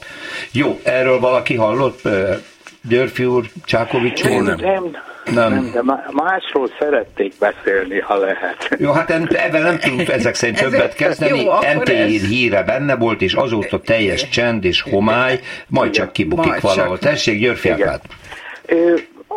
Jó, 0.51 0.79
erről 0.83 1.19
valaki 1.19 1.55
hallott? 1.55 2.01
Györfi 2.89 3.25
úr, 3.25 3.45
Csákovics 3.65 4.23
úr? 4.23 4.43
Nem. 4.43 4.55
nem. 4.55 4.91
Nem. 5.33 5.53
nem, 5.53 5.71
de 5.73 5.81
másról 6.11 6.69
szerették 6.79 7.33
beszélni, 7.39 7.99
ha 7.99 8.17
lehet. 8.17 8.69
Jó, 8.77 8.91
hát 8.91 9.09
ebben 9.09 9.61
nem 9.61 9.77
tudunk 9.77 10.09
ezek 10.09 10.35
szerint 10.35 10.59
többet 10.59 10.95
kezdeni. 10.95 11.47
MTI 11.79 12.15
ez... 12.15 12.25
híre 12.27 12.63
benne 12.63 12.95
volt, 12.95 13.21
és 13.21 13.33
azóta 13.33 13.79
teljes 13.79 14.29
csend 14.29 14.63
és 14.63 14.81
homály, 14.81 15.39
majd 15.67 15.91
csak 15.91 16.11
kibukik 16.11 16.49
majd 16.51 16.61
valahol. 16.61 16.97
Csak... 16.97 17.09
Tessék, 17.09 17.39
Györfi 17.39 17.69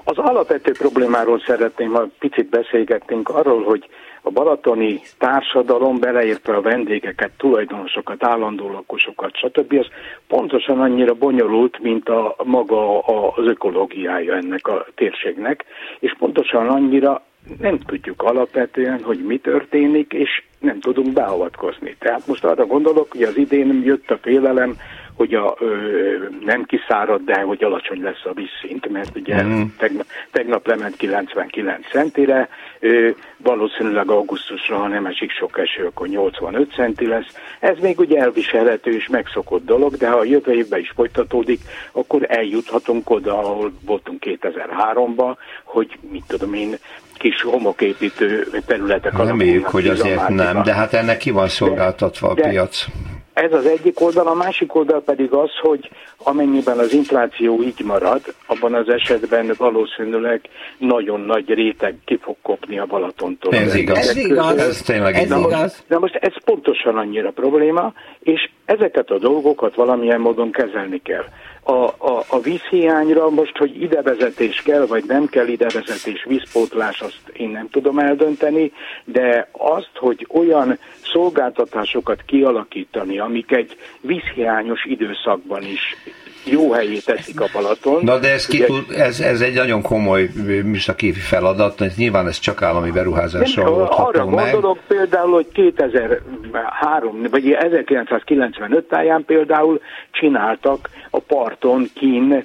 Az 0.05 0.17
alapvető 0.17 0.73
problémáról 0.73 1.43
szeretném, 1.47 1.91
ha 1.91 2.09
picit 2.19 2.49
beszélgettünk 2.49 3.29
arról, 3.29 3.65
hogy 3.65 3.89
a 4.23 4.31
balatoni 4.31 5.01
társadalom, 5.19 5.99
beleértve 5.99 6.57
a 6.57 6.61
vendégeket, 6.61 7.31
tulajdonosokat, 7.37 8.25
állandó 8.25 8.71
lakosokat, 8.71 9.37
stb. 9.37 9.73
az 9.73 9.87
pontosan 10.27 10.81
annyira 10.81 11.15
bonyolult, 11.15 11.79
mint 11.79 12.09
a 12.09 12.37
maga 12.45 12.99
az 13.01 13.47
ökológiája 13.47 14.35
ennek 14.35 14.67
a 14.67 14.87
térségnek, 14.95 15.65
és 15.99 16.15
pontosan 16.19 16.69
annyira 16.69 17.23
nem 17.61 17.79
tudjuk 17.79 18.23
alapvetően, 18.23 19.03
hogy 19.03 19.19
mi 19.19 19.39
történik, 19.39 20.13
és 20.13 20.43
nem 20.59 20.81
tudunk 20.81 21.13
beavatkozni. 21.13 21.97
Tehát 21.99 22.27
most 22.27 22.45
arra 22.45 22.67
gondolok, 22.67 23.11
hogy 23.13 23.23
az 23.23 23.37
idén 23.37 23.83
jött 23.85 24.11
a 24.11 24.19
félelem, 24.23 24.77
hogy 25.17 25.35
a, 25.35 25.57
ö, 25.59 26.15
nem 26.45 26.65
kiszárad, 26.65 27.25
de 27.25 27.41
hogy 27.41 27.65
alacsony 27.65 28.03
lesz 28.03 28.25
a 28.25 28.33
vízszint, 28.33 28.89
mert 28.89 29.17
ugye 29.17 29.43
mm. 29.43 29.63
tegnap, 29.79 30.07
tegnap 30.31 30.67
lement 30.67 30.97
99 30.97 31.89
centire, 31.91 32.49
ö, 32.81 33.09
valószínűleg 33.37 34.11
augusztusra, 34.11 34.77
ha 34.77 34.89
nem 34.89 35.07
esik 35.07 35.31
sok 35.31 35.59
eső, 35.59 35.87
akkor 35.87 36.09
85 36.09 36.73
centi 36.73 37.07
lesz. 37.07 37.37
Ez 37.61 37.79
még 37.79 37.99
ugye 37.99 38.21
elviselhető 38.21 38.95
és 38.95 39.09
megszokott 39.09 39.65
dolog, 39.65 39.97
de 39.97 40.09
ha 40.09 40.17
a 40.17 40.25
jövő 40.25 40.53
évben 40.53 40.81
is 40.81 40.93
folytatódik, 40.95 41.61
akkor 41.93 42.27
eljuthatunk 42.29 43.11
oda, 43.11 43.39
ahol 43.39 43.73
voltunk 43.87 44.23
2003-ban, 44.27 45.37
hogy 45.65 45.99
mit 46.11 46.25
tudom 46.27 46.55
én, 46.55 46.77
kis 47.23 47.43
homoképítő 47.43 48.47
területek. 48.67 49.17
Reméljük, 49.17 49.67
hogy 49.67 49.89
azért 49.89 50.29
nem, 50.29 50.63
de 50.63 50.75
hát 50.75 50.93
ennek 50.93 51.19
ki 51.19 51.31
van 51.31 51.49
szolgáltatva 51.49 52.35
de, 52.35 52.43
a 52.43 52.49
piac. 52.49 52.87
Ez 53.33 53.53
az 53.53 53.67
egyik 53.67 54.01
oldal, 54.01 54.27
a 54.27 54.35
másik 54.35 54.75
oldal 54.75 55.03
pedig 55.03 55.33
az, 55.33 55.51
hogy 55.61 55.91
amennyiben 56.17 56.79
az 56.79 56.93
infláció 56.93 57.63
így 57.63 57.85
marad, 57.85 58.21
abban 58.47 58.75
az 58.75 58.89
esetben 58.89 59.55
valószínűleg 59.57 60.41
nagyon 60.79 61.21
nagy 61.21 61.49
réteg 61.49 61.97
ki 62.05 62.19
fog 62.23 62.37
kopni 62.43 62.79
a 62.79 62.87
Balatontól. 62.87 63.55
Ez 63.55 63.75
igaz. 63.75 63.99
Ez 63.99 64.17
igaz. 64.17 64.57
Ez 64.57 64.83
tényleg 64.83 65.15
Ez 65.15 65.25
igaz. 65.25 65.41
Na 65.41 65.59
most, 65.61 65.85
na 65.87 65.99
most 65.99 66.15
ez 66.15 66.33
pontosan 66.45 66.97
annyira 66.97 67.31
probléma, 67.31 67.93
és 68.21 68.51
ezeket 68.65 69.11
a 69.11 69.19
dolgokat 69.19 69.75
valamilyen 69.75 70.21
módon 70.21 70.51
kezelni 70.51 71.03
kell. 71.03 71.25
A, 71.65 71.73
a, 71.73 72.25
a 72.29 72.41
vízhiányra 72.41 73.31
most, 73.31 73.57
hogy 73.57 73.83
idevezetés 73.83 74.63
kell, 74.63 74.87
vagy 74.87 75.05
nem 75.05 75.27
kell 75.27 75.47
idevezetés, 75.47 76.25
vízpótlás, 76.29 77.01
azt 77.01 77.29
én 77.33 77.49
nem 77.49 77.69
tudom 77.71 77.99
eldönteni, 77.99 78.73
de 79.05 79.49
azt, 79.53 79.91
hogy 79.95 80.27
olyan 80.31 80.79
szolgáltatásokat 81.13 82.23
kialakítani, 82.27 83.19
amik 83.19 83.53
egy 83.53 83.77
vízhiányos 84.01 84.85
időszakban 84.85 85.63
is 85.63 85.97
jó 86.45 86.73
helyé 86.73 86.99
teszik 86.99 87.41
a 87.41 87.47
Balaton. 87.53 88.05
Na 88.05 88.19
de 88.19 88.33
ez, 88.33 88.47
Ugye- 88.51 88.67
tud, 88.67 88.85
ez, 88.97 89.21
ez 89.21 89.41
egy 89.41 89.55
nagyon 89.55 89.83
komoly 89.83 90.31
műszaki 90.65 91.13
feladat, 91.13 91.79
mert 91.79 91.97
nyilván 91.97 92.27
ez 92.29 92.39
csak 92.39 92.63
állami 92.63 92.91
beruházással 92.91 93.65
Nem, 93.65 93.73
arra 93.73 93.83
oldható 93.83 94.29
meg. 94.29 94.45
gondolok 94.53 94.79
például, 94.89 95.33
hogy 95.33 95.47
2003 95.53 97.27
vagy 97.31 97.51
1995 97.53 98.85
táján 98.89 99.25
például 99.25 99.81
csináltak 100.11 100.89
a 101.11 101.19
parton 101.19 101.91
kín 101.95 102.45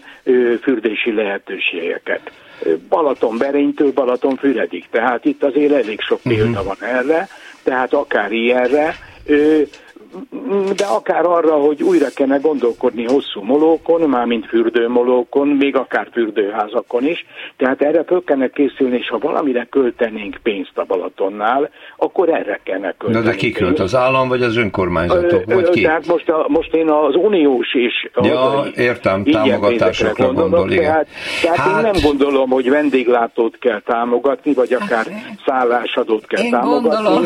fürdési 0.62 1.14
lehetőségeket. 1.14 2.32
Balaton 2.90 3.38
Berénytől 3.38 3.92
Balaton 3.94 4.36
Füredig. 4.36 4.86
Tehát 4.92 5.26
itt 5.26 5.44
azért 5.44 5.74
elég 5.74 6.02
sok 6.02 6.20
példa 6.24 6.64
van 6.64 6.78
erre, 6.80 7.28
tehát 7.64 7.94
akár 7.94 8.32
ilyenre, 8.32 8.96
de 10.76 10.86
akár 10.86 11.26
arra, 11.26 11.54
hogy 11.54 11.84
újra 11.84 12.08
kellene 12.16 12.38
gondolkodni 12.38 13.04
hosszú 13.04 13.42
molókon, 13.42 14.10
mármint 14.10 14.46
fürdőmolókon, 14.48 15.48
még 15.48 15.76
akár 15.76 16.08
fürdőházakon 16.12 17.06
is. 17.06 17.26
Tehát 17.58 17.82
erre 17.82 18.04
föl 18.04 18.24
kellene 18.24 18.50
készülni, 18.50 18.98
és 18.98 19.10
ha 19.10 19.18
valamire 19.18 19.68
költenénk 19.70 20.38
pénzt 20.44 20.72
a 20.78 20.84
Balatonnál, 20.88 21.70
akkor 21.98 22.30
erre 22.30 22.60
kellene 22.64 22.88
Na 22.88 22.94
költeni. 22.98 23.26
de 23.26 23.36
ki 23.36 23.52
költ, 23.52 23.80
az 23.80 23.96
állam 23.96 24.28
vagy 24.28 24.42
az 24.42 24.58
önkormányzatok? 24.58 25.44
Ö, 25.48 25.54
Vagy 25.54 25.70
ki? 25.70 25.82
Tehát 25.82 26.06
most, 26.08 26.30
a, 26.30 26.46
most 26.48 26.74
én 26.74 26.90
az 26.90 27.16
uniós 27.16 27.74
és 27.76 28.10
Ja, 28.22 28.38
hazai 28.38 28.72
értem, 28.76 29.24
támogatásokra 29.24 30.26
gondolok, 30.26 30.50
gondol, 30.52 30.72
igen. 30.72 30.84
Tehát, 30.84 31.08
tehát 31.42 31.58
Hát- 31.58 31.76
én 31.86 31.92
nem 31.92 32.02
gondolom, 32.04 32.50
hogy 32.50 32.70
vendéglátót 32.70 33.58
kell 33.60 33.82
támogatni, 33.86 34.54
vagy 34.54 34.74
akár 34.74 35.06
szállásadót 35.46 36.28
kell 36.28 36.44
Én 36.44 36.52
támogatni. 36.52 36.90
gondolom. 37.04 37.24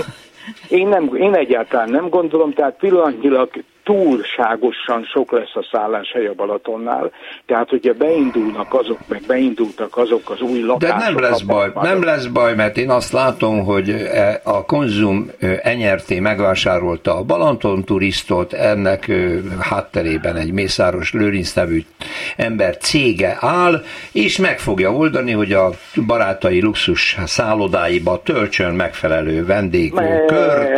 Én, 0.69 0.87
nem, 0.87 1.15
én 1.15 1.35
egyáltalán 1.35 1.89
nem 1.89 2.09
gondolom, 2.09 2.53
tehát 2.53 2.77
pillanatnyilag 2.77 3.49
túlságosan 3.83 5.03
sok 5.03 5.31
lesz 5.31 5.55
a 5.55 5.67
szálláshely 5.71 6.25
a 6.25 6.33
Balatonnál, 6.33 7.11
tehát 7.45 7.69
hogyha 7.69 7.93
beindulnak 7.93 8.73
azok, 8.73 8.97
meg 9.07 9.21
beindultak 9.27 9.97
azok 9.97 10.29
az 10.29 10.41
új 10.41 10.59
De 10.59 10.65
lakások. 10.65 10.99
nem 10.99 11.19
lesz 11.19 11.41
baj, 11.41 11.71
nem 11.81 12.03
lesz 12.03 12.25
baj, 12.25 12.55
mert 12.55 12.77
én 12.77 12.89
azt 12.89 13.11
látom, 13.11 13.63
hogy 13.65 13.89
e, 13.89 14.41
a 14.43 14.65
konzum 14.65 15.31
enyerté 15.61 16.19
megvásárolta 16.19 17.15
a 17.15 17.23
Balanton 17.23 17.83
turistot, 17.83 18.53
ennek 18.53 19.07
ö, 19.07 19.37
hátterében 19.59 20.35
egy 20.35 20.51
Mészáros 20.51 21.13
Lőrinc 21.13 21.53
nevű 21.53 21.83
ember 22.37 22.77
cége 22.77 23.37
áll, 23.39 23.83
és 24.11 24.37
meg 24.37 24.59
fogja 24.59 24.93
oldani, 24.93 25.31
hogy 25.31 25.53
a 25.53 25.69
barátai 26.05 26.61
luxus 26.61 27.17
szállodáiba 27.25 28.21
töltsön 28.23 28.73
megfelelő 28.73 29.45
vendégkör. 29.45 30.69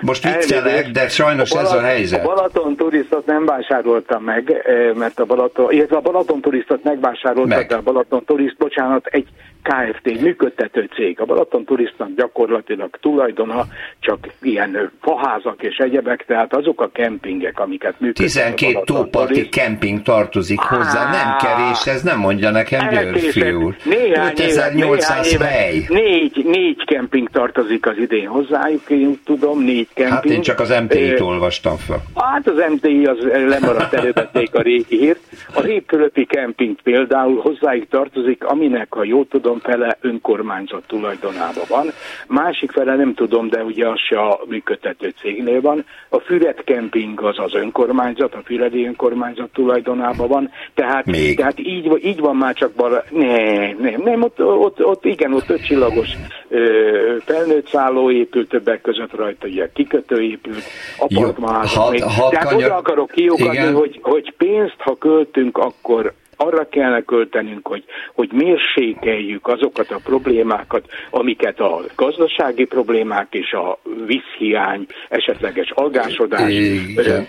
Most 0.00 0.34
viccelek, 0.34 0.90
de 0.90 1.08
sajnos 1.08 1.50
ez 1.50 1.72
a 1.72 1.80
helyzet. 1.80 2.24
Balaton 2.40 2.76
turistot 2.76 3.26
nem 3.26 3.44
vásároltam 3.44 4.22
meg, 4.22 4.50
eh, 4.50 4.94
mert 4.94 5.20
a 5.20 5.24
Balaton, 5.24 5.72
illetve 5.72 5.96
a 5.96 6.00
Balaton 6.00 6.40
turistot 6.40 6.84
megvásárolta, 6.84 7.56
Meg. 7.56 7.66
de 7.66 7.74
a 7.74 7.82
Balaton 7.82 8.24
turist, 8.24 8.56
bocsánat, 8.56 9.06
egy 9.06 9.28
KFT, 9.62 10.20
működtető 10.20 10.88
cég. 10.94 11.20
A 11.20 11.24
Balaton 11.24 11.64
turistnak 11.64 12.08
gyakorlatilag 12.16 12.96
tulajdona 13.00 13.66
csak 14.00 14.18
ilyen 14.42 14.90
faházak 15.00 15.62
és 15.62 15.76
egyebek, 15.76 16.24
tehát 16.26 16.54
azok 16.54 16.80
a 16.80 16.90
kempingek, 16.92 17.60
amiket 17.60 18.00
működtet 18.00 18.26
12 18.26 18.66
a 18.66 18.72
Balaton 18.72 18.96
tóparti 18.96 19.48
kemping 19.48 20.02
tartozik 20.02 20.58
hozzá, 20.58 21.10
nem 21.10 21.36
kevés, 21.36 21.86
ez 21.86 22.02
nem 22.02 22.18
mondja 22.18 22.50
nekem 22.50 22.88
Györfi 22.88 23.52
úr. 23.52 23.76
Néhány 23.84 24.32
éve, 24.36 24.70
5800 24.70 25.26
néhány 25.26 25.32
éve, 25.32 25.44
hely. 25.44 25.84
Négy, 25.88 26.44
négy 26.44 26.84
kemping 26.84 27.28
tartozik 27.28 27.86
az 27.86 27.98
idén 27.98 28.26
hozzájuk, 28.26 28.82
én 28.88 29.20
tudom, 29.24 29.62
négy 29.62 29.88
kemping. 29.94 30.14
Hát 30.14 30.24
én 30.24 30.40
csak 30.40 30.60
az 30.60 30.74
MTI-t 30.82 31.20
olvastam 31.20 31.76
fel. 31.76 32.02
Hát 32.14 32.48
az 32.48 32.64
MTI 32.70 33.04
az 33.04 33.18
lemaradt, 33.48 33.92
elővették 33.92 34.54
a 34.54 34.62
régi 34.62 34.96
hírt. 34.96 35.20
A 35.54 35.60
Répfölöpi 35.60 36.24
kemping 36.24 36.80
például 36.82 37.40
hozzáig 37.40 37.88
tartozik, 37.88 38.44
aminek, 38.44 38.86
ha 38.92 39.04
jól 39.04 39.26
tudom, 39.28 39.49
fele 39.58 39.98
önkormányzat 40.00 40.82
tulajdonában 40.86 41.64
van. 41.68 41.86
Másik 42.26 42.70
fele 42.70 42.96
nem 42.96 43.14
tudom, 43.14 43.48
de 43.48 43.64
ugye 43.64 43.88
az 43.88 43.98
se 43.98 44.20
a 44.20 44.40
működtető 44.48 45.14
cégnél 45.20 45.60
van. 45.60 45.84
A 46.08 46.18
Füred 46.18 46.64
kemping 46.64 47.22
az 47.22 47.38
az 47.38 47.54
önkormányzat, 47.54 48.34
a 48.34 48.40
Füredi 48.44 48.86
önkormányzat 48.86 49.50
tulajdonában 49.52 50.28
van. 50.28 50.50
Tehát, 50.74 51.06
Még. 51.06 51.36
tehát 51.36 51.58
így, 51.58 52.04
így 52.04 52.20
van 52.20 52.36
már 52.36 52.54
csak 52.54 52.72
bal... 52.72 53.04
Nem, 53.10 53.76
nem, 53.80 54.02
nem 54.04 54.22
ott, 54.22 54.42
ott, 54.42 54.84
ott 54.84 55.04
igen, 55.04 55.34
ott 55.34 55.50
ötcsillagos 55.50 56.08
ö, 56.48 57.16
felnőtt 57.24 57.68
szálló 57.68 58.10
épült 58.10 58.48
többek 58.48 58.80
között 58.80 59.14
rajta, 59.14 59.46
ugye 59.46 59.70
kikötő 59.72 60.22
épült, 60.22 60.62
apartmanházak 60.98 61.94
Tehát 62.30 62.48
kanyar- 62.48 62.64
oda 62.64 62.76
akarok 62.76 63.10
kiukadni, 63.10 63.72
hogy, 63.72 63.98
hogy 64.02 64.34
pénzt, 64.36 64.76
ha 64.78 64.96
költünk, 64.96 65.58
akkor 65.58 66.12
arra 66.40 66.68
kellene 66.68 67.02
költenünk, 67.02 67.66
hogy, 67.66 67.84
hogy 68.14 68.30
mérsékeljük 68.32 69.46
azokat 69.46 69.90
a 69.90 70.00
problémákat, 70.04 70.84
amiket 71.10 71.60
a 71.60 71.80
gazdasági 71.96 72.64
problémák 72.64 73.26
és 73.30 73.52
a 73.52 73.78
vízhiány, 74.06 74.86
esetleges 75.08 75.70
algásodás, 75.74 76.52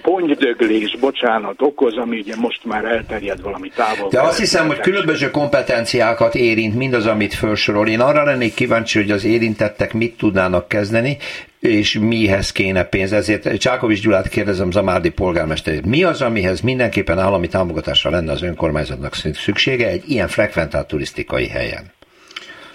ponydöglés, 0.02 0.98
bocsánat, 1.00 1.62
okoz, 1.62 1.98
ami 1.98 2.20
ugye 2.20 2.36
most 2.36 2.66
már 2.66 2.86
elterjed 2.86 3.42
valami 3.42 3.70
távol. 3.70 4.10
De 4.10 4.22
azt 4.22 4.40
hiszem, 4.40 4.68
hogy 4.68 4.80
különböző 4.80 5.30
kompetenciákat 5.30 6.36
érint 6.36 6.76
mindaz, 6.76 7.06
amit 7.06 7.34
felsorol. 7.34 7.88
Én 7.88 8.00
arra 8.00 8.24
lennék 8.24 8.54
kíváncsi, 8.54 9.00
hogy 9.00 9.12
az 9.12 9.26
érintettek 9.26 9.94
mit 9.94 10.18
tudnának 10.18 10.68
kezdeni, 10.68 11.18
és 11.62 11.94
mihez 12.00 12.52
kéne 12.52 12.84
pénz. 12.84 13.12
Ezért 13.12 13.58
Csákovics 13.58 14.02
Gyulát 14.02 14.30
kérdezem 14.30 14.72
Zamárdi 14.72 15.10
polgármesterét. 15.10 15.86
Mi 15.86 16.04
az, 16.04 16.22
amihez 16.22 16.62
mindenképpen 16.62 17.20
állami 17.20 17.48
támogatásra 17.48 18.10
lenne 18.10 18.32
az 18.32 18.42
önkormányzatnak 18.42 19.16
szüksége 19.34 19.88
egy 19.88 20.04
ilyen 20.10 20.28
frekventált 20.28 20.88
turisztikai 20.88 21.48
helyen? 21.48 21.92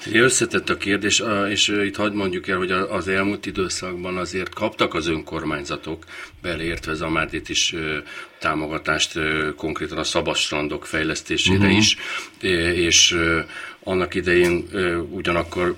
Ugye 0.09 0.20
összetett 0.20 0.68
a 0.68 0.76
kérdés, 0.76 1.22
és 1.51 1.68
itt 1.68 1.97
hagyd 1.97 2.14
mondjuk 2.14 2.49
el, 2.49 2.57
hogy 2.57 2.70
az 2.70 3.09
elmúlt 3.09 3.47
időszakban 3.47 4.16
azért 4.16 4.55
kaptak 4.55 4.95
az 4.95 5.09
önkormányzatok, 5.09 6.05
beleértve 6.43 6.95
Zamárdit 6.95 7.49
is 7.49 7.74
támogatást 8.39 9.18
konkrétan 9.57 9.99
a 9.99 10.05
szabadstrandok 10.05 10.87
fejlesztésére 10.87 11.59
uh-huh. 11.59 11.76
is, 11.76 11.97
és 12.74 13.16
annak 13.82 14.14
idején 14.14 14.64
ugyanakkor 15.11 15.74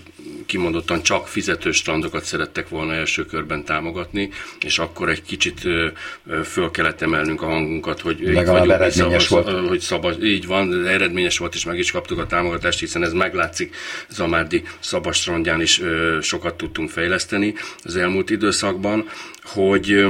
kimondottan 0.48 1.02
csak 1.02 1.28
fizetős 1.28 1.76
strandokat 1.76 2.24
szerettek 2.24 2.68
volna 2.68 2.94
első 2.94 3.24
körben 3.24 3.64
támogatni, 3.64 4.30
és 4.60 4.78
akkor 4.78 5.08
egy 5.08 5.22
kicsit 5.22 5.60
föl 6.44 6.70
kellett 6.70 7.02
emelnünk 7.02 7.42
a 7.42 7.46
hangunkat, 7.46 8.00
hogy 8.00 8.20
Legalább 8.20 8.46
vagyunk, 8.46 8.70
eredményes 8.80 9.22
szavaz- 9.22 9.50
volt. 9.50 9.68
hogy 9.68 9.80
szabad, 9.80 10.24
így 10.24 10.46
van, 10.46 10.86
eredményes 10.86 11.38
volt, 11.38 11.54
és 11.54 11.64
meg 11.64 11.78
is 11.78 11.90
kaptuk 11.90 12.18
a 12.18 12.26
támogatást, 12.26 12.78
hiszen 12.78 13.02
ez 13.02 13.12
meglátszik 13.12 13.76
Zamárdi 14.10 14.62
Szabastrandján 14.78 15.60
is 15.60 15.80
sokat 16.20 16.54
tudtunk 16.56 16.90
fejleszteni 16.90 17.54
az 17.84 17.96
elmúlt 17.96 18.30
időszakban, 18.30 19.08
hogy 19.42 20.06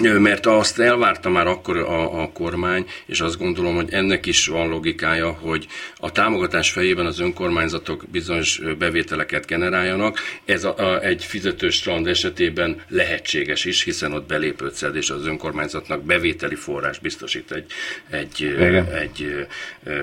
mert 0.00 0.46
azt 0.46 0.78
elvárta 0.78 1.30
már 1.30 1.46
akkor 1.46 1.76
a, 1.76 2.22
a 2.22 2.30
kormány, 2.32 2.86
és 3.06 3.20
azt 3.20 3.38
gondolom, 3.38 3.74
hogy 3.74 3.92
ennek 3.92 4.26
is 4.26 4.46
van 4.46 4.68
logikája, 4.68 5.30
hogy 5.30 5.66
a 5.96 6.12
támogatás 6.12 6.70
fejében 6.70 7.06
az 7.06 7.20
önkormányzatok 7.20 8.04
bizonyos 8.12 8.60
bevételeket 8.78 9.46
generáljanak. 9.46 10.18
Ez 10.44 10.64
a, 10.64 10.74
a, 10.78 11.02
egy 11.02 11.24
fizetős 11.24 11.74
strand 11.74 12.06
esetében 12.06 12.82
lehetséges 12.88 13.64
is, 13.64 13.82
hiszen 13.82 14.12
ott 14.12 14.26
belépőt 14.26 14.74
szed, 14.74 14.96
és 14.96 15.10
az 15.10 15.26
önkormányzatnak 15.26 16.02
bevételi 16.02 16.54
forrás 16.54 16.98
biztosít 16.98 17.52
egy, 17.52 17.66
egy, 18.10 18.40
Igen. 18.40 18.86
egy 18.86 19.46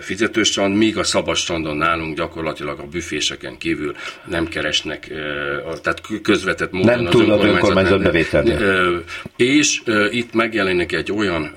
fizetős 0.01 0.47
strand, 0.47 0.75
míg 0.75 0.97
a 0.97 1.03
szabad 1.03 1.35
strandon 1.35 1.77
nálunk 1.77 2.17
gyakorlatilag 2.17 2.79
a 2.79 2.83
büféseken 2.83 3.57
kívül 3.57 3.95
nem 4.25 4.47
keresnek, 4.47 5.07
tehát 5.81 6.01
közvetett 6.21 6.71
módon 6.71 6.95
Nem 6.95 7.05
az 7.05 7.13
önkormányzat 7.15 7.53
önkormányzat 7.53 8.01
bevételni. 8.01 8.51
Ö, 8.51 8.97
és 9.85 10.09
És 10.09 10.17
itt 10.17 10.33
megjelenik 10.33 10.91
egy 10.91 11.11
olyan 11.11 11.53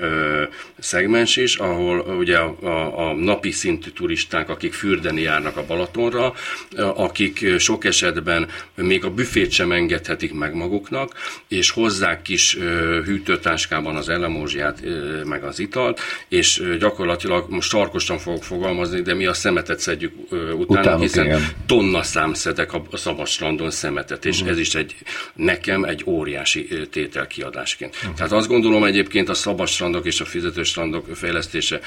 szegmens 0.78 1.36
is, 1.36 1.56
ahol 1.56 1.98
ugye 1.98 2.36
a, 2.36 2.56
a, 2.62 3.08
a 3.08 3.14
napi 3.14 3.50
szintű 3.50 3.90
turisták, 3.90 4.48
akik 4.48 4.72
fürdeni 4.72 5.20
járnak 5.20 5.56
a 5.56 5.64
Balatonra, 5.66 6.32
akik 6.76 7.58
sok 7.58 7.84
esetben 7.84 8.48
még 8.74 9.04
a 9.04 9.10
büfét 9.10 9.50
sem 9.50 9.72
engedhetik 9.72 10.32
meg 10.32 10.54
maguknak, 10.54 11.14
és 11.48 11.70
hozzák 11.70 12.22
kis 12.22 12.58
hűtőtáskában 13.04 13.96
az 13.96 14.08
elemózsiát, 14.08 14.82
meg 15.24 15.44
az 15.44 15.58
italt, 15.58 16.00
és 16.28 16.62
gyakorlatilag 16.78 17.50
most 17.50 17.68
sarkosan 17.68 18.18
fogok 18.18 18.44
fogalmazni, 18.44 19.00
de 19.00 19.14
mi 19.14 19.26
a 19.26 19.34
szemetet 19.34 19.80
szedjük 19.80 20.12
utána, 20.30 20.80
Utánuk, 20.80 21.00
hiszen 21.00 21.24
igen. 21.24 21.48
tonna 21.66 22.02
szám 22.02 22.34
szedek 22.34 22.72
a 22.72 22.82
szabadstrandon 22.92 23.70
szemetet, 23.70 24.24
és 24.24 24.36
uh-huh. 24.36 24.50
ez 24.50 24.58
is 24.58 24.74
egy 24.74 24.96
nekem 25.34 25.84
egy 25.84 26.02
óriási 26.06 26.68
tételkiadásként. 26.90 27.96
Tehát 28.16 28.32
azt 28.32 28.48
gondolom 28.48 28.84
egyébként 28.84 29.28
a 29.28 29.34
szabadstrandok 29.34 30.06
és 30.06 30.20
a 30.20 30.24
fizetős 30.24 30.68
strandok 30.68 31.06
fejlesztése 31.14 31.80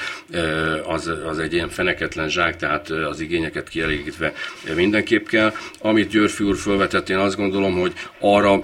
az, 0.86 1.10
az 1.26 1.38
egy 1.38 1.52
ilyen 1.52 1.68
feneketlen 1.68 2.28
zsák, 2.28 2.56
tehát 2.56 2.90
az 2.90 3.20
igényeket 3.20 3.68
kielégítve 3.68 4.32
mindenképp 4.74 5.26
kell. 5.26 5.52
Amit 5.80 6.08
Györfi 6.08 6.44
úr 6.44 6.56
felvetett, 6.56 7.08
én 7.08 7.16
azt 7.16 7.36
gondolom, 7.36 7.78
hogy 7.78 7.92
arra 8.20 8.62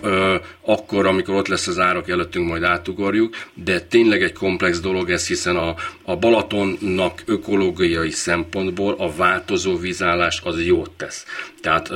akkor, 0.65 1.07
amikor 1.07 1.35
ott 1.35 1.49
lesz 1.49 1.67
az 1.67 1.79
árak 1.79 2.09
előttünk, 2.09 2.49
majd 2.49 2.63
átugorjuk, 2.63 3.37
de 3.55 3.81
tényleg 3.81 4.23
egy 4.23 4.33
komplex 4.33 4.81
dolog 4.81 5.11
ez, 5.11 5.27
hiszen 5.27 5.57
a, 5.57 5.75
a 6.03 6.17
Balatonnak 6.17 7.23
ökológiai 7.27 8.11
szempontból 8.11 8.95
a 8.99 9.13
változó 9.17 9.77
vízállás 9.77 10.41
az 10.45 10.65
jót 10.65 10.91
tesz. 10.91 11.27
Tehát 11.61 11.91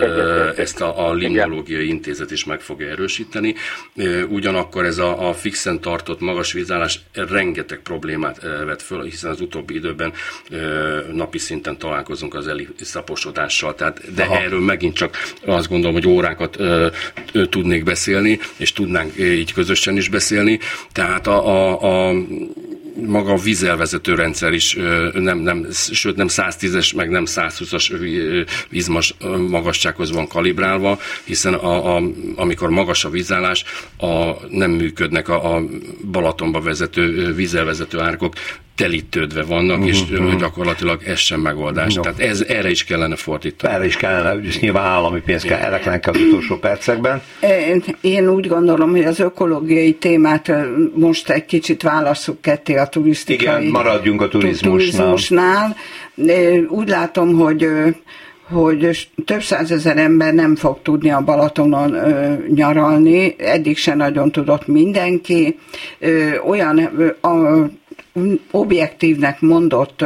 ezt 0.58 0.80
a, 0.80 1.08
a 1.08 1.14
limnológiai 1.14 1.88
intézet 1.88 2.30
is 2.30 2.44
meg 2.44 2.60
fogja 2.60 2.88
erősíteni. 2.88 3.54
Ugyanakkor 4.28 4.84
ez 4.84 4.98
a, 4.98 5.28
a 5.28 5.32
fixen 5.56 5.80
tartott 5.80 6.20
magas 6.20 6.52
vízállás 6.52 7.00
rengeteg 7.12 7.78
problémát 7.78 8.40
vet 8.66 8.82
föl, 8.82 9.02
hiszen 9.02 9.30
az 9.30 9.40
utóbbi 9.40 9.74
időben 9.74 10.12
napi 11.12 11.38
szinten 11.38 11.78
találkozunk 11.78 12.34
az 12.34 12.46
eli 12.46 12.68
szaposodással. 12.80 13.74
Tehát, 13.74 14.14
de 14.14 14.22
Aha. 14.22 14.38
erről 14.38 14.60
megint 14.60 14.94
csak 14.94 15.16
azt 15.44 15.68
gondolom, 15.68 15.94
hogy 15.94 16.06
órákat 16.06 16.58
tudnék 17.48 17.84
beszélni, 17.84 18.38
és 18.56 18.72
tudnánk 18.72 19.18
így 19.18 19.52
közösen 19.52 19.96
is 19.96 20.08
beszélni. 20.08 20.58
Tehát 20.92 21.26
a, 21.26 21.46
a, 21.46 22.08
a 22.08 22.14
maga 23.04 23.32
a 23.32 23.36
vízelvezető 23.36 24.14
rendszer 24.14 24.52
is 24.52 24.76
nem, 25.12 25.38
nem, 25.38 25.66
sőt 25.70 26.16
nem 26.16 26.26
110-es, 26.30 26.96
meg 26.96 27.10
nem 27.10 27.24
120-as 27.26 28.46
vízmas 28.68 29.14
magassághoz 29.48 30.10
van 30.10 30.28
kalibrálva, 30.28 30.98
hiszen 31.24 31.54
a, 31.54 31.96
a, 31.96 32.02
amikor 32.36 32.70
magas 32.70 33.04
a 33.04 33.10
vízállás, 33.10 33.64
a, 33.98 34.32
nem 34.48 34.70
működnek 34.70 35.28
a, 35.28 35.56
a 35.56 35.62
Balatonba 36.10 36.60
vezető 36.60 37.34
vízelvezető 37.34 38.00
árkok, 38.00 38.34
telítődve 38.76 39.42
vannak, 39.42 39.78
uh-huh, 39.78 39.92
és 39.92 40.02
uh-huh. 40.02 40.36
gyakorlatilag 40.36 41.02
ez 41.02 41.18
sem 41.18 41.40
megoldás. 41.40 41.94
No. 41.94 42.02
Tehát 42.02 42.20
ez, 42.20 42.40
erre 42.40 42.70
is 42.70 42.84
kellene 42.84 43.16
fordítani. 43.16 43.74
Erre 43.74 43.84
is 43.84 43.96
kellene, 43.96 44.42
és 44.42 44.60
nyilván 44.60 44.84
állami 44.84 45.20
pénz 45.20 45.42
kell, 45.42 45.58
erre 45.58 45.78
kellene 45.78 46.02
az 46.04 46.20
utolsó 46.20 46.56
percekben. 46.56 47.22
Én, 47.40 47.82
én 48.00 48.28
úgy 48.28 48.48
gondolom, 48.48 48.90
hogy 48.90 49.04
az 49.04 49.20
ökológiai 49.20 49.94
témát 49.94 50.52
most 50.94 51.30
egy 51.30 51.44
kicsit 51.44 51.82
válasszuk 51.82 52.40
ketté 52.40 52.76
a 52.76 52.86
turisztikai... 52.86 53.58
Igen, 53.60 53.70
maradjunk 53.70 54.22
a 54.22 54.28
turizmusnál. 54.28 54.70
turizmusnál. 54.72 55.76
Úgy 56.68 56.88
látom, 56.88 57.34
hogy 57.34 57.68
hogy 58.52 59.08
több 59.24 59.42
százezer 59.42 59.96
ember 59.96 60.34
nem 60.34 60.56
fog 60.56 60.78
tudni 60.82 61.10
a 61.10 61.20
Balatonon 61.20 61.94
ö, 61.94 62.34
nyaralni, 62.54 63.34
eddig 63.38 63.76
se 63.76 63.94
nagyon 63.94 64.32
tudott 64.32 64.66
mindenki. 64.66 65.58
Ö, 65.98 66.36
olyan 66.38 66.78
ö, 66.78 67.28
a, 67.28 67.66
objektívnek 68.50 69.40
mondott 69.40 70.04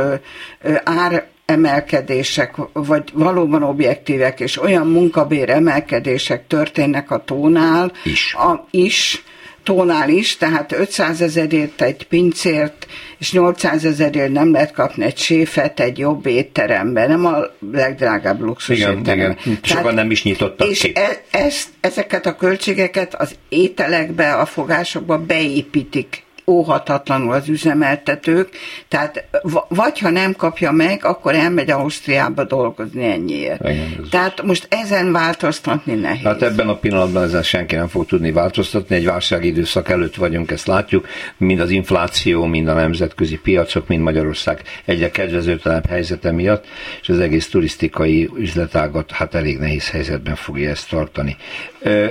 ár 0.84 1.26
emelkedések, 1.44 2.54
vagy 2.72 3.02
valóban 3.12 3.62
objektívek, 3.62 4.40
és 4.40 4.62
olyan 4.62 4.86
munkabér 4.86 5.50
emelkedések 5.50 6.46
történnek 6.46 7.10
a 7.10 7.24
tónál 7.24 7.92
is, 8.04 8.34
a, 8.34 8.66
is 8.70 9.24
tónál 9.62 10.08
is, 10.08 10.36
tehát 10.36 10.72
500 10.72 11.20
ezerért 11.20 11.82
egy 11.82 12.06
pincért, 12.06 12.86
és 13.18 13.32
800 13.32 13.84
ezerért 13.84 14.32
nem 14.32 14.52
lehet 14.52 14.72
kapni 14.72 15.04
egy 15.04 15.16
séfet 15.16 15.80
egy 15.80 15.98
jobb 15.98 16.26
étteremben, 16.26 17.08
nem 17.08 17.26
a 17.26 17.36
legdrágább 17.72 18.40
luxus 18.40 18.78
igen, 18.78 18.98
étterem. 18.98 19.36
Igen, 19.44 19.58
sokan 19.62 19.94
nem 19.94 20.10
is 20.10 20.22
nyitottak 20.22 20.68
és 20.68 20.80
ki. 20.80 20.92
E, 20.94 21.22
ezt, 21.30 21.68
ezeket 21.80 22.26
a 22.26 22.36
költségeket 22.36 23.14
az 23.14 23.34
ételekbe, 23.48 24.32
a 24.32 24.46
fogásokba 24.46 25.18
beépítik 25.18 26.22
óhatatlanul 26.50 27.32
az 27.32 27.48
üzemeltetők, 27.48 28.48
tehát 28.88 29.24
vagy 29.68 29.98
ha 29.98 30.10
nem 30.10 30.34
kapja 30.34 30.70
meg, 30.70 31.04
akkor 31.04 31.34
elmegy 31.34 31.70
Ausztriába 31.70 32.44
dolgozni 32.44 33.04
ennyiért. 33.04 33.68
Igen, 33.68 34.06
tehát 34.10 34.42
most 34.42 34.66
ezen 34.70 35.12
változtatni 35.12 35.94
nehéz. 35.94 36.22
Hát 36.22 36.42
ebben 36.42 36.68
a 36.68 36.74
pillanatban 36.74 37.22
ezen 37.22 37.42
senki 37.42 37.74
nem 37.74 37.88
fog 37.88 38.06
tudni 38.06 38.32
változtatni, 38.32 38.96
egy 38.96 39.04
válságidőszak 39.04 39.88
előtt 39.88 40.14
vagyunk, 40.14 40.50
ezt 40.50 40.66
látjuk, 40.66 41.06
mind 41.36 41.60
az 41.60 41.70
infláció, 41.70 42.44
mind 42.44 42.68
a 42.68 42.74
nemzetközi 42.74 43.38
piacok, 43.38 43.86
mind 43.86 44.02
Magyarország 44.02 44.62
egyre 44.84 45.10
kedvezőtlenebb 45.10 45.86
helyzete 45.86 46.30
miatt, 46.30 46.64
és 47.00 47.08
az 47.08 47.18
egész 47.18 47.48
turisztikai 47.48 48.30
üzletágat 48.36 49.10
hát 49.10 49.34
elég 49.34 49.58
nehéz 49.58 49.90
helyzetben 49.90 50.34
fogja 50.34 50.70
ezt 50.70 50.88
tartani. 50.88 51.36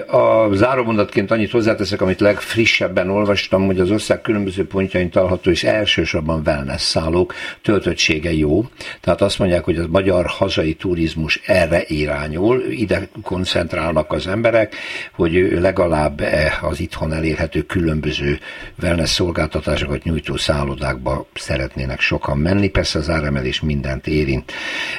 A 0.07 0.53
zárómondatként 0.53 1.31
annyit 1.31 1.51
hozzáteszek, 1.51 2.01
amit 2.01 2.19
legfrissebben 2.19 3.09
olvastam, 3.09 3.65
hogy 3.65 3.79
az 3.79 3.91
ország 3.91 4.21
különböző 4.29 4.67
pontjain 4.67 5.09
található, 5.09 5.51
és 5.51 5.63
elsősorban 5.63 6.41
wellness 6.45 6.81
szállók 6.81 7.33
töltöttsége 7.61 8.33
jó. 8.33 8.65
Tehát 9.01 9.21
azt 9.21 9.39
mondják, 9.39 9.63
hogy 9.63 9.77
a 9.77 9.87
magyar 9.87 10.25
hazai 10.25 10.73
turizmus 10.73 11.41
erre 11.45 11.83
irányul, 11.87 12.63
ide 12.69 13.07
koncentrálnak 13.23 14.11
az 14.11 14.27
emberek, 14.27 14.75
hogy 15.13 15.57
legalább 15.59 16.21
e 16.21 16.57
az 16.61 16.79
itthon 16.79 17.13
elérhető 17.13 17.61
különböző 17.61 18.39
wellness 18.81 19.09
szolgáltatásokat 19.09 20.03
nyújtó 20.03 20.37
szállodákba 20.37 21.27
szeretnének 21.33 21.99
sokan 21.99 22.37
menni. 22.37 22.67
Persze 22.67 22.99
az 22.99 23.09
áremelés 23.09 23.61
mindent 23.61 24.07
érint. 24.07 24.51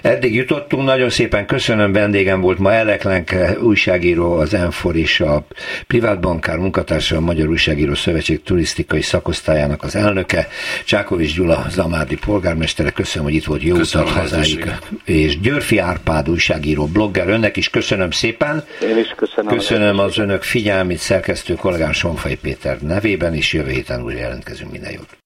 Eddig 0.03 0.35
jutottunk, 0.35 0.85
nagyon 0.85 1.11
szépen 1.11 1.47
köszönöm, 1.47 1.93
vendégem 1.93 2.41
volt 2.41 2.59
ma 2.59 2.73
Eleklenk 2.73 3.35
újságíró, 3.63 4.33
az 4.33 4.55
Enfor 4.55 4.97
és 4.97 5.21
a 5.21 5.47
privátbankár 5.87 6.59
munkatársa, 6.59 7.17
a 7.17 7.21
Magyar 7.21 7.49
Újságíró 7.49 7.95
Szövetség 7.95 8.43
turisztikai 8.43 9.03
szakosztályának 9.11 9.83
az 9.83 9.97
elnöke, 9.97 10.49
Csákovics 10.85 11.35
Gyula 11.35 11.67
Zamádi 11.71 12.17
polgármestere, 12.17 12.91
köszönöm, 12.91 13.25
hogy 13.25 13.35
itt 13.35 13.45
volt 13.45 13.63
jó 13.63 13.77
utat 13.77 14.09
hazáig, 14.09 14.73
és 15.05 15.41
Györfi 15.41 15.79
Árpád 15.79 16.29
újságíró, 16.29 16.87
blogger, 16.87 17.29
önnek 17.29 17.57
is 17.57 17.69
köszönöm 17.69 18.11
szépen. 18.11 18.65
Én 18.83 18.99
is 18.99 19.15
köszönöm. 19.17 19.57
Köszönöm 19.57 19.99
az 19.99 20.19
önök 20.19 20.43
figyelmét, 20.43 20.99
szerkesztő 20.99 21.55
kollégám 21.55 21.93
Sonfai 21.93 22.37
Péter 22.37 22.81
nevében, 22.81 23.35
és 23.35 23.53
jövő 23.53 23.71
héten 23.71 24.03
újra 24.03 24.19
jelentkezünk 24.19 24.71
minden 24.71 24.93
jót. 24.93 25.19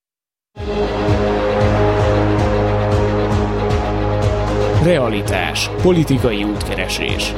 Realitás. 4.85 5.71
Politikai 5.83 6.45
útkeresés. 6.45 7.33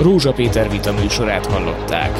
Rózsa 0.00 0.32
Péter 0.32 0.70
vita 0.70 0.92
műsorát 0.92 1.46
hallották. 1.46 2.10